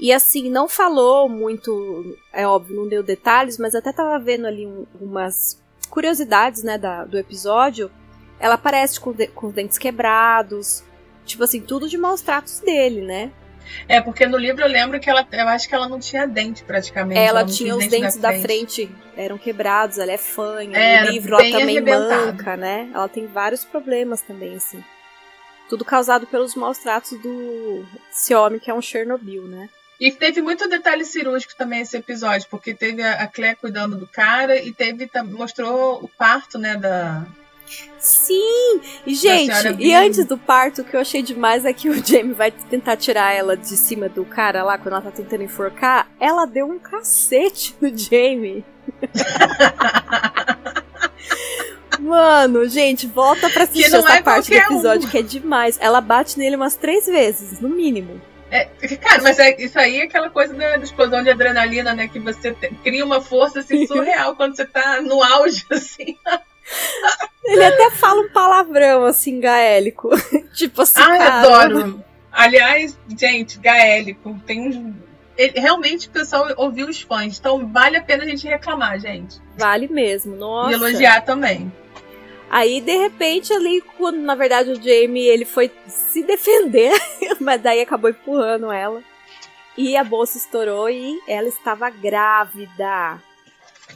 E 0.00 0.12
assim, 0.12 0.50
não 0.50 0.68
falou 0.68 1.28
muito, 1.28 2.16
é 2.32 2.46
óbvio, 2.46 2.74
não 2.74 2.88
deu 2.88 3.02
detalhes, 3.02 3.58
mas 3.58 3.74
até 3.74 3.92
tava 3.92 4.18
vendo 4.18 4.46
ali 4.46 4.66
um, 4.66 4.84
umas 5.00 5.62
curiosidades, 5.88 6.62
né, 6.62 6.76
da, 6.76 7.04
do 7.04 7.18
episódio. 7.18 7.90
Ela 8.40 8.54
aparece 8.54 8.98
com, 8.98 9.12
de, 9.12 9.28
com 9.28 9.46
os 9.46 9.52
dentes 9.52 9.78
quebrados, 9.78 10.82
Tipo 11.24 11.44
assim, 11.44 11.60
tudo 11.60 11.88
de 11.88 11.96
maus 11.96 12.20
tratos 12.20 12.60
dele, 12.60 13.00
né? 13.02 13.30
É, 13.88 14.00
porque 14.00 14.26
no 14.26 14.36
livro 14.36 14.62
eu 14.62 14.68
lembro 14.68 14.98
que 15.00 15.08
ela, 15.08 15.26
eu 15.32 15.48
acho 15.48 15.68
que 15.68 15.74
ela 15.74 15.88
não 15.88 15.98
tinha 15.98 16.26
dente 16.26 16.62
praticamente. 16.64 17.20
Ela, 17.20 17.40
ela 17.40 17.48
tinha 17.48 17.76
os 17.76 17.86
dentes 17.86 18.16
da 18.16 18.30
frente. 18.30 18.86
da 18.86 18.92
frente. 18.92 18.96
eram 19.16 19.38
quebrados, 19.38 19.98
ela 19.98 20.12
é 20.12 20.18
fanha. 20.18 20.76
É, 20.76 21.04
no 21.04 21.10
livro 21.10 21.34
ela 21.34 21.58
também 21.58 21.80
manca, 21.80 22.56
né? 22.56 22.90
Ela 22.92 23.08
tem 23.08 23.26
vários 23.26 23.64
problemas 23.64 24.20
também, 24.20 24.56
assim. 24.56 24.82
Tudo 25.68 25.84
causado 25.84 26.26
pelos 26.26 26.54
maus 26.54 26.78
tratos 26.78 27.18
do 27.18 27.86
esse 28.10 28.34
homem 28.34 28.58
que 28.58 28.70
é 28.70 28.74
um 28.74 28.82
Chernobyl, 28.82 29.44
né? 29.44 29.68
E 29.98 30.10
teve 30.10 30.42
muito 30.42 30.68
detalhe 30.68 31.04
cirúrgico 31.04 31.54
também 31.56 31.80
esse 31.80 31.96
episódio, 31.96 32.48
porque 32.50 32.74
teve 32.74 33.02
a 33.02 33.26
Claire 33.28 33.56
cuidando 33.56 33.96
do 33.96 34.06
cara 34.06 34.56
e 34.56 34.72
teve 34.72 35.08
mostrou 35.26 36.02
o 36.02 36.08
parto, 36.08 36.58
né, 36.58 36.76
da, 36.76 37.24
Sim! 37.98 38.80
E, 39.06 39.14
gente, 39.14 39.52
e 39.78 39.94
antes 39.94 40.24
do 40.24 40.36
parto, 40.36 40.82
o 40.82 40.84
que 40.84 40.96
eu 40.96 41.00
achei 41.00 41.22
demais 41.22 41.64
é 41.64 41.72
que 41.72 41.88
o 41.88 41.94
Jamie 42.04 42.34
vai 42.34 42.50
tentar 42.50 42.96
tirar 42.96 43.32
ela 43.32 43.56
de 43.56 43.76
cima 43.76 44.08
do 44.08 44.24
cara 44.24 44.62
lá, 44.62 44.76
quando 44.76 44.94
ela 44.94 45.02
tá 45.02 45.10
tentando 45.10 45.42
enforcar. 45.42 46.08
Ela 46.18 46.44
deu 46.46 46.66
um 46.66 46.78
cacete 46.78 47.74
no 47.80 47.88
Jamie. 47.96 48.64
Mano, 52.00 52.68
gente, 52.68 53.06
volta 53.06 53.48
pra 53.48 53.62
assistir 53.64 53.84
essa 53.84 54.14
é 54.14 54.22
parte 54.22 54.50
do 54.50 54.56
episódio, 54.56 55.06
um. 55.06 55.10
que 55.10 55.18
é 55.18 55.22
demais. 55.22 55.78
Ela 55.80 56.00
bate 56.00 56.38
nele 56.38 56.56
umas 56.56 56.74
três 56.74 57.06
vezes, 57.06 57.60
no 57.60 57.68
mínimo. 57.68 58.20
É, 58.50 58.66
cara, 58.98 59.22
mas 59.22 59.38
é, 59.38 59.56
isso 59.58 59.78
aí 59.78 60.00
é 60.00 60.02
aquela 60.02 60.28
coisa 60.28 60.52
da, 60.52 60.76
da, 60.76 60.82
explosão 60.82 61.22
de 61.22 61.30
adrenalina, 61.30 61.94
né? 61.94 62.06
Que 62.06 62.18
você 62.18 62.52
te, 62.52 62.68
cria 62.82 63.02
uma 63.02 63.20
força 63.20 63.60
assim, 63.60 63.86
surreal 63.88 64.36
quando 64.36 64.54
você 64.54 64.66
tá 64.66 65.00
no 65.00 65.22
auge, 65.22 65.64
assim. 65.70 66.18
Ele 67.44 67.64
até 67.64 67.90
fala 67.90 68.20
um 68.22 68.28
palavrão, 68.28 69.04
assim, 69.04 69.40
gaélico. 69.40 70.10
tipo 70.54 70.82
assim, 70.82 71.00
cara. 71.00 71.40
adoro. 71.40 72.04
Aliás, 72.30 72.96
gente, 73.18 73.58
gaélico, 73.58 74.38
tem 74.46 74.68
uns. 74.68 74.94
Ele, 75.36 75.58
realmente 75.58 76.08
o 76.08 76.10
pessoal 76.10 76.48
ouviu 76.56 76.86
os 76.88 77.00
fãs, 77.02 77.38
então 77.38 77.66
vale 77.72 77.96
a 77.96 78.02
pena 78.02 78.24
a 78.24 78.26
gente 78.26 78.46
reclamar, 78.46 78.98
gente. 79.00 79.40
Vale 79.56 79.88
mesmo, 79.88 80.36
nossa. 80.36 80.70
E 80.70 80.74
elogiar 80.74 81.22
também. 81.22 81.72
Aí, 82.50 82.82
de 82.82 82.96
repente, 82.96 83.52
ali, 83.52 83.82
quando 83.96 84.18
na 84.18 84.34
verdade 84.34 84.70
o 84.70 84.76
Jamie 84.76 85.26
ele 85.26 85.46
foi 85.46 85.70
se 85.86 86.22
defender, 86.22 86.92
mas 87.40 87.62
daí 87.62 87.80
acabou 87.80 88.10
empurrando 88.10 88.70
ela. 88.70 89.02
E 89.76 89.96
a 89.96 90.04
bolsa 90.04 90.36
estourou 90.36 90.90
e 90.90 91.18
ela 91.26 91.48
estava 91.48 91.88
grávida. 91.88 93.18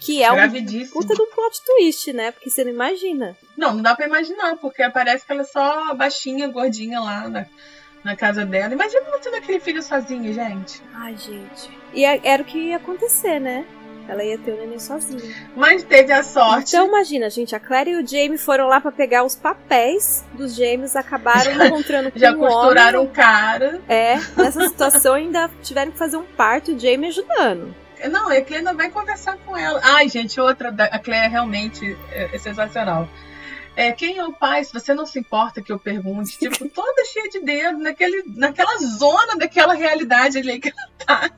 Que 0.07 0.23
é 0.23 0.31
um 0.31 0.87
puta 0.92 1.14
do 1.16 1.27
plot 1.27 1.61
twist, 1.64 2.12
né? 2.12 2.31
Porque 2.31 2.49
você 2.49 2.62
não 2.62 2.71
imagina. 2.71 3.37
Não, 3.57 3.75
não 3.75 3.83
dá 3.83 3.97
pra 3.97 4.07
imaginar, 4.07 4.57
porque 4.57 4.88
parece 4.90 5.27
que 5.27 5.33
ela 5.33 5.42
é 5.42 5.45
só 5.45 5.92
baixinha, 5.95 6.47
gordinha 6.47 7.01
lá 7.01 7.29
na, 7.29 7.47
na 8.05 8.14
casa 8.14 8.47
dela. 8.47 8.73
Imagina 8.73 9.05
ela 9.05 9.19
tendo 9.19 9.35
aquele 9.35 9.59
filho 9.59 9.83
sozinha, 9.83 10.33
gente. 10.33 10.81
Ai, 10.95 11.16
gente. 11.16 11.77
E 11.92 12.05
era 12.05 12.40
o 12.40 12.47
que 12.47 12.57
ia 12.57 12.77
acontecer, 12.77 13.40
né? 13.40 13.66
Ela 14.09 14.23
ia 14.23 14.38
ter 14.38 14.53
o 14.53 14.57
neném 14.57 14.79
sozinha. 14.79 15.35
Mas 15.57 15.83
teve 15.83 16.12
a 16.12 16.23
sorte. 16.23 16.69
Então 16.69 16.87
imagina, 16.87 17.29
gente, 17.29 17.57
a 17.57 17.59
Claire 17.59 17.90
e 17.90 17.97
o 17.97 18.07
Jamie 18.07 18.38
foram 18.38 18.69
lá 18.69 18.81
para 18.81 18.92
pegar 18.92 19.25
os 19.25 19.35
papéis 19.35 20.25
dos 20.35 20.55
gêmeos, 20.55 20.95
acabaram 20.95 21.51
encontrando 21.66 22.12
com 22.12 22.19
Já 22.19 22.31
um 22.31 22.38
costuraram 22.38 23.03
o 23.03 23.09
cara. 23.09 23.81
É, 23.88 24.14
nessa 24.37 24.69
situação 24.69 25.14
ainda 25.14 25.51
tiveram 25.64 25.90
que 25.90 25.99
fazer 25.99 26.16
um 26.16 26.23
parto, 26.23 26.71
o 26.71 26.79
Jamie 26.79 27.09
ajudando. 27.09 27.75
Não, 28.11 28.29
a 28.29 28.41
Claire 28.41 28.57
ainda 28.57 28.75
vai 28.75 28.91
conversar 28.91 29.37
com 29.39 29.57
ela. 29.57 29.81
Ai, 29.83 30.09
gente, 30.09 30.41
outra, 30.41 30.69
a 30.69 30.99
Claire 30.99 31.31
realmente 31.31 31.97
é, 32.11 32.35
é 32.35 32.39
sensacional. 32.39 33.09
É, 33.77 33.93
quem 33.93 34.17
é 34.17 34.25
o 34.25 34.33
pai? 34.33 34.65
Se 34.65 34.73
você 34.73 34.95
não 34.95 35.05
se 35.05 35.19
importa 35.19 35.61
que 35.61 35.71
eu 35.71 35.79
pergunte, 35.79 36.39
tipo, 36.39 36.67
toda 36.71 37.05
cheia 37.05 37.29
de 37.29 37.41
dedo, 37.41 37.79
naquele, 37.79 38.25
naquela 38.35 38.79
zona 38.79 39.37
daquela 39.37 39.75
realidade 39.75 40.39
ali 40.39 40.59
que 40.59 40.71
ela 40.71 40.91
tá. 41.05 41.31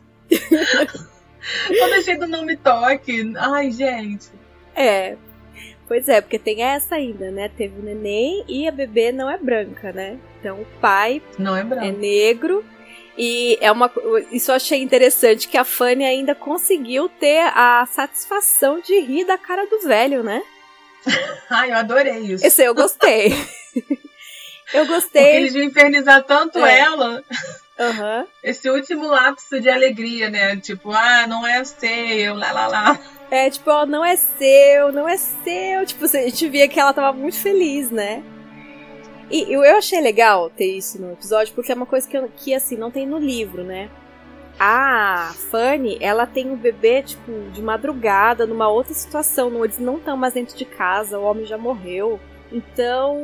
toda 1.66 2.02
cheia 2.02 2.18
do 2.18 2.28
não 2.28 2.44
me 2.44 2.56
toque. 2.56 3.32
Ai, 3.36 3.72
gente. 3.72 4.30
É. 4.74 5.16
Pois 5.88 6.06
é, 6.06 6.20
porque 6.20 6.38
tem 6.38 6.62
essa 6.62 6.96
ainda, 6.96 7.30
né? 7.30 7.48
Teve 7.48 7.80
o 7.80 7.82
neném 7.82 8.44
e 8.46 8.68
a 8.68 8.70
bebê 8.70 9.10
não 9.10 9.28
é 9.28 9.38
branca, 9.38 9.90
né? 9.90 10.18
Então 10.38 10.60
o 10.60 10.66
pai 10.80 11.22
não 11.38 11.56
é, 11.56 11.64
branco. 11.64 11.86
é 11.86 11.90
negro 11.90 12.62
e 13.18 13.58
é 13.60 13.72
uma, 13.72 13.90
isso 14.30 14.52
eu 14.52 14.54
achei 14.54 14.80
interessante, 14.80 15.48
que 15.48 15.58
a 15.58 15.64
Fanny 15.64 16.04
ainda 16.04 16.36
conseguiu 16.36 17.08
ter 17.08 17.40
a 17.52 17.84
satisfação 17.90 18.80
de 18.80 19.00
rir 19.00 19.24
da 19.24 19.36
cara 19.36 19.66
do 19.66 19.80
velho, 19.80 20.22
né? 20.22 20.40
Ai, 21.50 21.72
eu 21.72 21.76
adorei 21.76 22.18
isso. 22.18 22.46
Esse 22.46 22.62
eu 22.62 22.72
gostei. 22.74 23.32
eu 24.72 24.86
gostei. 24.86 25.22
Porque 25.22 25.36
eles 25.36 25.54
iam 25.56 25.64
infernizar 25.64 26.22
tanto 26.22 26.64
é. 26.64 26.78
ela. 26.78 27.24
Uhum. 27.78 28.26
Esse 28.42 28.70
último 28.70 29.08
lapso 29.08 29.60
de 29.60 29.68
alegria, 29.68 30.30
né? 30.30 30.56
Tipo, 30.56 30.92
ah, 30.92 31.26
não 31.26 31.44
é 31.44 31.64
seu, 31.64 32.36
lá, 32.36 32.52
lá, 32.52 32.66
lá. 32.68 33.00
É, 33.32 33.50
tipo, 33.50 33.68
ó, 33.68 33.84
não 33.84 34.04
é 34.04 34.14
seu, 34.14 34.92
não 34.92 35.08
é 35.08 35.16
seu. 35.16 35.84
Tipo, 35.86 36.04
a 36.04 36.08
gente 36.08 36.48
via 36.48 36.68
que 36.68 36.78
ela 36.78 36.92
tava 36.92 37.12
muito 37.12 37.38
feliz, 37.38 37.90
né? 37.90 38.22
E 39.30 39.52
eu 39.52 39.76
achei 39.76 40.00
legal 40.00 40.48
ter 40.48 40.76
isso 40.76 41.00
no 41.00 41.12
episódio, 41.12 41.54
porque 41.54 41.70
é 41.70 41.74
uma 41.74 41.86
coisa 41.86 42.08
que, 42.08 42.20
que 42.36 42.54
assim, 42.54 42.76
não 42.76 42.90
tem 42.90 43.06
no 43.06 43.18
livro, 43.18 43.62
né? 43.62 43.90
A 44.58 45.32
Fanny, 45.50 45.98
ela 46.00 46.26
tem 46.26 46.48
o 46.48 46.54
um 46.54 46.56
bebê, 46.56 47.02
tipo, 47.02 47.30
de 47.52 47.62
madrugada, 47.62 48.46
numa 48.46 48.68
outra 48.68 48.92
situação. 48.94 49.64
Eles 49.64 49.78
não 49.78 49.98
estão 49.98 50.16
mais 50.16 50.34
dentro 50.34 50.56
de 50.56 50.64
casa, 50.64 51.18
o 51.18 51.24
homem 51.24 51.46
já 51.46 51.56
morreu. 51.56 52.18
Então, 52.50 53.16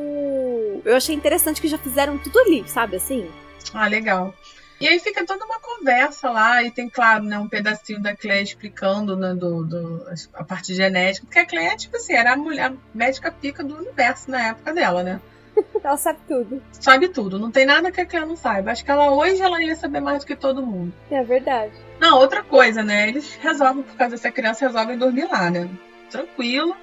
eu 0.85 0.95
achei 0.95 1.15
interessante 1.15 1.59
que 1.59 1.67
já 1.67 1.77
fizeram 1.77 2.17
tudo 2.17 2.39
ali, 2.39 2.63
sabe 2.69 2.95
assim? 2.95 3.29
Ah, 3.73 3.87
legal. 3.87 4.33
E 4.79 4.87
aí 4.87 4.99
fica 4.99 5.25
toda 5.25 5.45
uma 5.45 5.59
conversa 5.59 6.29
lá, 6.29 6.61
e 6.63 6.69
tem, 6.69 6.89
claro, 6.89 7.23
né, 7.23 7.39
um 7.39 7.47
pedacinho 7.47 8.01
da 8.01 8.15
Clé 8.15 8.41
explicando 8.41 9.15
né, 9.15 9.33
do, 9.33 9.63
do, 9.63 10.05
a 10.33 10.43
parte 10.43 10.73
genética, 10.73 11.25
porque 11.25 11.39
a 11.39 11.45
Clé, 11.45 11.75
tipo 11.75 11.95
assim, 11.95 12.13
era 12.13 12.33
a 12.33 12.37
mulher 12.37 12.71
a 12.71 12.73
médica 12.93 13.31
pica 13.31 13.63
do 13.63 13.77
universo 13.77 14.29
na 14.29 14.49
época 14.49 14.73
dela, 14.73 15.01
né? 15.01 15.21
ela 15.83 15.97
sabe 15.97 16.19
tudo. 16.27 16.61
Sabe 16.71 17.07
tudo. 17.07 17.39
Não 17.39 17.51
tem 17.51 17.65
nada 17.65 17.91
que 17.91 18.01
a 18.01 18.05
Claire 18.05 18.27
não 18.27 18.35
saiba. 18.35 18.71
Acho 18.71 18.83
que 18.83 18.91
ela 18.91 19.11
hoje 19.11 19.41
ela 19.41 19.61
ia 19.61 19.75
saber 19.75 19.99
mais 19.99 20.19
do 20.23 20.27
que 20.27 20.35
todo 20.35 20.65
mundo. 20.65 20.93
É 21.09 21.23
verdade. 21.23 21.73
Não, 21.99 22.17
outra 22.19 22.43
coisa, 22.43 22.83
né? 22.83 23.07
Eles 23.07 23.35
resolvem, 23.41 23.83
por 23.83 23.95
causa 23.95 24.15
dessa 24.15 24.31
criança, 24.31 24.65
resolvem 24.67 24.97
dormir 24.97 25.25
lá, 25.25 25.49
né? 25.49 25.69
Tranquilo. 26.09 26.75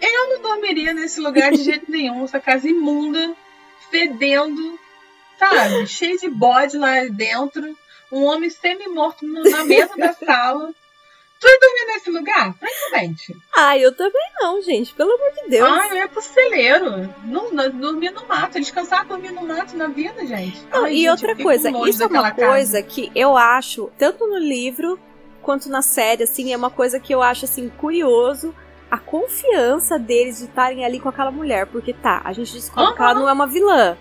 Eu 0.00 0.28
não 0.30 0.42
dormiria 0.42 0.92
nesse 0.92 1.20
lugar 1.20 1.50
de 1.52 1.62
jeito 1.62 1.88
nenhum. 1.90 2.24
Essa 2.24 2.40
casa 2.40 2.68
imunda, 2.68 3.34
fedendo. 3.90 4.78
sabe? 5.38 5.86
Cheio 5.86 6.18
de 6.18 6.28
bode 6.28 6.76
lá 6.78 7.04
dentro. 7.10 7.76
Um 8.10 8.24
homem 8.24 8.50
semi-morto 8.50 9.26
na 9.26 9.64
mesa 9.64 9.96
da 9.96 10.12
sala. 10.12 10.74
Tu 11.42 11.48
ia 11.48 11.58
dormir 11.58 11.92
nesse 11.92 12.10
lugar? 12.10 12.54
Francamente. 12.54 13.36
Ah, 13.52 13.76
eu 13.76 13.92
também 13.92 14.22
não, 14.38 14.62
gente. 14.62 14.94
Pelo 14.94 15.10
amor 15.12 15.32
de 15.32 15.50
Deus. 15.50 15.68
Ah, 15.68 15.88
eu 15.88 15.96
ia 15.96 16.08
pro 16.08 16.22
celeiro. 16.22 17.12
Não, 17.24 17.50
não, 17.50 17.68
dormir 17.68 18.10
no 18.12 18.24
mato. 18.28 18.60
Descansar 18.60 19.04
dormir 19.04 19.32
no 19.32 19.44
mato 19.44 19.76
na 19.76 19.88
vida, 19.88 20.24
gente. 20.24 20.62
Não, 20.70 20.84
Ai, 20.84 20.92
e 20.92 20.96
gente, 20.98 21.10
outra 21.10 21.34
coisa, 21.34 21.68
isso 21.88 22.00
é 22.04 22.06
uma 22.06 22.30
coisa 22.30 22.80
casa. 22.80 22.82
que 22.84 23.10
eu 23.12 23.36
acho, 23.36 23.90
tanto 23.98 24.24
no 24.24 24.38
livro 24.38 25.00
quanto 25.42 25.68
na 25.68 25.82
série, 25.82 26.22
assim, 26.22 26.52
é 26.52 26.56
uma 26.56 26.70
coisa 26.70 27.00
que 27.00 27.12
eu 27.12 27.20
acho, 27.20 27.44
assim, 27.44 27.68
curioso 27.70 28.54
a 28.88 28.98
confiança 28.98 29.98
deles 29.98 30.38
de 30.38 30.44
estarem 30.44 30.84
ali 30.84 31.00
com 31.00 31.08
aquela 31.08 31.32
mulher. 31.32 31.66
Porque 31.66 31.92
tá, 31.92 32.22
a 32.24 32.32
gente 32.32 32.52
descobre 32.52 32.94
que 32.94 33.02
ela 33.02 33.14
não 33.14 33.28
é 33.28 33.32
uma 33.32 33.48
vilã. 33.48 33.98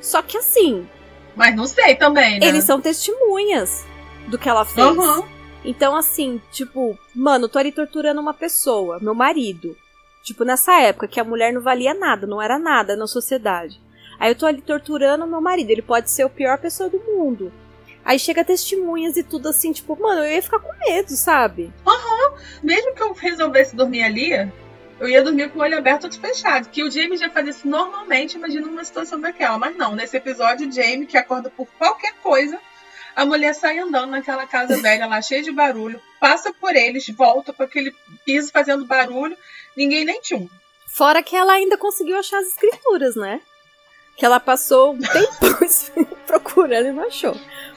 Só 0.00 0.22
que 0.22 0.38
assim, 0.38 0.88
Mas 1.34 1.56
não 1.56 1.66
sei 1.66 1.96
também, 1.96 2.38
né? 2.38 2.46
eles 2.46 2.62
são 2.62 2.80
testemunhas 2.80 3.84
do 4.28 4.38
que 4.38 4.48
ela 4.48 4.64
fez. 4.64 4.86
Aham. 4.86 5.35
Então, 5.66 5.96
assim, 5.96 6.40
tipo, 6.52 6.96
mano, 7.12 7.48
tô 7.48 7.58
ali 7.58 7.72
torturando 7.72 8.20
uma 8.20 8.32
pessoa, 8.32 9.00
meu 9.00 9.14
marido. 9.14 9.76
Tipo, 10.22 10.44
nessa 10.44 10.80
época 10.80 11.08
que 11.08 11.18
a 11.18 11.24
mulher 11.24 11.52
não 11.52 11.60
valia 11.60 11.92
nada, 11.92 12.24
não 12.24 12.40
era 12.40 12.56
nada 12.56 12.94
na 12.94 13.08
sociedade. 13.08 13.80
Aí 14.18 14.30
eu 14.30 14.36
tô 14.36 14.46
ali 14.46 14.62
torturando 14.62 15.26
meu 15.26 15.40
marido, 15.40 15.70
ele 15.70 15.82
pode 15.82 16.08
ser 16.08 16.22
a 16.22 16.28
pior 16.28 16.56
pessoa 16.58 16.88
do 16.88 17.00
mundo. 17.00 17.52
Aí 18.04 18.16
chega 18.16 18.44
testemunhas 18.44 19.16
e 19.16 19.24
tudo 19.24 19.48
assim, 19.48 19.72
tipo, 19.72 20.00
mano, 20.00 20.22
eu 20.22 20.30
ia 20.30 20.42
ficar 20.42 20.60
com 20.60 20.72
medo, 20.88 21.10
sabe? 21.10 21.72
Mesmo 22.62 22.94
que 22.94 23.02
eu 23.02 23.12
resolvesse 23.12 23.74
dormir 23.74 24.04
ali, 24.04 24.48
eu 25.00 25.08
ia 25.08 25.22
dormir 25.22 25.50
com 25.50 25.58
o 25.58 25.62
olho 25.62 25.76
aberto 25.76 26.06
e 26.08 26.16
fechado. 26.16 26.68
Que 26.68 26.84
o 26.84 26.90
Jamie 26.90 27.16
já 27.16 27.28
faz 27.28 27.48
isso 27.48 27.68
normalmente, 27.68 28.36
imagina 28.36 28.68
uma 28.68 28.84
situação 28.84 29.20
daquela. 29.20 29.58
Mas 29.58 29.76
não, 29.76 29.96
nesse 29.96 30.16
episódio, 30.16 30.68
o 30.68 30.72
Jamie, 30.72 31.06
que 31.06 31.18
acorda 31.18 31.50
por 31.50 31.66
qualquer 31.76 32.14
coisa, 32.22 32.60
a 33.16 33.24
mulher 33.24 33.54
sai 33.54 33.78
andando 33.78 34.10
naquela 34.10 34.46
casa 34.46 34.76
velha 34.80 35.06
lá, 35.06 35.22
cheia 35.22 35.42
de 35.42 35.50
barulho, 35.50 35.98
passa 36.20 36.52
por 36.52 36.76
eles, 36.76 37.08
volta 37.08 37.50
com 37.50 37.62
aquele 37.62 37.94
piso 38.26 38.52
fazendo 38.52 38.84
barulho, 38.84 39.36
ninguém 39.74 40.04
nem 40.04 40.20
tchum. 40.20 40.46
Fora 40.86 41.22
que 41.22 41.34
ela 41.34 41.54
ainda 41.54 41.78
conseguiu 41.78 42.18
achar 42.18 42.38
as 42.38 42.48
escrituras, 42.48 43.16
né? 43.16 43.40
Que 44.18 44.26
ela 44.26 44.38
passou 44.38 44.92
um 44.92 44.98
tempo 44.98 46.06
procurando 46.26 46.88
e 46.88 46.92
não 46.92 47.04
achou. 47.04 47.34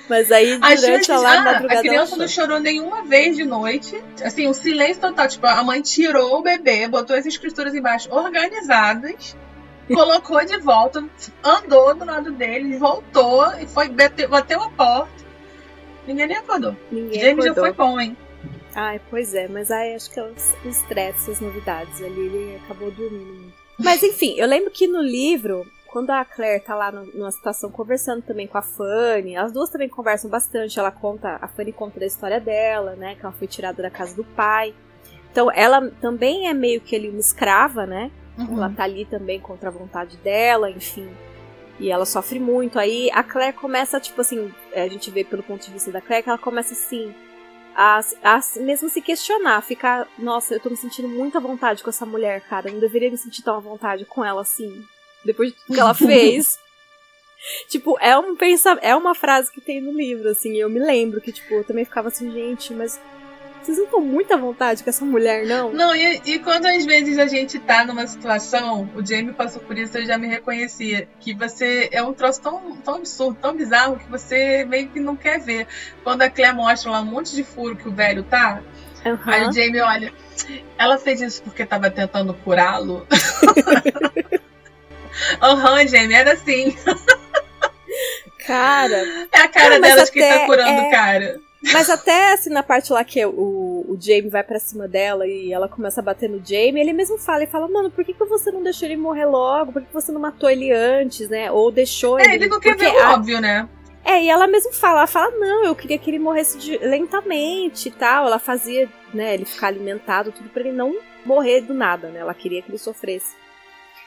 Mas 0.09 0.31
aí, 0.31 0.57
durante 0.57 0.81
vezes, 0.81 1.09
a, 1.09 1.19
lá, 1.19 1.33
ah, 1.33 1.49
a 1.49 1.73
ela 1.73 1.81
criança 1.81 2.15
não 2.17 2.27
chorou 2.27 2.59
nenhuma 2.59 3.03
vez 3.03 3.37
de 3.37 3.45
noite. 3.45 4.01
Assim, 4.23 4.47
um 4.47 4.53
silêncio 4.53 5.01
total. 5.01 5.27
Tipo, 5.27 5.45
a 5.45 5.63
mãe 5.63 5.81
tirou 5.81 6.39
o 6.39 6.41
bebê, 6.41 6.87
botou 6.87 7.15
as 7.15 7.25
escrituras 7.25 7.75
embaixo 7.75 8.09
organizadas, 8.11 9.37
colocou 9.93 10.43
de 10.43 10.57
volta, 10.57 11.03
andou 11.43 11.93
do 11.93 12.05
lado 12.05 12.31
dele, 12.31 12.77
voltou 12.77 13.45
e 13.59 13.67
foi 13.67 13.89
bateu, 13.89 14.27
bateu 14.27 14.61
a 14.63 14.69
porta. 14.71 15.18
Ninguém 16.09 16.27
nem 16.27 16.37
acordou. 16.37 16.75
Ninguém 16.91 17.19
James 17.21 17.45
já 17.45 17.51
acordou. 17.51 17.63
foi 17.63 17.73
bom, 17.73 17.99
hein? 17.99 18.17
Ai, 18.75 18.99
pois 19.09 19.33
é, 19.33 19.47
mas 19.47 19.71
aí 19.71 19.95
acho 19.95 20.11
que 20.11 20.19
é 20.19 20.23
o 20.23 20.33
estresse, 20.67 21.31
as 21.31 21.39
novidades 21.39 22.01
ali, 22.01 22.19
ele 22.19 22.59
acabou 22.63 22.91
dormindo 22.91 23.25
muito. 23.33 23.53
Mas 23.77 24.03
enfim, 24.03 24.35
eu 24.37 24.47
lembro 24.47 24.69
que 24.71 24.87
no 24.87 25.01
livro, 25.01 25.65
quando 25.87 26.11
a 26.11 26.23
Claire 26.23 26.63
tá 26.63 26.75
lá 26.75 26.91
no- 26.91 27.05
numa 27.13 27.31
situação 27.31 27.71
conversando 27.71 28.21
também 28.21 28.45
com 28.47 28.57
a 28.57 28.61
Fanny, 28.61 29.35
as 29.35 29.51
duas 29.51 29.69
também 29.69 29.89
conversam 29.89 30.29
bastante, 30.29 30.77
ela 30.77 30.91
conta, 30.91 31.37
a 31.41 31.47
Fanny 31.47 31.71
conta 31.71 31.99
da 31.99 32.05
história 32.05 32.39
dela, 32.39 32.95
né, 32.95 33.15
que 33.15 33.21
ela 33.25 33.31
foi 33.33 33.47
tirada 33.47 33.81
da 33.81 33.89
casa 33.89 34.15
do 34.15 34.23
pai. 34.23 34.73
Então 35.31 35.49
ela 35.51 35.89
também 36.01 36.47
é 36.47 36.53
meio 36.53 36.81
que 36.81 36.95
ali 36.95 37.09
uma 37.09 37.19
escrava, 37.19 37.85
né? 37.85 38.11
Uhum. 38.37 38.57
Ela 38.57 38.69
tá 38.69 38.83
ali 38.83 39.05
também 39.05 39.39
contra 39.39 39.69
a 39.69 39.71
vontade 39.71 40.17
dela, 40.17 40.69
enfim. 40.71 41.09
E 41.79 41.89
ela 41.89 42.05
sofre 42.05 42.39
muito. 42.39 42.77
Aí 42.77 43.09
a 43.13 43.23
Claire 43.23 43.55
começa, 43.55 43.99
tipo 43.99 44.19
assim, 44.19 44.53
a 44.73 44.87
gente 44.87 45.09
vê 45.09 45.23
pelo 45.23 45.41
ponto 45.41 45.65
de 45.65 45.71
vista 45.71 45.91
da 45.91 46.01
Claire 46.01 46.23
que 46.23 46.29
ela 46.29 46.37
começa 46.37 46.73
assim. 46.73 47.13
A, 47.75 48.01
a 48.23 48.41
mesmo 48.57 48.89
se 48.89 49.01
questionar, 49.01 49.61
ficar, 49.61 50.07
nossa, 50.17 50.53
eu 50.53 50.59
tô 50.59 50.69
me 50.69 50.75
sentindo 50.75 51.07
muito 51.07 51.37
à 51.37 51.41
vontade 51.41 51.81
com 51.81 51.89
essa 51.89 52.05
mulher, 52.05 52.41
cara. 52.41 52.67
Eu 52.67 52.73
não 52.73 52.79
deveria 52.79 53.09
me 53.09 53.17
sentir 53.17 53.41
tão 53.41 53.55
à 53.55 53.59
vontade 53.59 54.03
com 54.05 54.25
ela 54.25 54.41
assim. 54.41 54.83
Depois 55.23 55.51
de 55.51 55.55
tudo 55.57 55.73
que 55.73 55.79
ela 55.79 55.93
fez. 55.95 56.59
tipo, 57.69 57.97
é 58.01 58.17
um 58.17 58.35
pensa, 58.35 58.71
é 58.81 58.93
uma 58.95 59.15
frase 59.15 59.51
que 59.51 59.61
tem 59.61 59.79
no 59.79 59.93
livro, 59.93 60.29
assim, 60.29 60.57
eu 60.57 60.69
me 60.69 60.79
lembro 60.79 61.21
que, 61.21 61.31
tipo, 61.31 61.53
eu 61.53 61.63
também 61.63 61.85
ficava 61.85 62.09
assim, 62.09 62.29
gente, 62.31 62.73
mas 62.73 62.99
vocês 63.69 63.77
não 63.77 63.85
estão 63.85 64.01
muito 64.01 64.33
à 64.33 64.37
vontade 64.37 64.83
com 64.83 64.89
essa 64.89 65.05
mulher, 65.05 65.45
não? 65.45 65.71
Não, 65.71 65.95
e, 65.95 66.21
e 66.25 66.39
quando 66.39 66.65
às 66.65 66.85
vezes 66.85 67.17
a 67.17 67.27
gente 67.27 67.59
tá 67.59 67.85
numa 67.85 68.05
situação, 68.07 68.89
o 68.95 69.05
Jamie 69.05 69.33
passou 69.33 69.61
por 69.61 69.77
isso, 69.77 69.97
eu 69.97 70.05
já 70.05 70.17
me 70.17 70.27
reconhecia, 70.27 71.07
que 71.19 71.33
você 71.33 71.87
é 71.91 72.01
um 72.03 72.13
troço 72.13 72.41
tão, 72.41 72.75
tão 72.77 72.95
absurdo, 72.95 73.37
tão 73.41 73.55
bizarro, 73.55 73.97
que 73.97 74.09
você 74.09 74.65
meio 74.65 74.89
que 74.89 74.99
não 74.99 75.15
quer 75.15 75.39
ver. 75.39 75.67
Quando 76.03 76.21
a 76.23 76.29
Claire 76.29 76.55
mostra 76.55 76.91
lá 76.91 77.01
um 77.01 77.05
monte 77.05 77.35
de 77.35 77.43
furo 77.43 77.75
que 77.75 77.87
o 77.87 77.91
velho 77.93 78.23
tá, 78.23 78.61
Aham. 79.05 79.31
aí 79.31 79.47
o 79.47 79.51
Jamie 79.51 79.81
olha, 79.81 80.13
ela 80.77 80.97
fez 80.97 81.21
isso 81.21 81.41
porque 81.43 81.65
tava 81.65 81.89
tentando 81.91 82.33
curá-lo? 82.33 83.05
Aham, 85.41 85.87
Jamie, 85.87 86.15
era 86.15 86.33
assim. 86.33 86.75
Cara, 88.45 89.27
É 89.31 89.39
a 89.41 89.47
cara 89.47 89.75
Não, 89.75 89.81
dela 89.81 90.03
de 90.05 90.11
quem 90.11 90.27
tá 90.27 90.45
curando 90.45 90.81
é- 90.81 90.87
o 90.87 90.91
cara. 90.91 91.39
Mas 91.73 91.89
até 91.89 92.33
assim, 92.33 92.49
na 92.49 92.63
parte 92.63 92.91
lá 92.93 93.03
que 93.03 93.25
o, 93.25 93.85
o 93.89 93.97
Jamie 93.99 94.29
vai 94.29 94.43
pra 94.43 94.59
cima 94.59 94.87
dela 94.87 95.27
e 95.27 95.51
ela 95.51 95.67
começa 95.67 95.99
a 95.99 96.03
bater 96.03 96.29
no 96.29 96.37
Jamie, 96.37 96.79
ele 96.79 96.93
mesmo 96.93 97.17
fala 97.17 97.43
e 97.43 97.47
fala, 97.47 97.67
mano, 97.67 97.91
por 97.91 98.05
que, 98.05 98.13
que 98.13 98.23
você 98.25 98.49
não 98.49 98.63
deixou 98.63 98.87
ele 98.87 98.95
morrer 98.95 99.25
logo? 99.25 99.73
Por 99.73 99.81
que 99.81 99.93
você 99.93 100.11
não 100.11 100.21
matou 100.21 100.49
ele 100.49 100.71
antes, 100.71 101.27
né? 101.27 101.51
Ou 101.51 101.69
deixou 101.69 102.17
É, 102.17 102.23
ele. 102.23 102.35
ele 102.35 102.47
não 102.47 102.59
quer 102.61 102.77
ver 102.77 102.93
o 102.95 102.99
a- 103.03 103.13
óbvio, 103.15 103.41
né? 103.41 103.67
É, 104.05 104.23
e 104.23 104.29
ela 104.29 104.47
mesmo 104.47 104.71
fala, 104.71 104.99
ela 104.99 105.07
fala, 105.07 105.29
não, 105.37 105.65
eu 105.65 105.75
queria 105.75 105.97
que 105.97 106.09
ele 106.09 106.17
morresse 106.19 106.57
de- 106.57 106.77
lentamente 106.77 107.89
e 107.89 107.91
tal. 107.91 108.25
Ela 108.27 108.39
fazia, 108.39 108.89
né, 109.13 109.33
ele 109.33 109.43
ficar 109.45 109.67
alimentado, 109.67 110.31
tudo 110.31 110.47
pra 110.49 110.61
ele 110.61 110.71
não 110.71 110.95
morrer 111.25 111.59
do 111.61 111.73
nada, 111.73 112.07
né? 112.07 112.19
Ela 112.21 112.33
queria 112.33 112.61
que 112.61 112.71
ele 112.71 112.77
sofresse. 112.77 113.35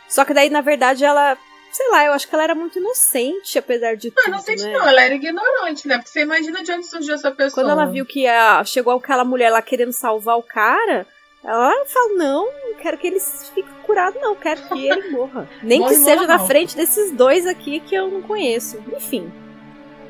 Só 0.08 0.24
que 0.24 0.32
daí, 0.32 0.48
na 0.48 0.62
verdade, 0.62 1.04
ela. 1.04 1.36
Sei 1.72 1.88
lá, 1.90 2.04
eu 2.04 2.12
acho 2.12 2.28
que 2.28 2.34
ela 2.34 2.44
era 2.44 2.54
muito 2.54 2.78
inocente, 2.78 3.58
apesar 3.58 3.96
de 3.96 4.12
Não, 4.14 4.24
tudo, 4.24 4.32
não 4.32 4.38
sente 4.40 4.62
né? 4.64 4.72
não, 4.72 4.86
ela 4.86 5.02
era 5.02 5.14
ignorante, 5.14 5.88
né? 5.88 5.96
Porque 5.96 6.10
você 6.10 6.20
imagina 6.20 6.62
de 6.62 6.70
onde 6.70 6.86
surgiu 6.86 7.14
essa 7.14 7.30
pessoa. 7.30 7.64
Quando 7.64 7.70
ela 7.70 7.86
viu 7.86 8.04
que 8.04 8.26
a, 8.26 8.62
chegou 8.64 8.92
aquela 8.94 9.24
mulher 9.24 9.50
lá 9.50 9.62
querendo 9.62 9.92
salvar 9.92 10.36
o 10.36 10.42
cara, 10.42 11.06
ela 11.42 11.72
fala: 11.86 12.14
Não, 12.14 12.44
não 12.44 12.74
quero 12.74 12.98
que 12.98 13.06
ele 13.06 13.18
fique 13.20 13.68
curado, 13.84 14.18
não, 14.20 14.34
quero 14.36 14.62
que 14.68 14.86
ele 14.86 15.10
morra. 15.10 15.48
Nem 15.62 15.80
Morre, 15.80 15.94
que 15.94 16.00
seja 16.00 16.16
morra, 16.16 16.26
na 16.26 16.38
não. 16.38 16.46
frente 16.46 16.76
desses 16.76 17.10
dois 17.12 17.46
aqui 17.46 17.80
que 17.80 17.94
eu 17.94 18.08
não 18.08 18.20
conheço. 18.22 18.76
Enfim. 18.94 19.32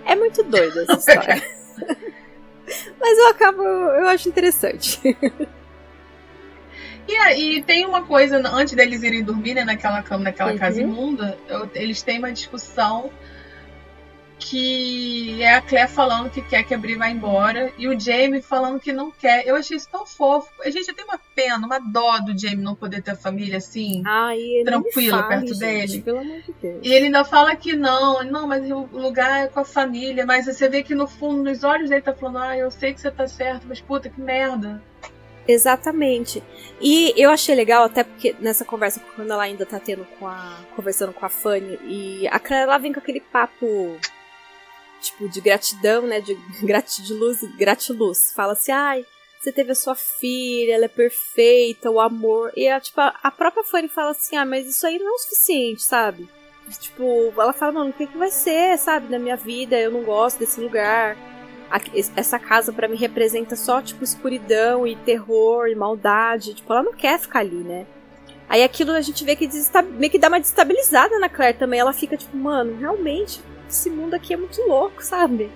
É 0.04 0.16
muito 0.16 0.42
doida 0.42 0.82
essa 0.82 0.94
história. 0.98 1.42
Mas 2.98 3.18
eu 3.18 3.28
acabo, 3.28 3.62
eu 3.62 4.08
acho 4.08 4.28
interessante. 4.28 5.00
E 7.08 7.14
aí 7.16 7.62
tem 7.62 7.84
uma 7.84 8.02
coisa, 8.02 8.36
antes 8.52 8.74
deles 8.74 9.02
irem 9.02 9.22
dormir, 9.22 9.54
né, 9.54 9.64
naquela 9.64 10.02
cama, 10.02 10.24
naquela 10.24 10.52
Uhum. 10.52 10.58
casa 10.58 10.80
imunda, 10.80 11.38
eles 11.74 12.00
têm 12.02 12.18
uma 12.18 12.32
discussão 12.32 13.10
que 14.38 15.40
é 15.40 15.54
a 15.54 15.60
Claire 15.62 15.88
falando 15.88 16.28
que 16.28 16.42
quer 16.42 16.64
que 16.64 16.74
a 16.74 16.78
Bri 16.78 16.96
vá 16.96 17.08
embora 17.08 17.72
e 17.78 17.86
o 17.86 17.98
Jamie 17.98 18.42
falando 18.42 18.80
que 18.80 18.92
não 18.92 19.10
quer. 19.10 19.46
Eu 19.46 19.54
achei 19.54 19.76
isso 19.76 19.88
tão 19.90 20.04
fofo. 20.04 20.50
A 20.64 20.70
gente 20.70 20.84
já 20.86 20.92
tem 20.92 21.04
uma 21.04 21.18
pena, 21.34 21.64
uma 21.64 21.78
dó 21.78 22.18
do 22.18 22.36
Jamie 22.36 22.56
não 22.64 22.74
poder 22.74 23.02
ter 23.02 23.16
família 23.16 23.58
assim. 23.58 24.02
Ai, 24.04 24.40
fale, 25.10 25.28
perto 25.28 25.48
gente, 25.48 25.58
dele. 25.58 26.02
Pelo 26.02 26.18
amor 26.18 26.40
de 26.42 26.52
Deus. 26.60 26.80
E 26.82 26.92
ele 26.92 27.06
ainda 27.06 27.24
fala 27.24 27.54
que 27.54 27.76
não, 27.76 28.24
não, 28.24 28.46
mas 28.48 28.68
o 28.68 28.88
lugar 28.92 29.44
é 29.44 29.46
com 29.46 29.60
a 29.60 29.64
família. 29.64 30.26
Mas 30.26 30.46
você 30.46 30.68
vê 30.68 30.82
que 30.82 30.94
no 30.94 31.06
fundo, 31.06 31.44
nos 31.44 31.62
olhos 31.62 31.88
dele, 31.88 32.02
tá 32.02 32.12
falando: 32.12 32.38
Ah, 32.38 32.56
eu 32.56 32.70
sei 32.70 32.92
que 32.92 33.00
você 33.00 33.10
tá 33.12 33.28
certo, 33.28 33.64
mas 33.68 33.80
puta 33.80 34.08
que 34.08 34.20
merda. 34.20 34.82
Exatamente. 35.46 36.42
E 36.80 37.12
eu 37.16 37.30
achei 37.30 37.54
legal, 37.54 37.84
até 37.84 38.04
porque 38.04 38.34
nessa 38.38 38.64
conversa, 38.64 39.00
quando 39.14 39.30
ela 39.32 39.42
ainda 39.42 39.66
tá 39.66 39.80
tendo 39.80 40.04
com 40.18 40.26
a. 40.26 40.58
conversando 40.76 41.12
com 41.12 41.24
a 41.26 41.28
Fanny, 41.28 41.78
e 41.84 42.28
a 42.28 42.40
ela 42.54 42.78
vem 42.78 42.92
com 42.92 43.00
aquele 43.00 43.20
papo 43.20 43.98
tipo 45.00 45.28
de 45.28 45.40
gratidão, 45.40 46.02
né? 46.06 46.20
De 46.20 46.34
gratiluz, 46.62 47.42
gratiluz. 47.56 48.32
Fala 48.34 48.52
assim, 48.52 48.72
ai, 48.72 49.04
você 49.40 49.50
teve 49.50 49.72
a 49.72 49.74
sua 49.74 49.96
filha, 49.96 50.74
ela 50.74 50.84
é 50.84 50.88
perfeita, 50.88 51.90
o 51.90 52.00
amor. 52.00 52.52
E 52.56 52.68
a, 52.68 52.80
tipo, 52.80 53.00
a 53.00 53.30
própria 53.30 53.64
Fanny 53.64 53.88
fala 53.88 54.12
assim, 54.12 54.36
ah, 54.36 54.46
mas 54.46 54.66
isso 54.66 54.86
aí 54.86 54.98
não 54.98 55.08
é 55.08 55.10
o 55.10 55.18
suficiente, 55.18 55.82
sabe? 55.82 56.28
Tipo, 56.78 57.32
ela 57.36 57.52
fala, 57.52 57.72
mano, 57.72 57.90
o 57.90 57.92
que, 57.92 58.06
que 58.06 58.16
vai 58.16 58.30
ser, 58.30 58.78
sabe, 58.78 59.10
na 59.10 59.18
minha 59.18 59.36
vida? 59.36 59.76
Eu 59.78 59.90
não 59.90 60.04
gosto 60.04 60.38
desse 60.38 60.60
lugar. 60.60 61.16
Essa 62.16 62.38
casa 62.38 62.72
pra 62.72 62.88
mim 62.88 62.96
representa 62.96 63.56
só, 63.56 63.80
tipo, 63.80 64.04
escuridão 64.04 64.86
e 64.86 64.94
terror 64.96 65.68
e 65.68 65.74
maldade. 65.74 66.54
Tipo, 66.54 66.72
ela 66.72 66.82
não 66.82 66.92
quer 66.92 67.18
ficar 67.18 67.40
ali, 67.40 67.56
né? 67.56 67.86
Aí 68.48 68.62
aquilo 68.62 68.92
a 68.92 69.00
gente 69.00 69.24
vê 69.24 69.34
que 69.34 69.48
meio 69.98 70.10
que 70.10 70.18
dá 70.18 70.28
uma 70.28 70.40
destabilizada 70.40 71.18
na 71.18 71.28
Claire 71.28 71.56
também. 71.58 71.80
Ela 71.80 71.92
fica 71.92 72.16
tipo, 72.16 72.36
mano, 72.36 72.76
realmente, 72.78 73.40
esse 73.68 73.88
mundo 73.88 74.14
aqui 74.14 74.34
é 74.34 74.36
muito 74.36 74.60
louco, 74.68 75.02
sabe? 75.02 75.50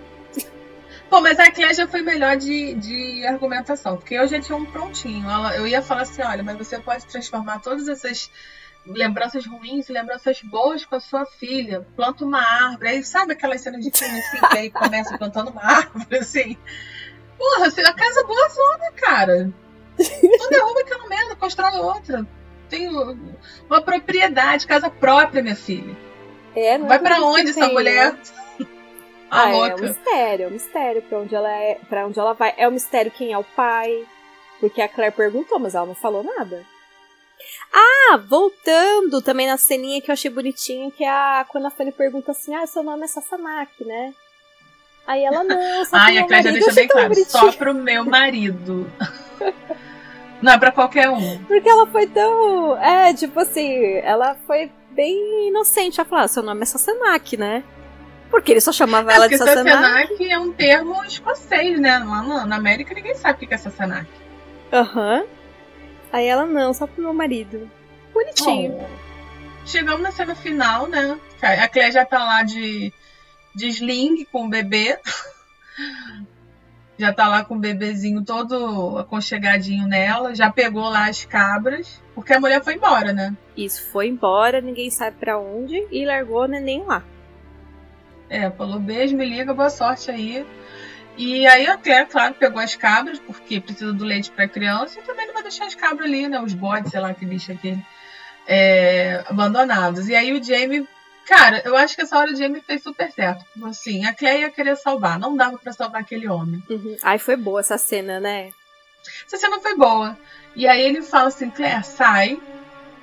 Pô, 1.11 1.21
mas 1.21 1.39
a 1.39 1.51
Claire 1.51 1.75
já 1.75 1.87
foi 1.87 2.03
melhor 2.03 2.37
de, 2.37 2.75
de 2.75 3.25
argumentação, 3.27 3.97
porque 3.97 4.15
eu 4.15 4.27
já 4.27 4.41
tinha 4.41 4.57
um 4.57 4.65
prontinho. 4.65 5.29
Ela- 5.29 5.57
eu 5.57 5.67
ia 5.67 5.81
falar 5.83 6.03
assim: 6.03 6.23
olha, 6.23 6.43
mas 6.43 6.57
você 6.57 6.79
pode 6.79 7.07
transformar 7.07 7.61
todas 7.61 7.87
essas 7.89 8.31
lembranças 8.87 9.47
ruins 9.47 9.89
e 9.89 9.93
lembranças 9.93 10.41
boas 10.43 10.85
com 10.85 10.97
a 10.97 11.01
sua 11.01 11.27
filha. 11.27 11.87
Planta 11.97 12.25
uma 12.25 12.41
árvore. 12.41 12.89
Aí 12.89 13.03
sabe 13.03 13.33
aquelas 13.33 13.61
cenas 13.61 13.85
de 13.85 13.91
filme 13.97 14.19
assim, 14.19 14.39
que 14.39 14.59
aí 14.59 14.71
começa 14.71 15.19
plantando 15.19 15.51
uma 15.51 15.63
árvore, 15.63 16.17
assim. 16.19 16.57
Porra, 17.39 17.67
a 17.67 17.93
casa 17.93 18.21
é 18.21 18.25
boa 18.25 18.49
zona, 18.49 18.93
cara. 18.97 19.53
Tu 19.97 20.49
derruba 20.51 20.81
aquela 20.81 21.09
merda, 21.09 21.37
constrói 21.37 21.79
outra. 21.79 22.27
Tem 22.69 22.89
uma 22.89 23.83
propriedade, 23.83 24.67
casa 24.67 24.91
própria, 24.91 25.43
minha 25.43 25.57
filha. 25.57 25.97
É, 26.55 26.79
não 26.79 26.89
Vai 26.89 26.97
é 26.97 27.01
pra 27.01 27.17
tudo 27.17 27.35
que 27.35 27.41
onde 27.41 27.51
essa 27.51 27.61
tem, 27.61 27.73
mulher? 27.73 28.13
né? 28.13 28.19
A 29.31 29.43
Ah, 29.43 29.51
é 29.51 29.75
um 29.75 29.79
mistério, 29.81 30.45
é 30.45 30.49
um 30.49 30.53
mistério 30.53 31.03
pra 31.03 31.19
onde 31.19 31.35
ela 31.35 31.51
é, 31.51 31.75
para 31.89 32.07
onde 32.07 32.19
ela 32.19 32.33
vai. 32.33 32.55
É 32.57 32.69
um 32.69 32.71
mistério 32.71 33.11
quem 33.11 33.33
é 33.33 33.39
o 33.39 33.43
pai, 33.43 34.07
porque 34.61 34.81
a 34.81 34.89
Claire 34.89 35.15
perguntou, 35.15 35.59
mas 35.59 35.75
ela 35.75 35.85
não 35.85 35.97
falou 35.97 36.23
nada. 36.23 36.65
Ah, 37.73 38.17
voltando 38.17 39.21
também 39.21 39.47
na 39.47 39.57
ceninha 39.57 40.01
que 40.01 40.11
eu 40.11 40.13
achei 40.13 40.31
bonitinha, 40.31 40.91
que 40.91 41.05
é 41.05 41.09
a 41.09 41.45
quando 41.49 41.67
a 41.67 41.71
Fanny 41.71 41.93
pergunta 41.93 42.33
assim: 42.33 42.55
"Ah, 42.55 42.67
seu 42.67 42.83
nome 42.83 43.05
é 43.05 43.07
Sassanaki, 43.07 43.85
né?" 43.85 44.15
Aí 45.07 45.25
ela 45.25 45.45
não, 45.45 45.85
só 45.85 45.97
Ai, 45.97 46.19
a 46.19 46.27
Claire 46.27 46.45
já 46.45 46.51
deixa 46.51 46.73
bem 46.73 46.89
claro. 46.89 47.15
Só 47.27 47.53
pro 47.53 47.75
meu 47.75 48.05
marido. 48.05 48.91
Não 50.43 50.53
é 50.53 50.59
pra 50.59 50.71
qualquer 50.71 51.09
um. 51.09 51.43
Porque 51.45 51.67
ela 51.67 51.87
foi 51.87 52.07
tão, 52.07 52.77
é, 52.77 53.15
tipo 53.15 53.41
assim, 53.41 53.95
ela 54.03 54.35
foi 54.47 54.71
bem 54.91 55.49
inocente 55.49 55.99
a 56.01 56.05
falar: 56.05 56.25
"Ah, 56.25 56.29
"Seu 56.29 56.43
nome 56.43 56.63
é 56.63 56.65
Sassanaki, 56.67 57.37
né?" 57.37 57.65
Porque 58.31 58.53
ele 58.53 58.61
só 58.61 58.73
chamava 58.73 59.13
É, 59.13 59.17
ela 59.17 59.29
de 59.29 59.39
Sassanaki. 59.39 59.71
Sassenach 59.71 60.31
é 60.31 60.39
um 60.39 60.53
termo 60.53 61.03
escocês, 61.05 61.81
né? 61.81 61.99
Lá 61.99 62.45
na, 62.47 62.57
América 62.57 62.95
ninguém 62.95 63.15
sabe 63.15 63.45
o 63.45 63.49
que 63.49 63.55
é 63.55 63.57
Sassenach. 63.57 64.07
Aham. 64.73 65.25
Aí 66.13 66.27
ela 66.27 66.47
não, 66.47 66.73
só 66.73 66.87
pro 66.87 67.03
meu 67.03 67.13
marido. 67.13 67.71
Bonitinho. 68.13 68.79
Oh. 68.81 69.67
Chegamos 69.67 70.01
na 70.01 70.13
cena 70.13 70.35
final, 70.35 70.87
né? 70.87 71.19
A 71.43 71.69
Claire 71.69 71.93
já 71.93 72.05
tá 72.05 72.23
lá 72.25 72.43
de, 72.43 72.93
de 73.55 73.67
sling 73.69 74.25
com 74.27 74.47
o 74.47 74.49
bebê. 74.49 74.99
Já 76.99 77.13
tá 77.13 77.29
lá 77.29 77.45
com 77.45 77.57
o 77.57 77.59
bebezinho 77.59 78.25
todo 78.25 78.97
aconchegadinho 78.97 79.87
nela. 79.87 80.35
Já 80.35 80.51
pegou 80.51 80.89
lá 80.89 81.09
as 81.09 81.27
cabras. 81.27 82.03
Porque 82.15 82.33
a 82.33 82.41
mulher 82.41 82.65
foi 82.65 82.75
embora, 82.75 83.13
né? 83.13 83.37
Isso, 83.55 83.91
foi 83.91 84.09
embora, 84.09 84.63
ninguém 84.63 84.91
sabe 84.91 85.19
pra 85.19 85.39
onde, 85.39 85.87
e 85.91 86.07
largou 86.07 86.45
o 86.45 86.47
neném 86.47 86.83
lá. 86.85 87.05
É, 88.31 88.51
falou 88.51 88.81
beijo, 88.81 89.15
me 89.15 89.27
liga, 89.27 89.53
boa 89.53 89.69
sorte 89.69 90.11
aí. 90.11 90.47
E 91.17 91.47
aí 91.47 91.67
a 91.67 91.79
Claire, 91.79 92.07
claro, 92.07 92.35
pegou 92.35 92.61
as 92.61 92.77
cabras, 92.77 93.19
porque 93.19 93.61
precisa 93.61 93.93
do 93.93 94.05
leite 94.05 94.31
pra 94.31 94.47
criança, 94.47 94.99
e 94.99 95.03
também 95.03 95.27
não 95.27 95.35
vai 95.35 95.43
deixar 95.43 95.65
as 95.65 95.75
cabras 95.75 96.07
ali, 96.07 96.29
né? 96.29 96.41
Os 96.41 96.53
bodes, 96.53 96.91
sei 96.91 97.01
lá 97.01 97.15
que 97.15 97.25
bicho 97.25 97.53
aquele, 97.53 97.83
é, 98.47 99.25
abandonados. 99.27 100.09
E 100.09 100.15
aí 100.15 100.33
o 100.33 100.43
Jamie, 100.43 100.87
cara, 101.27 101.63
eu 101.65 101.75
acho 101.77 101.97
que 101.97 102.03
essa 102.03 102.19
hora 102.19 102.33
o 102.33 102.37
Jamie 102.37 102.61
fez 102.61 102.83
super 102.83 103.11
certo. 103.11 103.45
Assim, 103.65 104.05
a 104.05 104.13
Claire 104.13 104.43
ia 104.43 104.51
querer 104.51 104.77
salvar, 104.77 105.19
não 105.19 105.35
dava 105.35 105.57
pra 105.57 105.73
salvar 105.73 106.03
aquele 106.03 106.29
homem. 106.29 106.63
Uhum. 106.69 106.97
Ai, 107.03 107.19
foi 107.19 107.37
boa 107.37 107.61
essa 107.61 107.79
cena, 107.79 108.21
né? 108.21 108.51
Essa 109.27 109.39
cena 109.39 109.59
foi 109.61 109.75
boa. 109.75 110.19
E 110.55 110.69
aí 110.69 110.83
ele 110.83 111.01
fala 111.01 111.29
assim, 111.29 111.49
Claire, 111.49 111.85
sai, 111.85 112.39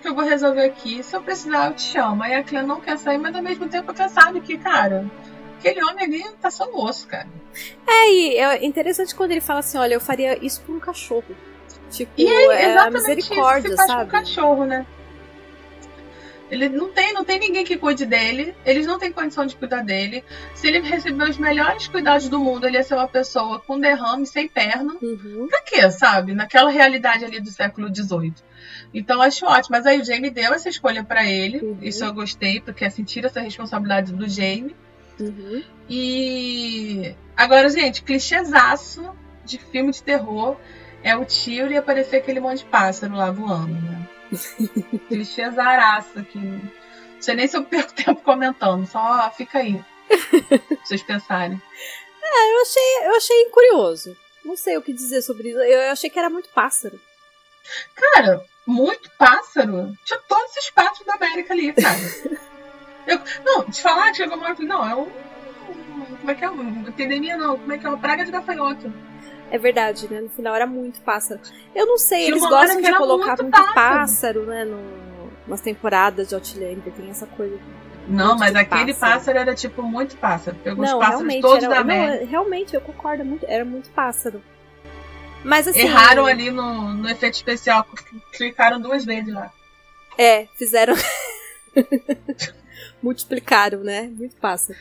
que 0.02 0.08
eu 0.08 0.14
vou 0.14 0.24
resolver 0.24 0.66
aqui. 0.66 1.02
Se 1.02 1.16
eu 1.16 1.22
precisar, 1.24 1.68
eu 1.68 1.74
te 1.74 1.82
chamo. 1.82 2.22
Aí 2.22 2.36
a 2.36 2.44
Claire 2.44 2.68
não 2.68 2.80
quer 2.80 2.98
sair, 2.98 3.18
mas 3.18 3.36
ao 3.36 3.42
mesmo 3.42 3.68
tempo 3.68 3.90
a 3.90 3.94
Claire 3.94 4.14
sabe 4.14 4.42
que, 4.42 4.58
cara, 4.58 5.10
aquele 5.70 5.84
homem 5.86 6.06
ali 6.06 6.24
tá 6.42 6.52
só 6.52 6.66
no 6.66 6.84
osso, 6.84 7.08
cara. 7.08 7.28
É, 7.88 8.12
e 8.12 8.38
é 8.38 8.66
interessante 8.66 9.16
quando 9.16 9.32
ele 9.32 9.42
fala 9.42 9.60
assim: 9.60 9.78
olha, 9.78 9.94
eu 9.94 10.02
faria 10.02 10.44
isso 10.44 10.62
por 10.62 10.76
um 10.76 10.80
cachorro. 10.80 11.36
Tipo, 11.90 12.12
E 12.18 12.26
é 12.26 12.46
é 12.46 12.66
a 12.66 12.70
exatamente 12.72 13.20
isso 13.20 13.30
que 13.30 13.36
misericórdia, 13.36 13.76
sabe? 13.78 14.02
com 14.02 14.08
o 14.08 14.08
cachorro, 14.08 14.66
né? 14.66 14.86
Ele 16.52 16.70
não 16.70 16.92
tem, 16.92 17.14
não 17.14 17.24
tem 17.26 17.40
ninguém 17.40 17.64
que 17.66 17.78
cuide 17.78 18.06
dele. 18.06 18.56
Eles 18.64 18.86
não 18.86 19.00
têm 19.00 19.12
condição 19.12 19.44
de 19.46 19.56
cuidar 19.56 19.82
dele. 19.84 20.24
Se 20.54 20.68
ele 20.68 20.82
receber 20.82 21.24
os 21.24 21.38
melhores 21.38 21.88
cuidados 21.88 22.30
do 22.30 22.40
mundo, 22.40 22.68
ele 22.68 22.78
ia 22.78 22.84
ser 22.84 22.94
uma 22.94 23.08
pessoa 23.08 23.60
com 23.60 23.80
derrame, 23.80 24.26
sem 24.28 24.48
perna. 24.48 24.96
Uhum. 25.02 25.48
Pra 25.50 25.62
quê, 25.64 25.90
sabe? 25.90 26.34
Naquela 26.34 26.70
realidade 26.70 27.26
ali 27.26 27.40
do 27.40 27.50
século 27.50 27.88
XVIII. 27.94 28.36
Então 28.94 29.20
acho 29.20 29.46
ótimo. 29.48 29.70
Mas 29.72 29.86
aí 29.88 30.00
o 30.00 30.06
Jamie 30.06 30.30
deu 30.30 30.54
essa 30.54 30.70
escolha 30.70 31.04
pra 31.04 31.26
ele. 31.26 31.58
Uhum. 31.60 31.78
Isso 31.82 32.04
eu 32.06 32.14
gostei, 32.14 32.60
porque 32.62 32.86
assim 32.86 33.04
tira 33.04 33.28
essa 33.28 33.40
responsabilidade 33.40 34.14
do 34.14 34.30
Jamie. 34.30 34.76
Uhum. 35.20 35.64
E 35.90 37.16
agora, 37.36 37.70
gente, 37.70 38.04
clichêzaço 38.04 39.16
de 39.46 39.58
filme 39.58 39.92
de 39.92 40.02
terror 40.02 40.58
é 41.04 41.16
o 41.16 41.26
tiro 41.26 41.72
e 41.72 41.78
aparecer 41.78 42.18
aquele 42.18 42.40
monte 42.40 42.60
de 42.60 42.66
pássaro 42.66 43.16
lá 43.16 43.30
voando, 43.30 43.74
né? 43.74 44.10
Clichêzaraço 45.08 46.20
aqui. 46.20 46.40
Não 46.40 47.22
sei 47.22 47.36
nem 47.36 47.48
se 47.48 47.58
eu 47.58 47.64
perco 47.64 47.94
tempo 47.94 48.22
comentando, 48.22 48.86
só 48.88 49.30
fica 49.32 49.60
aí. 49.60 49.84
pra 50.48 50.60
vocês 50.84 51.04
pensarem. 51.04 51.62
Eu 52.24 52.62
achei, 52.62 53.08
eu 53.08 53.16
achei 53.16 53.46
curioso. 53.50 54.18
Não 54.44 54.58
sei 54.58 54.78
o 54.78 54.82
que 54.82 54.94
dizer 54.94 55.22
sobre 55.22 55.50
isso. 55.50 55.60
Eu 55.60 55.92
achei 55.92 56.10
que 56.10 56.18
era 56.18 56.30
muito 56.30 56.50
pássaro. 56.50 57.00
Cara, 57.96 58.44
muito 58.66 59.10
pássaro. 59.18 59.94
Tinha 60.04 60.20
todos 60.28 60.52
esses 60.52 60.70
pássaros 60.72 61.06
da 61.06 61.14
América 61.16 61.54
ali, 61.54 61.74
cara. 61.74 61.98
Eu, 63.08 63.20
não, 63.44 63.66
te 63.66 63.82
falar 63.82 64.12
que 64.12 64.18
chegou 64.18 64.38
uma 64.38 64.48
hora 64.48 64.56
e 64.60 64.66
não, 64.66 64.90
é 64.90 64.96
um. 64.96 65.08
Como 66.20 66.32
é 66.32 66.36
que 66.36 66.46
é? 66.46 66.50
Uma 66.50 66.90
epidemia 66.90 67.38
não, 67.38 67.58
como 67.58 67.72
é 67.74 67.78
que 67.78 67.86
é? 67.86 67.90
Uma 67.90 67.98
praga 67.98 68.26
de 68.26 68.32
gafanhoto. 68.32 68.92
É 69.52 69.58
verdade, 69.58 70.08
né? 70.12 70.22
No 70.22 70.30
final 70.30 70.56
era 70.56 70.66
muito 70.66 71.02
pássaro. 71.02 71.40
Eu 71.76 71.86
não 71.86 71.98
sei, 71.98 72.26
Tinha 72.26 72.32
eles 72.32 72.42
gostam 72.50 72.82
de 72.82 72.94
colocar 72.96 73.26
muito 73.28 73.44
muito, 73.44 73.74
pássaro. 73.74 73.74
pássaro, 73.76 74.46
né? 74.46 74.66
No, 74.66 75.32
nas 75.48 75.62
temporadas 75.62 76.30
de 76.30 76.36
Outlander, 76.36 76.92
tem 76.94 77.10
essa 77.10 77.26
coisa. 77.28 77.60
Não, 78.08 78.38
mas 78.38 78.52
de 78.52 78.58
aquele 78.58 78.94
pássaro. 78.94 79.14
pássaro 79.14 79.38
era 79.38 79.56
tipo 79.56 79.82
muito 79.84 80.18
pássaro. 80.18 80.58
Pegou 80.64 80.84
não, 80.86 81.00
os 81.00 81.06
pássaros 81.06 81.36
todos 81.42 81.64
era, 81.64 81.76
da 81.76 81.80
América. 81.82 82.24
é- 82.24 82.26
realmente 82.26 82.74
eu 82.74 82.82
concordo 82.82 83.24
muito, 83.24 83.46
era 83.48 83.64
muito 83.64 83.90
pássaro. 83.92 84.42
Mas 85.44 85.68
assim, 85.68 85.82
Erraram 85.82 86.26
ali 86.26 86.50
no, 86.50 86.94
no 86.94 87.10
efeito 87.10 87.36
especial, 87.36 87.86
clicaram 88.32 88.80
duas 88.80 89.04
vezes 89.06 89.34
lá. 89.34 89.52
É, 90.18 90.48
fizeram. 90.58 90.96
Multiplicaram, 93.04 93.80
né? 93.84 94.04
Muito 94.04 94.36
pássaro. 94.38 94.80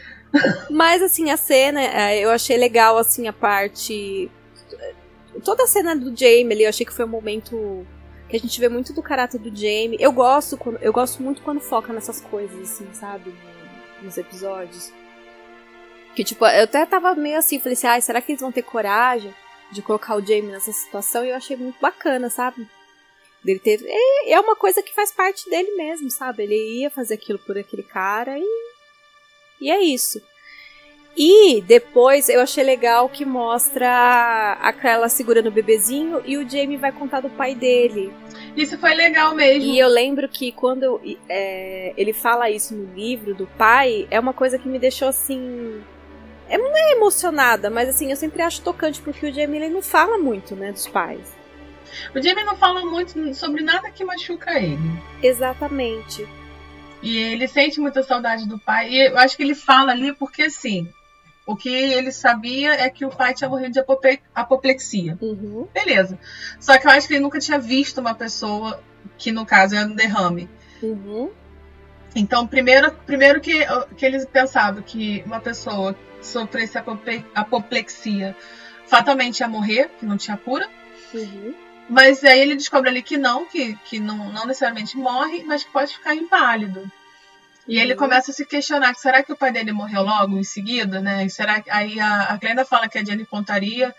Mas 0.71 1.03
assim, 1.03 1.29
a 1.31 1.37
cena, 1.37 1.83
é, 1.83 2.21
eu 2.21 2.31
achei 2.31 2.57
legal, 2.57 2.97
assim, 2.97 3.27
a 3.29 3.33
parte. 3.33 4.31
Toda 5.45 5.65
a 5.65 5.67
cena 5.67 5.95
do 5.97 6.17
Jamie 6.17 6.53
ali, 6.53 6.63
eu 6.63 6.69
achei 6.69 6.87
que 6.87 6.93
foi 6.93 7.05
um 7.05 7.09
momento 7.09 7.85
que 8.29 8.37
a 8.37 8.39
gente 8.39 8.59
vê 8.61 8.69
muito 8.69 8.93
do 8.93 9.03
caráter 9.03 9.39
do 9.41 9.49
Jamie. 9.55 9.97
Eu 9.99 10.13
gosto, 10.13 10.59
eu 10.81 10.93
gosto 10.93 11.23
muito 11.23 11.43
quando 11.43 11.61
foca 11.61 11.93
nessas 11.93 12.21
coisas, 12.21 12.59
assim, 12.61 12.87
sabe? 12.95 13.31
No- 13.31 14.05
Nos 14.05 14.17
episódios. 14.17 14.93
Que 16.15 16.23
tipo, 16.25 16.45
eu 16.47 16.65
até 16.65 16.85
tava 16.87 17.15
meio 17.15 17.39
assim, 17.39 17.59
falei 17.59 17.73
assim, 17.73 18.01
será 18.01 18.21
que 18.21 18.33
eles 18.33 18.41
vão 18.43 18.53
ter 18.53 18.63
coragem 18.63 19.35
de 19.71 19.81
colocar 19.83 20.15
o 20.17 20.21
Jamie 20.21 20.53
nessa 20.53 20.71
situação? 20.73 21.25
E 21.25 21.31
eu 21.31 21.37
achei 21.37 21.57
muito 21.57 21.81
bacana, 21.81 22.29
sabe? 22.31 22.69
Dele 23.45 23.59
ter. 23.59 23.81
É, 23.85 24.33
é 24.33 24.41
uma 24.41 24.55
coisa 24.55 24.83
que 24.83 24.95
faz 24.95 25.11
parte 25.13 25.51
dele 25.51 25.73
mesmo, 25.77 26.11
sabe? 26.11 26.45
Ele 26.45 26.81
ia 26.81 26.91
fazer 26.91 27.15
aquilo 27.15 27.39
por 27.39 27.59
aquele 27.59 27.83
cara 27.83 28.39
e. 28.39 28.47
E 29.61 29.71
é 29.71 29.81
isso. 29.81 30.21
E 31.17 31.61
depois 31.63 32.29
eu 32.31 32.41
achei 32.41 32.65
legal 32.65 33.07
que 33.09 33.25
mostra 33.25 34.57
aquela 34.63 35.09
segurando 35.11 35.49
o 35.49 35.53
bebezinho 35.53 36.23
e 36.25 36.39
o 36.39 36.49
Jamie 36.49 36.79
vai 36.79 36.91
contar 36.91 37.21
do 37.21 37.29
pai 37.29 37.55
dele. 37.55 38.13
Isso 38.57 38.79
foi 38.79 38.95
legal 38.95 39.35
mesmo. 39.35 39.71
E 39.71 39.79
eu 39.79 39.89
lembro 39.89 40.27
que 40.29 40.53
quando 40.53 41.01
é, 41.29 41.93
ele 41.99 42.15
fala 42.15 42.49
isso 42.49 42.75
no 42.75 42.95
livro 42.95 43.35
do 43.35 43.47
pai, 43.47 44.07
é 44.11 44.19
uma 44.19 44.33
coisa 44.33 44.59
que 44.59 44.69
me 44.69 44.79
deixou 44.79 45.09
assim. 45.09 45.83
é- 46.49 46.57
Não 46.57 46.75
é 46.75 46.93
emocionada, 46.93 47.69
mas 47.69 47.91
assim, 47.91 48.11
eu 48.11 48.17
sempre 48.17 48.41
acho 48.41 48.63
tocante 48.63 49.01
porque 49.03 49.27
o 49.27 49.33
Jamie 49.33 49.61
ele 49.61 49.69
não 49.75 49.83
fala 49.83 50.17
muito, 50.17 50.57
né, 50.57 50.73
dos 50.73 50.89
pais. 50.89 51.42
O 52.15 52.23
Jamie 52.23 52.45
não 52.45 52.57
fala 52.57 52.85
muito 52.85 53.35
sobre 53.35 53.63
nada 53.63 53.91
que 53.91 54.05
machuca 54.05 54.59
ele. 54.59 54.79
Exatamente. 55.23 56.27
E 57.03 57.19
ele 57.19 57.49
sente 57.49 57.81
muita 57.81 58.03
saudade 58.03 58.47
do 58.47 58.59
pai. 58.59 58.91
E 58.91 59.09
eu 59.09 59.19
acho 59.19 59.37
que 59.37 59.43
ele 59.43 59.55
fala 59.55 59.93
ali 59.93 60.13
porque, 60.13 60.43
assim, 60.43 60.89
o 61.45 61.57
que 61.57 61.69
ele 61.69 62.13
sabia 62.13 62.75
é 62.75 62.89
que 62.89 63.05
o 63.05 63.11
pai 63.11 63.35
tinha 63.35 63.51
morrido 63.51 63.73
de 63.73 63.85
apoplexia. 64.35 65.19
Uhum. 65.21 65.67
Beleza. 65.75 66.19
Só 66.61 66.79
que 66.79 66.87
eu 66.87 66.91
acho 66.93 67.09
que 67.09 67.15
ele 67.15 67.23
nunca 67.23 67.41
tinha 67.41 67.59
visto 67.59 67.99
uma 67.99 68.15
pessoa 68.15 68.81
que, 69.19 69.33
no 69.33 69.45
caso, 69.45 69.75
era 69.75 69.87
um 69.87 69.95
derrame. 69.95 70.49
Uhum. 70.81 71.31
Então, 72.15 72.47
primeiro, 72.47 72.93
primeiro 73.07 73.41
que, 73.41 73.65
que 73.97 74.07
eles 74.07 74.25
pensavam 74.27 74.83
que 74.83 75.23
uma 75.27 75.41
pessoa 75.41 75.95
que 75.95 76.27
sofresse 76.27 76.79
apoplexia 77.35 78.37
fatalmente 78.87 79.41
ia 79.41 79.49
morrer, 79.49 79.91
que 79.99 80.07
não 80.07 80.17
tinha 80.17 80.37
cura. 80.37 80.69
Uhum. 81.13 81.55
Mas 81.93 82.25
aí 82.25 82.41
ele 82.41 82.57
descobre 82.57 82.89
ali 82.89 83.03
que 83.03 83.19
não, 83.19 83.45
que, 83.45 83.75
que 83.85 84.01
não, 84.01 84.33
não 84.33 84.47
necessariamente 84.47 84.97
morre, 84.97 85.45
mas 85.45 85.63
que 85.63 85.71
pode 85.71 85.93
ficar 85.95 86.15
inválido. 86.15 86.91
E 87.69 87.79
ele 87.79 87.93
Uhum. 87.93 87.99
começa 87.99 88.31
a 88.31 88.35
se 88.35 88.47
questionar, 88.47 88.95
será 88.95 89.23
que 89.23 89.31
o 89.33 89.37
pai 89.37 89.53
dele 89.53 89.73
morreu 89.73 90.03
logo 90.03 90.39
em 90.39 90.43
seguida, 90.43 91.01
né? 91.03 91.25
E 91.27 91.29
será 91.31 91.61
que 91.61 91.71
aí 91.71 92.01
a, 92.01 92.33
a 92.33 92.37
Glenda 92.39 92.65
fala 92.65 92.89
que 92.89 92.97
a 92.99 93.05
Jenny 93.05 93.27
contaria 93.27 93.95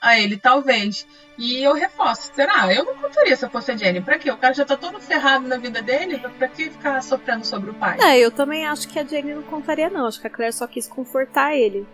a 0.00 0.20
ele, 0.20 0.36
talvez. 0.36 1.06
E 1.38 1.62
eu 1.64 1.72
reforço, 1.72 2.30
será? 2.34 2.72
Eu 2.72 2.84
não 2.84 2.94
contaria 2.96 3.34
se 3.34 3.44
eu 3.46 3.50
fosse 3.50 3.72
a 3.72 3.76
Jenny. 3.76 4.00
Pra 4.02 4.18
quê? 4.18 4.30
O 4.30 4.36
cara 4.36 4.52
já 4.52 4.64
tá 4.66 4.76
todo 4.76 5.00
ferrado 5.00 5.48
na 5.48 5.56
vida 5.56 5.80
dele, 5.80 6.18
pra 6.38 6.48
que 6.48 6.68
ficar 6.70 7.02
sofrendo 7.02 7.44
sobre 7.46 7.70
o 7.70 7.74
pai? 7.74 7.96
É, 8.00 8.18
eu 8.18 8.30
também 8.30 8.66
acho 8.66 8.86
que 8.88 8.98
a 8.98 9.04
Jenny 9.04 9.32
não 9.34 9.42
contaria, 9.42 9.88
não. 9.88 10.06
Acho 10.06 10.20
que 10.20 10.26
a 10.26 10.30
Claire 10.30 10.52
só 10.52 10.66
quis 10.66 10.86
confortar 10.86 11.56
ele. 11.56 11.86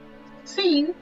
Sim. 0.45 0.93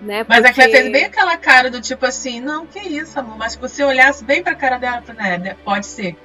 Né? 0.00 0.24
Mas 0.28 0.44
a 0.44 0.52
Claire 0.52 0.70
Porque- 0.70 0.82
fez 0.82 0.92
bem 0.92 1.04
aquela 1.04 1.36
cara 1.36 1.70
do 1.70 1.80
tipo 1.80 2.06
assim, 2.06 2.40
não, 2.40 2.66
que 2.66 2.78
isso, 2.78 3.18
amor. 3.18 3.36
Mas 3.36 3.52
se 3.52 3.58
você 3.58 3.82
olhasse 3.82 4.22
bem 4.24 4.42
pra 4.42 4.54
cara 4.54 4.78
dela, 4.78 5.02
né, 5.38 5.56
pode 5.64 5.86
ser. 5.86 6.16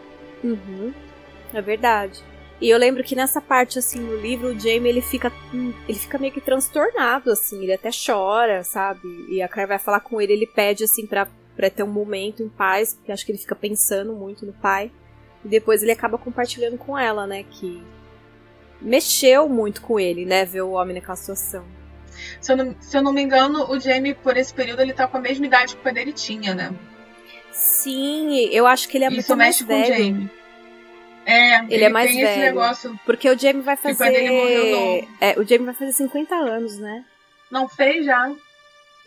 Uhum. 0.44 0.94
É 1.54 1.62
verdade. 1.62 2.20
E 2.62 2.70
eu 2.70 2.78
lembro 2.78 3.04
que 3.04 3.16
nessa 3.16 3.42
parte, 3.42 3.80
assim, 3.80 4.00
no 4.00 4.16
livro, 4.16 4.50
o 4.50 4.60
Jamie, 4.60 4.88
ele 4.90 5.02
fica, 5.02 5.32
hum, 5.54 5.74
ele 5.90 5.98
fica 5.98 6.18
meio 6.20 6.32
que 6.32 6.40
transtornado, 6.40 7.32
assim, 7.32 7.64
ele 7.64 7.74
até 7.74 7.90
chora, 7.90 8.64
sabe? 8.64 9.02
E 9.30 9.42
a 9.42 9.48
Claire 9.48 9.68
vai 9.70 9.80
falar 9.80 10.00
com 10.02 10.22
ele, 10.22 10.34
ele 10.34 10.48
pede, 10.48 10.84
assim, 10.84 11.06
pra, 11.06 11.28
pra 11.56 11.70
ter 11.70 11.84
um 11.84 11.88
momento 11.92 12.42
em 12.44 12.48
paz, 12.50 12.94
porque 12.94 13.12
acho 13.12 13.26
que 13.26 13.32
ele 13.32 13.40
fica 13.40 13.56
pensando 13.56 14.14
muito 14.14 14.46
no 14.46 14.54
pai. 14.54 14.92
E 15.44 15.48
depois 15.48 15.82
ele 15.84 15.92
acaba 15.92 16.18
compartilhando 16.18 16.78
com 16.78 16.98
ela, 16.98 17.26
né, 17.28 17.44
que 17.50 17.84
mexeu 18.82 19.50
muito 19.50 19.82
com 19.82 20.00
ele, 20.00 20.26
né, 20.26 20.46
ver 20.46 20.62
o 20.62 20.72
homem 20.72 20.96
naquela 20.96 21.16
situação. 21.16 21.66
Se 22.42 22.52
eu, 22.52 22.58
não, 22.58 22.76
se 22.80 22.96
eu 22.98 23.02
não 23.02 23.12
me 23.14 23.22
engano, 23.22 23.70
o 23.72 23.80
Jamie, 23.80 24.14
por 24.14 24.36
esse 24.38 24.54
período, 24.54 24.82
ele 24.82 24.94
tá 24.94 25.08
com 25.08 25.18
a 25.18 25.22
mesma 25.22 25.46
idade 25.46 25.74
que 25.76 25.80
o 25.82 25.84
pai 25.84 25.94
dele 25.94 26.14
tinha, 26.14 26.54
né? 26.54 26.72
Sim, 27.52 28.46
eu 28.52 28.66
acho 28.66 28.88
que 28.90 28.98
ele 28.98 29.06
é 29.06 29.08
Isso 29.10 29.16
muito 29.16 29.38
mais 29.38 29.62
mexe 29.62 29.66
com 29.66 29.74
o 29.74 29.82
velho. 29.84 29.96
Jamie. 30.06 30.30
É, 31.26 31.60
ele, 31.74 31.84
é 31.86 31.90
mais 31.90 32.10
tem 32.12 32.20
esse 32.22 32.34
velho. 32.34 32.42
negócio. 32.42 33.00
Porque 33.06 33.30
o 33.30 33.38
Jamie 33.38 33.62
vai 33.62 33.78
fazer. 33.78 34.14
ele 34.14 34.30
morreu, 34.32 34.66
não. 34.72 35.08
É, 35.22 35.40
o 35.40 35.44
Jamie 35.46 35.66
vai 35.66 35.74
fazer 35.74 35.94
50 35.94 36.36
anos, 36.36 36.78
né? 36.78 37.06
Não 37.50 37.70
fez 37.70 38.06
já. 38.06 38.32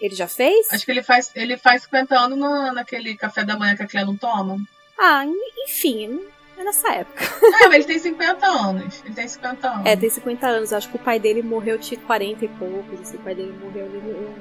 Ele 0.01 0.15
já 0.15 0.29
fez? 0.29 0.67
Acho 0.71 0.85
que 0.85 0.91
ele 0.91 1.03
faz, 1.03 1.31
ele 1.35 1.57
faz 1.57 1.83
50 1.83 2.19
anos 2.19 2.39
no- 2.39 2.73
naquele 2.73 3.17
café 3.17 3.45
da 3.45 3.57
manhã 3.59 3.75
que 3.77 3.83
a 3.83 3.87
Claire 3.89 4.07
não 4.07 4.17
toma. 4.17 4.57
Ah, 4.99 5.25
en- 5.27 5.35
enfim, 5.67 6.21
é 6.59 6.65
nessa 6.65 6.93
época. 6.95 7.25
É, 7.63 7.69
mas 7.69 7.75
ele 7.77 7.85
tem 7.85 7.99
50 7.99 8.47
anos. 8.47 9.03
Ele 9.05 9.15
tem 9.15 9.27
50 9.29 9.69
anos. 9.69 9.87
É, 9.87 9.97
tem 9.97 10.11
50 10.11 10.47
anos. 10.47 10.73
Acho 10.73 10.89
que 10.91 10.97
o 10.97 10.99
pai 10.99 11.19
dele 11.19 11.43
morreu, 11.43 11.79
tinha 11.79 11.99
40 12.01 12.45
e 12.45 12.49
poucos. 12.49 13.01
Assim, 13.01 13.17
o 13.17 13.21
pai 13.21 13.35
dele 13.35 13.55
morreu 13.63 13.87
ele. 13.87 14.35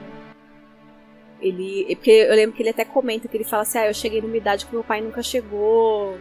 Ele. 1.41 1.85
é 1.91 1.95
Porque 1.95 2.11
eu 2.11 2.35
lembro 2.35 2.55
que 2.55 2.61
ele 2.61 2.69
até 2.69 2.83
comenta 2.85 3.27
que 3.27 3.37
ele 3.37 3.43
fala 3.43 3.63
assim: 3.63 3.77
ah, 3.77 3.87
eu 3.87 3.93
cheguei 3.93 4.21
numa 4.21 4.35
idade 4.35 4.65
que 4.65 4.73
meu 4.73 4.83
pai 4.83 5.01
nunca 5.01 5.21
chegou. 5.23 6.17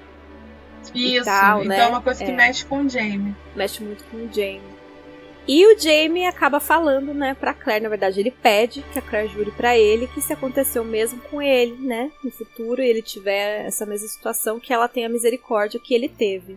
Isso, 0.95 1.25
tal, 1.25 1.61
então 1.65 1.69
né? 1.77 1.83
é 1.83 1.87
uma 1.87 2.03
coisa 2.03 2.23
que 2.25 2.31
É. 2.31 2.35
mexe 2.35 2.65
com 2.67 2.83
o 2.83 2.89
Jamie. 2.89 3.35
Mexe 3.57 3.83
muito 3.83 4.05
com 4.05 4.19
o 4.19 4.29
Jamie. 4.33 4.61
E 5.47 5.67
o 5.67 5.79
Jamie 5.79 6.25
acaba 6.27 6.59
falando, 6.59 7.13
né, 7.13 7.35
pra 7.39 7.53
Claire. 7.53 7.83
Na 7.83 7.91
verdade, 7.91 8.19
ele 8.19 8.31
pede 8.31 8.83
que 8.93 8.99
a 8.99 9.03
Claire 9.03 9.29
jure 9.29 9.51
pra 9.51 9.77
ele 9.77 10.07
que 10.07 10.21
se 10.23 10.33
aconteceu 10.33 10.83
mesmo 10.85 11.21
com 11.21 11.43
ele, 11.43 11.77
né, 11.87 12.11
no 12.23 12.31
futuro, 12.31 12.81
e 12.83 12.89
ele 12.89 13.03
tiver 13.03 13.67
essa 13.67 13.85
mesma 13.85 14.09
situação, 14.09 14.59
que 14.59 14.73
ela 14.73 14.89
tenha 14.89 15.09
misericórdia 15.09 15.79
que 15.79 15.95
ele 15.95 16.09
teve. 16.09 16.57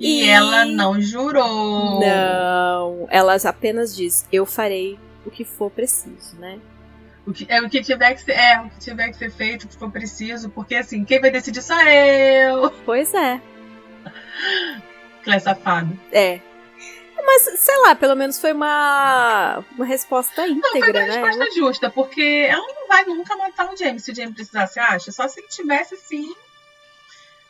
E, 0.00 0.22
E- 0.24 0.28
ela 0.28 0.64
não 0.64 0.98
jurou. 1.00 2.00
Não, 2.00 3.06
ela 3.10 3.34
apenas 3.44 3.94
diz: 3.94 4.26
eu 4.32 4.46
farei 4.46 4.98
o 5.26 5.30
que 5.30 5.44
for 5.44 5.70
preciso, 5.70 6.36
né? 6.38 6.58
O 7.26 7.32
que, 7.32 7.44
é 7.48 7.60
o 7.60 7.68
que 7.68 7.82
tiver 7.82 8.14
que 8.14 8.20
ser, 8.22 8.32
é, 8.32 8.60
o 8.60 8.70
que 8.70 8.78
tiver 8.78 9.08
que 9.08 9.16
ser 9.16 9.30
feito, 9.32 9.64
o 9.64 9.68
que 9.68 9.76
for 9.76 9.90
preciso, 9.90 10.48
porque 10.50 10.76
assim, 10.76 11.04
quem 11.04 11.20
vai 11.20 11.30
decidir 11.30 11.60
sou 11.60 11.76
eu. 11.80 12.70
Pois 12.86 13.12
é, 13.14 13.40
Claire 15.24 15.42
safada. 15.42 15.88
é. 16.12 16.40
Mas, 17.24 17.42
sei 17.60 17.76
lá, 17.78 17.94
pelo 17.94 18.14
menos 18.14 18.40
foi 18.40 18.52
uma, 18.52 19.64
uma 19.76 19.84
resposta 19.84 20.46
Não, 20.46 20.60
foi 20.70 20.78
íntegra, 20.80 21.00
uma 21.04 21.06
né? 21.08 21.22
resposta 21.24 21.54
justa, 21.54 21.90
porque 21.90 22.46
ela 22.48 22.66
não 22.66 22.86
vai 22.88 23.04
nunca 23.04 23.36
matar 23.36 23.72
o 23.72 23.76
James 23.76 24.04
se 24.04 24.12
o 24.12 24.14
James 24.14 24.34
precisasse, 24.34 24.78
acha? 24.78 25.10
Só 25.12 25.26
se 25.28 25.40
ele 25.40 25.48
tivesse, 25.48 25.96
sim. 25.96 26.34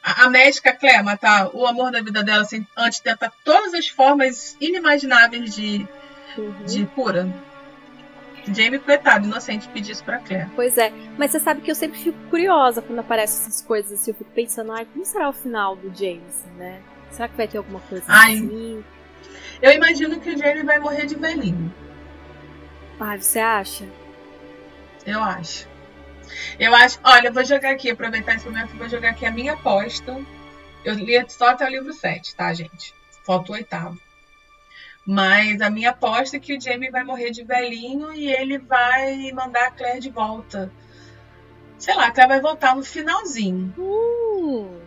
A, 0.03 0.25
a 0.25 0.31
médica 0.31 0.73
Claire 0.73 1.03
matar 1.03 1.51
o 1.55 1.67
amor 1.67 1.91
da 1.91 2.01
vida 2.01 2.23
dela 2.23 2.43
assim, 2.43 2.67
antes 2.77 2.99
de 2.99 3.05
tentar 3.05 3.33
todas 3.45 3.75
as 3.75 3.89
formas 3.89 4.57
inimagináveis 4.61 5.55
de, 5.55 5.87
Uhum. 6.39 6.65
de 6.65 6.87
cura. 6.87 7.27
Jamie, 8.55 8.79
coitado, 8.79 9.27
inocente, 9.27 9.69
pedir 9.69 9.93
isso 9.93 10.05
pra 10.05 10.19
Claire. 10.21 10.49
Pois 10.55 10.79
é, 10.79 10.93
mas 11.19 11.33
você 11.33 11.41
sabe 11.41 11.61
que 11.63 11.71
eu 11.71 11.75
sempre 11.75 11.99
fico 11.99 12.19
curiosa 12.31 12.81
quando 12.81 13.01
aparecem 13.01 13.41
essas 13.41 13.61
coisas 13.61 13.99
assim, 14.01 14.13
eu 14.13 14.17
fico 14.17 14.31
pensando, 14.31 14.71
ai, 14.73 14.87
como 14.87 15.05
será 15.05 15.29
o 15.29 15.33
final 15.33 15.75
do 15.75 15.89
James, 15.97 16.45
né? 16.57 16.81
Será 17.11 17.29
que 17.29 17.37
vai 17.37 17.49
ter 17.49 17.59
alguma 17.59 17.81
coisa 17.81 18.05
Ai. 18.07 18.35
assim? 18.37 18.85
Eu 19.61 19.73
imagino 19.73 20.21
que 20.21 20.31
o 20.31 20.39
Jamie 20.39 20.63
vai 20.63 20.79
morrer 20.79 21.07
de 21.07 21.15
velhinho. 21.15 21.73
Ai, 23.01 23.19
você 23.19 23.39
acha? 23.39 23.89
Eu 25.05 25.23
acho. 25.23 25.69
Eu 26.59 26.75
acho. 26.75 26.99
Olha, 27.05 27.29
eu 27.29 27.33
vou 27.33 27.45
jogar 27.45 27.71
aqui, 27.71 27.91
aproveitar 27.91 28.35
esse 28.35 28.47
momento, 28.47 28.77
vou 28.77 28.89
jogar 28.89 29.11
aqui 29.11 29.25
a 29.25 29.31
minha 29.31 29.53
aposta. 29.55 30.21
Eu 30.85 30.95
li 30.95 31.13
só 31.29 31.49
até 31.49 31.67
o 31.67 31.71
livro 31.71 31.93
7, 31.93 32.35
tá, 32.35 32.53
gente? 32.53 32.95
Falta 33.25 33.53
o 33.53 33.55
oitavo. 33.55 33.99
Mas 35.07 35.61
a 35.61 35.71
minha 35.71 35.91
aposta 35.91 36.37
é 36.37 36.41
que 36.41 36.57
o 36.57 36.61
Jamie 36.61 36.91
vai 36.91 37.05
morrer 37.05 37.31
de 37.31 37.45
velhinho 37.45 38.13
e 38.13 38.33
ele 38.33 38.59
vai 38.59 39.31
mandar 39.33 39.69
a 39.69 39.71
Claire 39.71 40.01
de 40.01 40.11
volta. 40.11 40.73
Sei 41.79 41.95
lá, 41.95 42.07
a 42.07 42.11
Claire 42.11 42.33
vai 42.33 42.41
voltar 42.41 42.75
no 42.75 42.83
finalzinho. 42.83 43.73
Hum, 43.79 44.81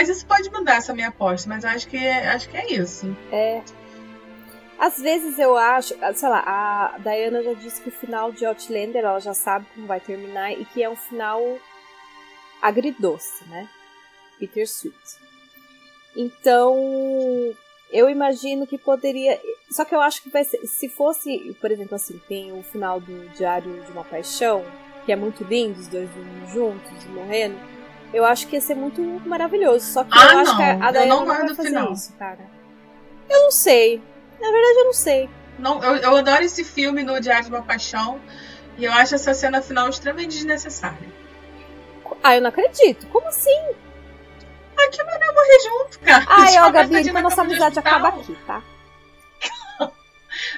Mas 0.00 0.08
isso 0.08 0.24
pode 0.24 0.50
mudar 0.50 0.76
essa 0.76 0.94
minha 0.94 1.08
aposta, 1.08 1.46
mas 1.46 1.62
acho 1.62 1.86
que, 1.86 1.98
acho 1.98 2.48
que 2.48 2.56
é 2.56 2.72
isso. 2.72 3.14
é. 3.30 3.60
Às 4.78 4.96
vezes 4.98 5.38
eu 5.38 5.58
acho, 5.58 5.94
ah, 6.00 6.14
sei 6.14 6.26
lá, 6.30 6.42
a 6.42 6.98
Diana 7.00 7.42
já 7.42 7.52
disse 7.52 7.82
que 7.82 7.90
o 7.90 7.92
final 7.92 8.32
de 8.32 8.46
Outlander 8.46 9.04
ela 9.04 9.20
já 9.20 9.34
sabe 9.34 9.66
como 9.74 9.86
vai 9.86 10.00
terminar 10.00 10.52
e 10.52 10.64
que 10.64 10.82
é 10.82 10.88
um 10.88 10.96
final 10.96 11.58
agridoce, 12.62 13.46
né? 13.50 13.68
Bittersweet. 14.38 14.96
Então, 16.16 16.74
eu 17.92 18.08
imagino 18.08 18.66
que 18.66 18.78
poderia. 18.78 19.38
Só 19.70 19.84
que 19.84 19.94
eu 19.94 20.00
acho 20.00 20.22
que 20.22 20.30
vai 20.30 20.44
ser. 20.44 20.66
Se 20.66 20.88
fosse, 20.88 21.54
por 21.60 21.70
exemplo, 21.70 21.96
assim, 21.96 22.18
tem 22.26 22.58
o 22.58 22.62
final 22.62 22.98
do 22.98 23.28
Diário 23.36 23.82
de 23.84 23.92
uma 23.92 24.02
Paixão, 24.02 24.64
que 25.04 25.12
é 25.12 25.16
muito 25.16 25.44
lindo, 25.44 25.78
os 25.78 25.88
dois 25.88 26.08
juntos, 26.50 27.04
morrendo. 27.08 27.79
Eu 28.12 28.24
acho 28.24 28.46
que 28.48 28.56
ia 28.56 28.60
ser 28.60 28.74
muito 28.74 29.00
maravilhoso. 29.26 29.84
Só 29.92 30.04
que 30.04 30.10
Ah, 30.12 30.32
eu 30.32 30.38
acho 30.40 30.56
que 30.56 30.62
a, 30.62 30.74
não. 30.74 30.82
a 30.82 30.88
Eu 30.88 30.92
Diana 30.92 31.06
não 31.06 31.18
não, 31.20 31.26
vai 31.26 31.46
do 31.46 31.54
fazer 31.56 31.68
final. 31.68 31.92
isso, 31.92 32.12
cara. 32.18 32.40
Eu 33.28 33.42
não 33.44 33.50
sei. 33.50 34.02
Na 34.40 34.50
verdade, 34.50 34.78
eu 34.78 34.84
não 34.84 34.92
sei. 34.92 35.30
Não, 35.58 35.82
eu, 35.84 35.96
eu 35.96 36.16
adoro 36.16 36.42
esse 36.42 36.64
filme 36.64 37.02
no 37.02 37.20
Diário 37.20 37.44
de 37.44 37.50
uma 37.50 37.62
Paixão. 37.62 38.20
E 38.78 38.84
eu 38.84 38.92
acho 38.92 39.14
essa 39.14 39.34
cena 39.34 39.60
final 39.62 39.88
extremamente 39.88 40.30
desnecessária. 40.30 41.08
Ah, 42.22 42.34
eu 42.36 42.40
não 42.40 42.48
acredito. 42.48 43.06
Como 43.08 43.28
assim? 43.28 43.56
Ah, 44.76 44.88
que 44.90 45.02
maneiro 45.04 45.34
morrer 45.34 45.60
junto, 45.62 46.00
cara. 46.00 46.24
Ai, 46.26 46.58
ó, 46.58 46.70
Gabi, 46.70 47.00
então 47.00 47.12
na 47.12 47.20
nossa 47.22 47.42
amizade 47.42 47.78
acaba 47.78 48.08
aqui, 48.08 48.36
tá? 48.46 48.62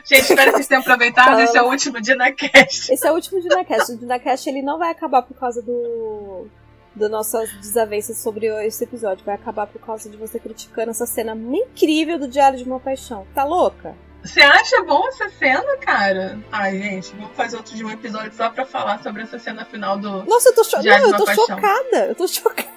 Gente, 0.05 0.23
espero 0.23 0.51
que 0.51 0.57
vocês 0.59 0.69
tenham 0.69 0.81
aproveitado. 0.83 1.41
Esse 1.41 1.57
é 1.59 1.63
o 1.63 1.67
último 1.71 2.01
DinaCast. 2.01 2.93
Esse 2.93 3.07
é 3.07 3.11
o 3.11 3.15
último 3.15 3.41
DinaCast. 3.41 3.93
O 3.93 3.99
DinaCast 3.99 4.49
ele 4.49 4.63
não 4.63 4.79
vai 4.79 4.91
acabar 4.91 5.23
por 5.23 5.35
causa 5.37 5.61
do. 5.63 6.47
Das 6.95 7.11
nossas 7.11 7.51
desavenças 7.53 8.19
sobre 8.19 8.47
esse 8.67 8.85
episódio. 8.85 9.25
Vai 9.25 9.35
acabar 9.35 9.67
por 9.67 9.81
causa 9.81 10.11
de 10.11 10.17
você 10.17 10.39
criticando 10.39 10.91
essa 10.91 11.07
cena 11.07 11.35
incrível 11.35 12.19
do 12.19 12.29
Diário 12.29 12.59
de 12.59 12.65
uma 12.65 12.79
Paixão. 12.79 13.27
Tá 13.35 13.45
louca? 13.45 13.95
Você 14.23 14.41
acha 14.41 14.83
bom 14.85 15.07
essa 15.09 15.29
cena, 15.31 15.77
cara? 15.79 16.39
Ai, 16.53 16.79
gente, 16.79 17.15
vamos 17.17 17.35
fazer 17.35 17.57
outro 17.57 17.75
de 17.75 17.85
um 17.85 17.91
episódio 17.91 18.33
só 18.35 18.51
pra 18.51 18.65
falar 18.65 19.03
sobre 19.03 19.23
essa 19.23 19.39
cena 19.39 19.65
final 19.65 19.99
do. 19.99 20.25
Nossa, 20.25 20.51
eu 20.51 20.55
tô, 20.55 20.63
cho 20.63 20.81
Diário 20.81 21.09
não, 21.09 21.17
de 21.17 21.23
eu 21.23 21.27
uma 21.27 21.35
tô 21.35 21.47
Paixão. 21.47 21.57
chocada. 21.57 22.07
Eu 22.07 22.15
tô 22.15 22.29
chocada. 22.29 22.69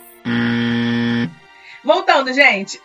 Voltando, 1.83 2.33
gente. 2.33 2.81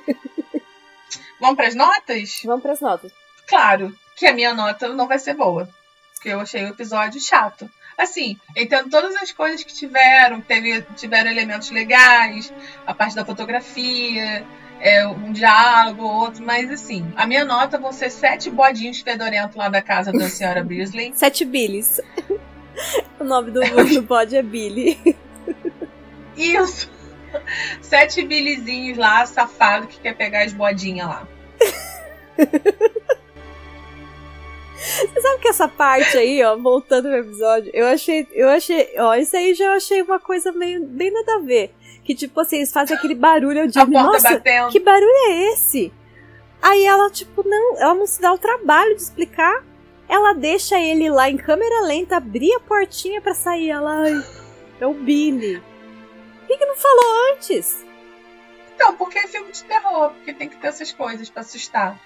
vamos 1.38 1.56
pras 1.56 1.74
notas? 1.74 2.40
Vamos 2.44 2.62
pras 2.62 2.80
notas. 2.80 3.12
Claro 3.46 3.94
que 4.16 4.26
a 4.26 4.32
minha 4.32 4.54
nota 4.54 4.88
não 4.88 5.06
vai 5.06 5.18
ser 5.18 5.34
boa. 5.34 5.68
Porque 6.14 6.30
eu 6.30 6.40
achei 6.40 6.64
o 6.64 6.68
episódio 6.68 7.20
chato. 7.20 7.70
Assim, 8.00 8.38
entendo 8.56 8.88
todas 8.88 9.14
as 9.16 9.30
coisas 9.30 9.62
que 9.62 9.74
tiveram, 9.74 10.40
teve, 10.40 10.80
tiveram 10.96 11.30
elementos 11.30 11.70
legais, 11.70 12.50
a 12.86 12.94
parte 12.94 13.14
da 13.14 13.26
fotografia, 13.26 14.42
é, 14.80 15.06
um 15.06 15.30
diálogo, 15.32 16.02
outro, 16.02 16.42
mas 16.42 16.70
assim, 16.70 17.12
a 17.14 17.26
minha 17.26 17.44
nota 17.44 17.76
vão 17.76 17.92
ser 17.92 18.08
sete 18.08 18.48
bodinhos 18.50 19.00
fedorentos 19.00 19.54
lá 19.54 19.68
da 19.68 19.82
casa 19.82 20.10
da 20.12 20.30
senhora 20.30 20.64
Beasley. 20.64 21.12
Sete 21.14 21.44
Billys. 21.44 22.00
o 23.20 23.24
nome 23.24 23.50
do, 23.50 23.60
do 23.60 24.00
bode 24.00 24.34
é 24.34 24.42
Billy. 24.42 24.98
Isso! 26.34 26.90
Sete 27.82 28.24
bilizinhos 28.24 28.96
lá, 28.96 29.26
safado, 29.26 29.86
que 29.86 30.00
quer 30.00 30.16
pegar 30.16 30.44
as 30.44 30.54
bodinhas 30.54 31.06
lá. 31.06 31.28
Você 35.12 35.20
sabe 35.20 35.40
que 35.42 35.48
essa 35.48 35.68
parte 35.68 36.16
aí, 36.16 36.42
ó, 36.44 36.56
voltando 36.56 37.08
pro 37.08 37.18
episódio, 37.18 37.70
eu 37.74 37.86
achei, 37.86 38.26
eu 38.32 38.48
achei, 38.48 38.94
ó, 38.98 39.14
isso 39.14 39.36
aí 39.36 39.54
já 39.54 39.64
eu 39.66 39.72
achei 39.72 40.02
uma 40.02 40.20
coisa 40.20 40.52
meio, 40.52 40.84
bem 40.86 41.10
nada 41.12 41.36
a 41.36 41.38
ver. 41.40 41.74
Que 42.04 42.14
tipo 42.14 42.40
assim, 42.40 42.56
eles 42.56 42.72
fazem 42.72 42.96
aquele 42.96 43.14
barulho, 43.14 43.58
eu 43.58 43.64
A 43.64 43.66
digo, 43.66 43.92
porta 43.92 44.12
nossa, 44.12 44.30
batendo. 44.30 44.70
que 44.70 44.80
barulho 44.80 45.12
é 45.28 45.52
esse? 45.52 45.92
Aí 46.62 46.84
ela, 46.84 47.10
tipo, 47.10 47.42
não, 47.46 47.78
ela 47.78 47.94
não 47.94 48.06
se 48.06 48.20
dá 48.20 48.32
o 48.32 48.38
trabalho 48.38 48.94
de 48.94 49.02
explicar. 49.02 49.64
Ela 50.08 50.32
deixa 50.32 50.78
ele 50.78 51.08
lá 51.10 51.30
em 51.30 51.36
câmera 51.36 51.82
lenta, 51.82 52.16
abrir 52.16 52.52
a 52.54 52.60
portinha 52.60 53.20
para 53.20 53.32
sair. 53.34 53.70
Ela. 53.70 54.02
Ai, 54.02 54.24
é 54.80 54.86
o 54.86 54.92
Billy. 54.92 55.62
Por 56.40 56.46
que, 56.48 56.56
que 56.58 56.66
não 56.66 56.76
falou 56.76 57.32
antes? 57.32 57.86
Então, 58.74 58.96
porque 58.96 59.18
é 59.18 59.26
filme 59.28 59.52
de 59.52 59.62
terror, 59.64 60.10
porque 60.10 60.32
tem 60.34 60.48
que 60.48 60.56
ter 60.56 60.66
essas 60.68 60.90
coisas 60.92 61.30
para 61.30 61.42
assustar. 61.42 61.98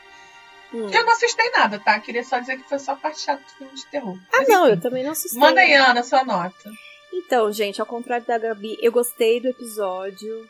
Hum. 0.74 0.90
Eu 0.92 1.04
não 1.04 1.12
assustei 1.12 1.48
nada, 1.50 1.78
tá? 1.78 2.00
Queria 2.00 2.24
só 2.24 2.40
dizer 2.40 2.56
que 2.56 2.68
foi 2.68 2.80
só 2.80 2.96
parte 2.96 3.20
chata 3.20 3.40
do 3.42 3.50
filme 3.50 3.74
de 3.74 3.86
terror. 3.86 4.18
Ah, 4.32 4.38
Mas, 4.38 4.48
não, 4.48 4.64
enfim, 4.64 4.74
eu 4.74 4.80
também 4.80 5.04
não 5.04 5.12
assustei. 5.12 5.38
Manda 5.38 5.60
aí, 5.60 5.72
Ana, 5.72 6.02
sua 6.02 6.24
nota. 6.24 6.70
Então, 7.12 7.52
gente, 7.52 7.80
ao 7.80 7.86
contrário 7.86 8.26
da 8.26 8.36
Gabi, 8.36 8.76
eu 8.82 8.90
gostei 8.90 9.40
do 9.40 9.46
episódio. 9.46 10.48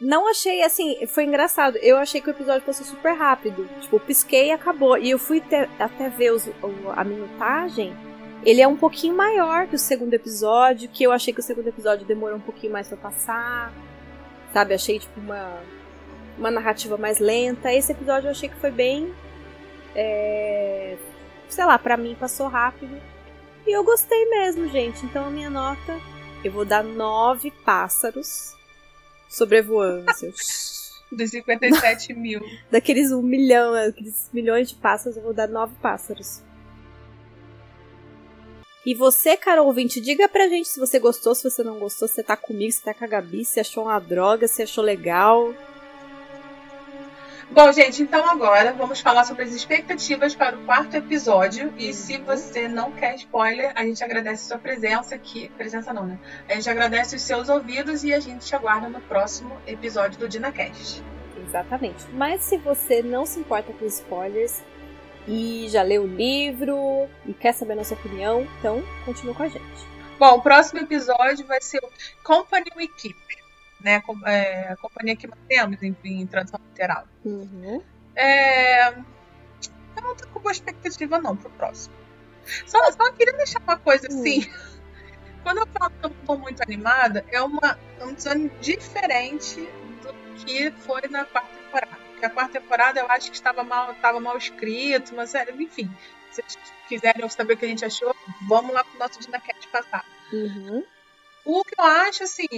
Não 0.00 0.28
achei 0.28 0.62
assim, 0.62 1.06
foi 1.06 1.24
engraçado. 1.24 1.76
Eu 1.76 1.96
achei 1.96 2.20
que 2.20 2.28
o 2.28 2.32
episódio 2.32 2.62
fosse 2.62 2.84
super 2.84 3.12
rápido. 3.12 3.68
Tipo, 3.80 4.00
pisquei 4.00 4.48
e 4.48 4.50
acabou. 4.50 4.98
E 4.98 5.10
eu 5.10 5.18
fui 5.18 5.40
te, 5.40 5.54
até 5.78 6.08
ver 6.08 6.32
os, 6.32 6.48
a 6.96 7.04
minutagem. 7.04 7.96
Ele 8.44 8.60
é 8.60 8.66
um 8.66 8.76
pouquinho 8.76 9.14
maior 9.14 9.68
que 9.68 9.76
o 9.76 9.78
segundo 9.78 10.12
episódio, 10.12 10.88
que 10.88 11.04
eu 11.04 11.12
achei 11.12 11.32
que 11.32 11.40
o 11.40 11.42
segundo 11.42 11.68
episódio 11.68 12.04
demorou 12.04 12.36
um 12.36 12.40
pouquinho 12.40 12.72
mais 12.72 12.88
para 12.88 12.96
passar. 12.96 13.72
Sabe, 14.52 14.74
achei 14.74 14.98
tipo 14.98 15.20
uma 15.20 15.60
uma 16.38 16.50
narrativa 16.50 16.96
mais 16.96 17.18
lenta. 17.18 17.72
Esse 17.72 17.92
episódio 17.92 18.26
eu 18.26 18.32
achei 18.32 18.48
que 18.48 18.56
foi 18.56 18.70
bem 18.70 19.14
é, 19.96 20.98
sei 21.48 21.64
lá, 21.64 21.78
para 21.78 21.96
mim 21.96 22.14
passou 22.14 22.48
rápido. 22.48 23.00
E 23.66 23.72
eu 23.72 23.82
gostei 23.82 24.28
mesmo, 24.28 24.68
gente. 24.68 25.04
Então 25.06 25.26
a 25.26 25.30
minha 25.30 25.48
nota, 25.48 25.98
eu 26.44 26.52
vou 26.52 26.64
dar 26.64 26.84
nove 26.84 27.50
pássaros 27.64 28.54
sobrevoando. 29.28 30.06
Dos 31.10 31.30
57 31.30 32.12
mil. 32.14 32.40
Daqueles 32.70 33.10
um 33.10 33.22
milhão, 33.22 33.74
aqueles 33.74 34.28
milhões 34.32 34.68
de 34.68 34.74
pássaros, 34.74 35.16
eu 35.16 35.22
vou 35.22 35.32
dar 35.32 35.48
nove 35.48 35.74
pássaros. 35.80 36.42
E 38.84 38.94
você, 38.94 39.36
Carol 39.36 39.66
ouvinte, 39.66 40.00
diga 40.00 40.28
pra 40.28 40.48
gente 40.48 40.68
se 40.68 40.78
você 40.78 40.98
gostou, 40.98 41.34
se 41.34 41.48
você 41.48 41.62
não 41.62 41.78
gostou, 41.78 42.06
se 42.06 42.14
você 42.14 42.22
tá 42.22 42.36
comigo, 42.36 42.70
se 42.70 42.82
tá 42.82 42.94
com 42.94 43.04
a 43.04 43.08
Gabi, 43.08 43.44
se 43.44 43.58
achou 43.58 43.84
uma 43.84 43.98
droga, 43.98 44.46
se 44.46 44.62
achou 44.62 44.84
legal. 44.84 45.52
Bom, 47.48 47.72
gente, 47.72 48.02
então 48.02 48.28
agora 48.28 48.72
vamos 48.72 49.00
falar 49.00 49.24
sobre 49.24 49.44
as 49.44 49.52
expectativas 49.52 50.34
para 50.34 50.56
o 50.56 50.64
quarto 50.64 50.96
episódio. 50.96 51.72
E 51.78 51.92
se 51.92 52.18
você 52.18 52.66
não 52.66 52.90
quer 52.90 53.14
spoiler, 53.14 53.72
a 53.76 53.84
gente 53.84 54.02
agradece 54.02 54.48
sua 54.48 54.58
presença 54.58 55.14
aqui. 55.14 55.48
Presença 55.56 55.92
não, 55.92 56.04
né? 56.04 56.18
A 56.48 56.54
gente 56.54 56.68
agradece 56.68 57.14
os 57.14 57.22
seus 57.22 57.48
ouvidos 57.48 58.02
e 58.02 58.12
a 58.12 58.18
gente 58.18 58.44
te 58.44 58.54
aguarda 58.54 58.88
no 58.88 59.00
próximo 59.00 59.56
episódio 59.66 60.18
do 60.18 60.28
DinaCast. 60.28 61.02
Exatamente. 61.46 62.04
Mas 62.12 62.42
se 62.42 62.56
você 62.58 63.00
não 63.00 63.24
se 63.24 63.38
importa 63.38 63.72
com 63.72 63.86
spoilers 63.86 64.60
e 65.26 65.66
já 65.68 65.82
leu 65.82 66.02
o 66.02 66.06
livro 66.06 67.08
e 67.24 67.32
quer 67.32 67.52
saber 67.52 67.74
a 67.74 67.76
nossa 67.76 67.94
opinião, 67.94 68.46
então 68.58 68.82
continue 69.04 69.34
com 69.34 69.44
a 69.44 69.48
gente. 69.48 69.96
Bom, 70.18 70.34
o 70.34 70.42
próximo 70.42 70.80
episódio 70.80 71.46
vai 71.46 71.60
ser 71.60 71.78
o 71.78 71.88
Company 72.24 72.66
We 72.76 72.88
Keep 72.88 73.45
né? 73.80 74.02
É, 74.26 74.72
a 74.72 74.76
companhia 74.76 75.16
que 75.16 75.26
mantemos, 75.26 75.82
enfim, 75.82 76.20
em 76.20 76.26
tradução 76.26 76.60
literal. 76.70 77.06
Uhum. 77.24 77.82
É, 78.14 78.88
eu 78.88 80.02
não 80.02 80.16
tô 80.16 80.26
com 80.28 80.40
boa 80.40 80.52
expectativa, 80.52 81.18
não, 81.18 81.36
pro 81.36 81.50
próximo. 81.50 81.94
Só, 82.66 82.78
só 82.92 83.12
queria 83.12 83.36
deixar 83.36 83.60
uma 83.60 83.76
coisa 83.76 84.06
assim. 84.08 84.40
Uhum. 84.40 84.76
Quando 85.42 85.58
eu 85.58 85.66
falo 85.66 85.90
que 85.90 86.06
eu 86.06 86.10
tô 86.26 86.36
muito 86.36 86.62
animada, 86.62 87.24
é 87.30 87.40
uma, 87.40 87.78
um 88.00 88.12
design 88.12 88.50
diferente 88.60 89.60
do 90.02 90.44
que 90.44 90.70
foi 90.72 91.02
na 91.08 91.24
quarta 91.24 91.54
temporada. 91.54 91.96
Porque 92.10 92.26
a 92.26 92.30
quarta 92.30 92.60
temporada 92.60 93.00
eu 93.00 93.10
acho 93.10 93.30
que 93.30 93.36
estava 93.36 93.62
mal, 93.62 93.92
estava 93.92 94.18
mal 94.18 94.36
escrito, 94.36 95.14
mas 95.14 95.34
enfim. 95.34 95.88
Se 96.32 96.42
vocês 96.42 96.58
quiserem 96.88 97.28
saber 97.28 97.54
o 97.54 97.56
que 97.56 97.64
a 97.64 97.68
gente 97.68 97.84
achou, 97.84 98.14
vamos 98.48 98.74
lá 98.74 98.82
pro 98.82 98.98
nosso 98.98 99.20
Dinacast 99.20 99.68
passado. 99.68 100.04
Uhum. 100.32 100.84
O 101.48 101.62
que 101.62 101.80
eu 101.80 101.84
acho, 101.84 102.24
assim, 102.24 102.48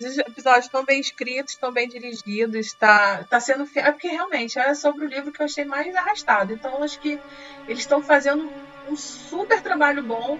os 0.00 0.16
episódios 0.16 0.64
estão 0.64 0.82
bem 0.82 0.98
escritos, 0.98 1.52
estão 1.52 1.70
bem 1.70 1.86
dirigidos, 1.86 2.66
está 2.66 3.22
tá 3.24 3.38
sendo. 3.38 3.68
É 3.74 3.92
porque 3.92 4.08
realmente 4.08 4.58
é 4.58 4.74
sobre 4.74 5.04
o 5.04 5.08
livro 5.08 5.30
que 5.30 5.42
eu 5.42 5.44
achei 5.44 5.66
mais 5.66 5.94
arrastado. 5.94 6.50
Então, 6.50 6.82
acho 6.82 6.98
que 6.98 7.20
eles 7.66 7.80
estão 7.80 8.02
fazendo 8.02 8.50
um 8.88 8.96
super 8.96 9.60
trabalho 9.60 10.02
bom, 10.02 10.38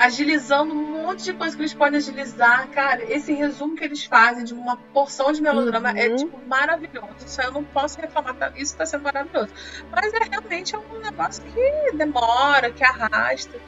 agilizando 0.00 0.72
um 0.72 1.02
monte 1.02 1.24
de 1.24 1.34
coisa 1.34 1.54
que 1.54 1.60
eles 1.60 1.74
podem 1.74 1.98
agilizar. 1.98 2.66
Cara, 2.70 3.04
esse 3.04 3.34
resumo 3.34 3.76
que 3.76 3.84
eles 3.84 4.02
fazem 4.02 4.44
de 4.44 4.54
uma 4.54 4.78
porção 4.94 5.30
de 5.30 5.42
melodrama 5.42 5.90
é, 5.90 6.08
uhum. 6.08 6.14
é, 6.14 6.16
tipo, 6.16 6.48
maravilhoso. 6.48 7.26
Isso 7.26 7.42
eu 7.42 7.52
não 7.52 7.62
posso 7.62 8.00
reclamar, 8.00 8.34
tá? 8.34 8.48
isso 8.56 8.72
está 8.72 8.86
sendo 8.86 9.02
maravilhoso. 9.02 9.52
Mas 9.90 10.14
é 10.14 10.24
realmente 10.24 10.74
um 10.74 11.00
negócio 11.00 11.44
que 11.44 11.96
demora, 11.96 12.70
que 12.70 12.82
arrasta. 12.82 13.60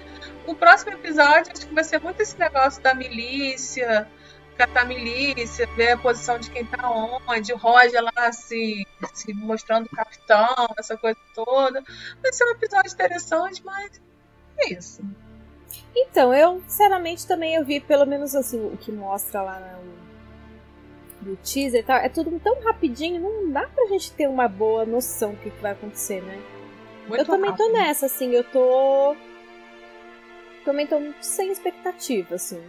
O 0.47 0.55
próximo 0.55 0.93
episódio 0.93 1.53
acho 1.53 1.67
que 1.67 1.75
vai 1.75 1.85
ser 1.85 2.01
muito 2.01 2.23
esse 2.23 2.39
negócio 2.39 2.83
da 2.83 2.95
milícia, 2.95 4.09
catar 4.57 4.87
milícia, 4.87 5.69
ver 5.77 5.93
a 5.93 5.99
posição 5.99 6.39
de 6.39 6.51
quem 6.51 6.65
tá 6.65 6.91
onde, 7.29 7.53
o 7.53 7.59
Roger 7.59 8.03
lá 8.03 8.33
se, 8.33 8.87
se 9.13 9.35
mostrando 9.35 9.87
capitão, 9.91 10.67
essa 10.79 10.97
coisa 10.97 11.19
toda. 11.35 11.85
Vai 12.23 12.33
ser 12.33 12.45
um 12.45 12.53
episódio 12.53 12.91
interessante, 12.91 13.63
mas 13.63 14.01
é 14.59 14.73
isso. 14.73 15.03
Então, 15.95 16.35
eu 16.35 16.63
sinceramente 16.67 17.27
também 17.27 17.55
eu 17.55 17.65
vi 17.65 17.81
pelo 17.81 18.07
menos 18.07 18.35
assim 18.35 18.65
o 18.65 18.77
que 18.77 18.91
mostra 18.93 19.43
lá 19.43 19.61
no, 21.23 21.31
no 21.31 21.37
teaser 21.37 21.81
e 21.81 21.83
tal. 21.83 21.99
É 21.99 22.09
tudo 22.09 22.39
tão 22.41 22.61
rapidinho, 22.63 23.21
não 23.21 23.51
dá 23.51 23.67
pra 23.67 23.87
gente 23.87 24.13
ter 24.13 24.29
uma 24.29 24.49
boa 24.49 24.85
noção 24.85 25.33
do 25.33 25.37
que, 25.39 25.51
que 25.51 25.63
vai 25.63 25.73
acontecer, 25.73 26.23
né? 26.23 26.43
Muito 27.09 27.21
eu 27.21 27.27
também 27.27 27.51
rápido. 27.51 27.67
tô 27.67 27.73
nessa, 27.73 28.07
assim, 28.07 28.31
eu 28.33 28.45
tô 28.45 29.17
também 30.65 30.87
tô 30.87 30.97
sem 31.21 31.51
expectativa, 31.51 32.37
assim. 32.37 32.63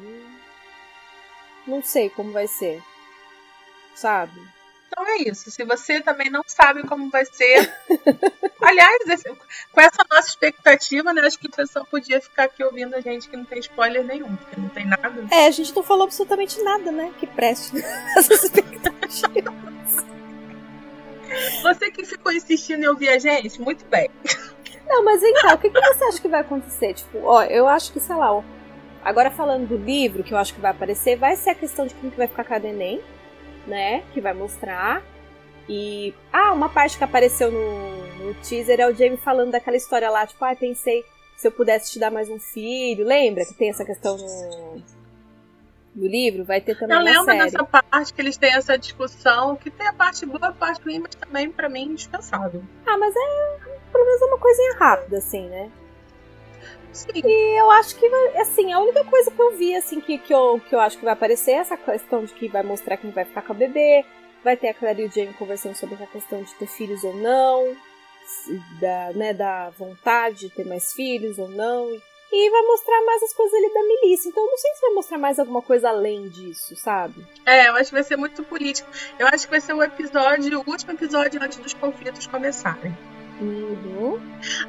Não 1.68 1.82
sei 1.82 2.10
como 2.10 2.32
vai 2.32 2.48
ser. 2.48 2.82
Sabe? 3.96 4.40
Então 4.94 5.08
é 5.08 5.18
isso. 5.28 5.50
Se 5.50 5.64
você 5.64 6.00
também 6.02 6.30
não 6.30 6.44
sabe 6.46 6.84
como 6.84 7.10
vai 7.10 7.26
ser. 7.26 7.74
Aliás, 8.62 9.02
esse, 9.08 9.28
com 9.28 9.82
essa 9.82 10.06
nossa 10.10 10.28
expectativa, 10.30 11.12
né? 11.12 11.22
Acho 11.22 11.40
que 11.40 11.48
o 11.48 11.52
pessoal 11.52 11.86
podia 11.90 12.22
ficar 12.22 12.44
aqui 12.44 12.64
ouvindo 12.64 12.96
a 12.96 13.02
gente 13.02 13.28
que 13.28 13.36
não 13.36 13.44
tem 13.44 13.60
spoiler 13.60 14.06
nenhum, 14.06 14.36
porque 14.36 14.60
não 14.60 14.70
tem 14.70 14.86
nada. 14.86 15.12
É, 15.32 15.48
a 15.48 15.52
gente 15.52 15.76
não 15.76 15.82
falou 15.82 16.04
absolutamente 16.04 16.62
nada, 16.62 16.92
né? 16.92 17.12
Que 17.20 17.26
preste 17.26 17.76
essas 18.16 18.44
expectativas. 18.44 19.54
Você 21.64 21.90
que 21.90 22.06
ficou 22.06 22.32
insistindo 22.32 22.84
em 22.84 22.88
ouvir 22.88 23.10
a 23.10 23.18
gente, 23.18 23.60
muito 23.60 23.84
bem. 23.86 24.12
Não, 24.86 25.04
mas 25.04 25.24
então, 25.24 25.56
o 25.56 25.58
que, 25.58 25.72
que 25.72 25.82
você 25.82 26.04
acha 26.04 26.22
que 26.22 26.28
vai 26.28 26.42
acontecer? 26.42 26.94
Tipo, 26.94 27.20
ó, 27.24 27.44
eu 27.44 27.68
acho 27.68 27.92
que, 27.92 28.00
sei 28.00 28.16
lá, 28.16 28.32
ó, 28.32 28.44
agora 29.04 29.32
falando 29.32 29.68
do 29.68 29.76
livro, 29.76 30.24
que 30.24 30.36
eu 30.36 30.38
acho 30.38 30.54
que 30.54 30.62
vai 30.62 30.70
aparecer, 30.70 31.18
vai 31.18 31.36
ser 31.36 31.50
a 31.50 31.56
questão 31.56 31.88
de 31.88 31.96
quem 31.96 32.12
que 32.12 32.18
vai 32.18 32.28
ficar 32.28 32.44
com 32.44 32.54
a 32.54 32.60
Neném, 32.60 33.02
né? 33.68 34.04
Que 34.14 34.22
vai 34.22 34.34
mostrar. 34.34 35.02
E. 35.68 36.14
Ah, 36.32 36.52
uma 36.54 36.70
parte 36.70 36.98
que 36.98 37.04
apareceu 37.04 37.52
no, 37.52 38.26
no 38.26 38.34
teaser 38.36 38.80
é 38.80 38.88
o 38.88 38.94
Jamie 38.94 39.18
falando 39.18 39.52
daquela 39.52 39.78
história 39.78 40.10
lá, 40.10 40.26
tipo, 40.26 40.44
ah, 40.44 40.56
pensei 40.56 41.04
se 41.38 41.48
eu 41.48 41.52
pudesse 41.52 41.92
te 41.92 42.00
dar 42.00 42.12
mais 42.12 42.30
um 42.30 42.40
filho. 42.40 43.06
Lembra 43.06 43.46
que 43.46 43.54
tem 43.54 43.70
essa 43.70 43.86
questão 43.86 44.18
no, 44.18 44.84
no 45.96 46.08
livro? 46.08 46.44
Vai 46.44 46.62
ter 46.62 46.78
também. 46.78 46.98
Eu 46.98 47.04
lembro 47.04 47.38
dessa 47.38 47.64
parte 47.64 48.14
que 48.14 48.22
eles 48.22 48.38
têm 48.38 48.54
essa 48.54 48.78
discussão, 48.78 49.56
que 49.56 49.70
tem 49.70 49.88
a 49.88 49.94
parte 49.94 50.26
boa, 50.26 50.48
a 50.48 50.52
parte 50.54 50.82
ruim, 50.84 51.00
mas 51.00 51.16
também, 51.16 51.50
para 51.50 51.70
mim, 51.70 51.84
indispensável. 51.84 52.64
Ah, 52.86 52.98
mas 52.98 53.14
é 53.16 53.74
pelo 53.94 54.06
menos 54.06 54.22
é 54.22 54.26
uma 54.26 54.40
coisinha 54.40 54.76
rápida, 54.80 55.18
assim, 55.18 55.48
né? 55.48 55.72
Sim. 56.94 57.10
E 57.16 57.60
eu 57.60 57.72
acho 57.72 57.96
que, 57.96 58.06
assim, 58.40 58.72
a 58.72 58.80
única 58.80 59.04
coisa 59.06 59.32
que 59.32 59.42
eu 59.42 59.52
vi, 59.58 59.76
assim, 59.76 60.00
que, 60.00 60.18
que, 60.20 60.34
eu, 60.34 60.62
que 60.70 60.74
eu 60.74 60.80
acho 60.80 60.98
que 60.98 61.04
vai 61.04 61.14
aparecer 61.14 61.52
é 61.52 61.56
essa 61.56 61.76
questão 61.76 62.24
de 62.24 62.34
que 62.34 62.48
vai 62.48 62.64
mostrar 62.64 62.98
quem 62.98 63.10
vai 63.10 63.26
ficar 63.26 63.42
com 63.42 63.52
a 63.52 63.56
bebê, 63.56 64.06
vai 64.44 64.56
ter 64.56 64.70
a 64.70 64.74
Clara 64.74 65.02
e 65.02 65.06
o 65.06 65.12
Jamie 65.12 65.34
conversando 65.34 65.76
sobre 65.76 66.02
a 66.02 66.08
questão 66.08 66.44
de 66.44 66.54
ter 66.56 66.68
filhos 66.68 67.04
ou 67.04 67.16
não, 67.16 67.76
da, 68.80 69.12
né, 69.14 69.34
da 69.34 69.70
vontade 69.72 70.42
de 70.42 70.50
ter 70.50 70.66
mais 70.66 70.94
filhos 70.94 71.40
ou 71.40 71.48
não, 71.50 71.90
e 72.32 72.50
vai 72.50 72.62
mostrar 72.64 73.02
mais 73.06 73.24
as 73.24 73.34
coisas 73.34 73.54
ali 73.54 73.74
da 73.74 73.84
milícia. 73.84 74.30
Então 74.30 74.44
eu 74.44 74.50
não 74.50 74.58
sei 74.58 74.74
se 74.74 74.82
vai 74.82 74.92
mostrar 74.92 75.18
mais 75.18 75.40
alguma 75.40 75.62
coisa 75.62 75.90
além 75.90 76.28
disso, 76.30 76.76
sabe? 76.76 77.26
É, 77.46 77.70
eu 77.70 77.76
acho 77.76 77.86
que 77.86 77.96
vai 77.96 78.04
ser 78.04 78.18
muito 78.18 78.44
político. 78.44 78.90
Eu 79.20 79.28
acho 79.28 79.46
que 79.46 79.52
vai 79.52 79.62
ser 79.62 79.74
o 79.74 79.84
episódio, 79.84 80.60
o 80.60 80.70
último 80.70 80.92
episódio 80.92 81.42
antes 81.42 81.58
dos 81.60 81.74
conflitos 81.74 82.28
começarem. 82.28 82.96
Uhum. 83.40 84.20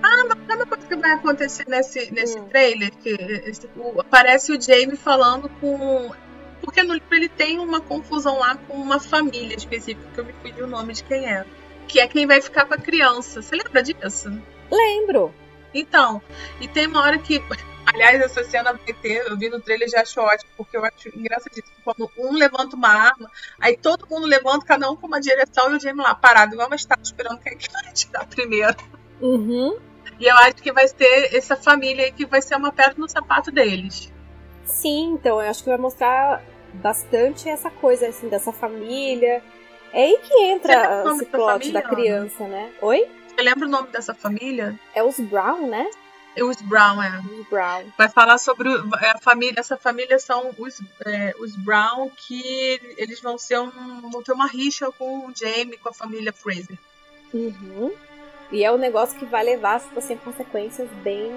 Ah, 0.02 0.24
mas 0.28 0.38
sabe 0.46 0.54
uma 0.54 0.66
coisa 0.66 0.86
que 0.86 0.96
vai 0.96 1.12
acontecer 1.12 1.66
nesse, 1.68 2.12
nesse 2.12 2.38
uhum. 2.38 2.48
trailer? 2.48 2.90
Que 2.96 3.10
esse, 3.10 3.68
o, 3.76 4.00
aparece 4.00 4.52
o 4.52 4.60
Jamie 4.60 4.96
falando 4.96 5.48
com. 5.60 6.10
Porque 6.60 6.82
no 6.82 6.94
livro 6.94 7.14
ele 7.14 7.28
tem 7.28 7.58
uma 7.58 7.80
confusão 7.80 8.38
lá 8.38 8.56
com 8.56 8.74
uma 8.74 8.98
família 8.98 9.54
específica, 9.54 10.08
que 10.14 10.20
eu 10.20 10.24
me 10.24 10.32
pedi 10.32 10.62
o 10.62 10.66
nome 10.66 10.94
de 10.94 11.04
quem 11.04 11.26
é. 11.26 11.44
Que 11.86 12.00
é 12.00 12.08
quem 12.08 12.26
vai 12.26 12.40
ficar 12.40 12.64
com 12.64 12.74
a 12.74 12.78
criança. 12.78 13.42
Você 13.42 13.54
lembra 13.54 13.82
disso? 13.82 14.32
Lembro. 14.70 15.34
Então, 15.74 16.22
e 16.60 16.68
tem 16.68 16.86
uma 16.86 17.02
hora 17.02 17.18
que 17.18 17.42
Aliás, 17.94 18.20
essa 18.20 18.42
cena 18.42 18.72
vai 18.72 18.92
ter, 18.92 19.24
eu 19.24 19.38
vi 19.38 19.48
no 19.48 19.60
trailer 19.60 19.88
já 19.88 20.00
acho 20.00 20.20
ótimo, 20.20 20.50
porque 20.56 20.76
eu 20.76 20.84
acho 20.84 21.16
engraçadíssimo. 21.16 21.76
Quando 21.84 22.10
um 22.18 22.32
levanta 22.32 22.74
uma 22.74 22.88
arma, 22.88 23.30
aí 23.60 23.76
todo 23.76 24.06
mundo 24.10 24.26
levanta, 24.26 24.66
cada 24.66 24.90
um 24.90 24.96
com 24.96 25.06
uma 25.06 25.20
direção, 25.20 25.72
e 25.72 25.76
o 25.76 25.80
Jamie 25.80 26.02
lá 26.02 26.12
parado, 26.12 26.54
igual 26.54 26.66
uma 26.66 26.74
estátua, 26.74 27.04
esperando 27.04 27.38
quem 27.38 27.56
que 27.56 27.70
vai 27.70 27.92
tirar 27.92 28.26
primeiro. 28.26 28.76
Uhum. 29.20 29.78
E 30.18 30.26
eu 30.26 30.36
acho 30.38 30.56
que 30.56 30.72
vai 30.72 30.88
ter 30.88 31.36
essa 31.36 31.54
família 31.54 32.06
aí 32.06 32.12
que 32.12 32.26
vai 32.26 32.42
ser 32.42 32.56
uma 32.56 32.72
pedra 32.72 32.94
no 32.96 33.08
sapato 33.08 33.52
deles. 33.52 34.12
Sim, 34.64 35.12
então 35.12 35.40
eu 35.40 35.48
acho 35.48 35.62
que 35.62 35.68
vai 35.68 35.78
mostrar 35.78 36.42
bastante 36.72 37.48
essa 37.48 37.70
coisa 37.70 38.08
assim 38.08 38.28
dessa 38.28 38.52
família. 38.52 39.40
É 39.92 40.02
aí 40.02 40.18
que 40.20 40.34
entra 40.42 41.04
esse 41.06 41.26
plot 41.26 41.52
família, 41.52 41.72
da 41.74 41.82
criança, 41.82 42.48
né? 42.48 42.72
Oi? 42.82 43.08
Você 43.28 43.42
lembra 43.42 43.68
o 43.68 43.70
nome 43.70 43.88
dessa 43.88 44.14
família? 44.14 44.78
É 44.92 45.02
os 45.02 45.20
Brown, 45.20 45.68
né? 45.68 45.88
Os 46.42 46.60
Brown, 46.62 47.02
é. 47.02 47.20
Os 47.20 47.46
Brown. 47.48 47.84
Vai 47.96 48.08
falar 48.08 48.38
sobre 48.38 48.68
é, 49.00 49.10
a 49.10 49.18
família. 49.18 49.60
Essa 49.60 49.76
família 49.76 50.18
são 50.18 50.50
os, 50.58 50.80
é, 51.06 51.34
os 51.38 51.54
Brown 51.56 52.10
que 52.10 52.94
eles 52.96 53.20
vão 53.20 53.38
ser 53.38 53.58
um, 53.58 54.10
vão 54.10 54.22
ter 54.22 54.32
uma 54.32 54.46
rixa 54.46 54.90
com 54.92 55.26
o 55.26 55.32
Jamie, 55.34 55.78
com 55.78 55.88
a 55.88 55.92
família 55.92 56.32
Fraser. 56.32 56.78
Uhum. 57.32 57.92
E 58.50 58.64
é 58.64 58.72
um 58.72 58.76
negócio 58.76 59.18
que 59.18 59.24
vai 59.24 59.44
levar 59.44 59.80
tipo 59.80 59.98
assim, 59.98 60.16
consequências 60.16 60.88
bem 61.02 61.32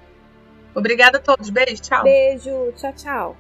Obrigada 0.74 1.18
a 1.18 1.22
todos. 1.22 1.50
Beijo, 1.50 1.82
tchau. 1.82 2.04
Beijo, 2.04 2.72
tchau, 2.78 2.94
tchau. 2.94 3.36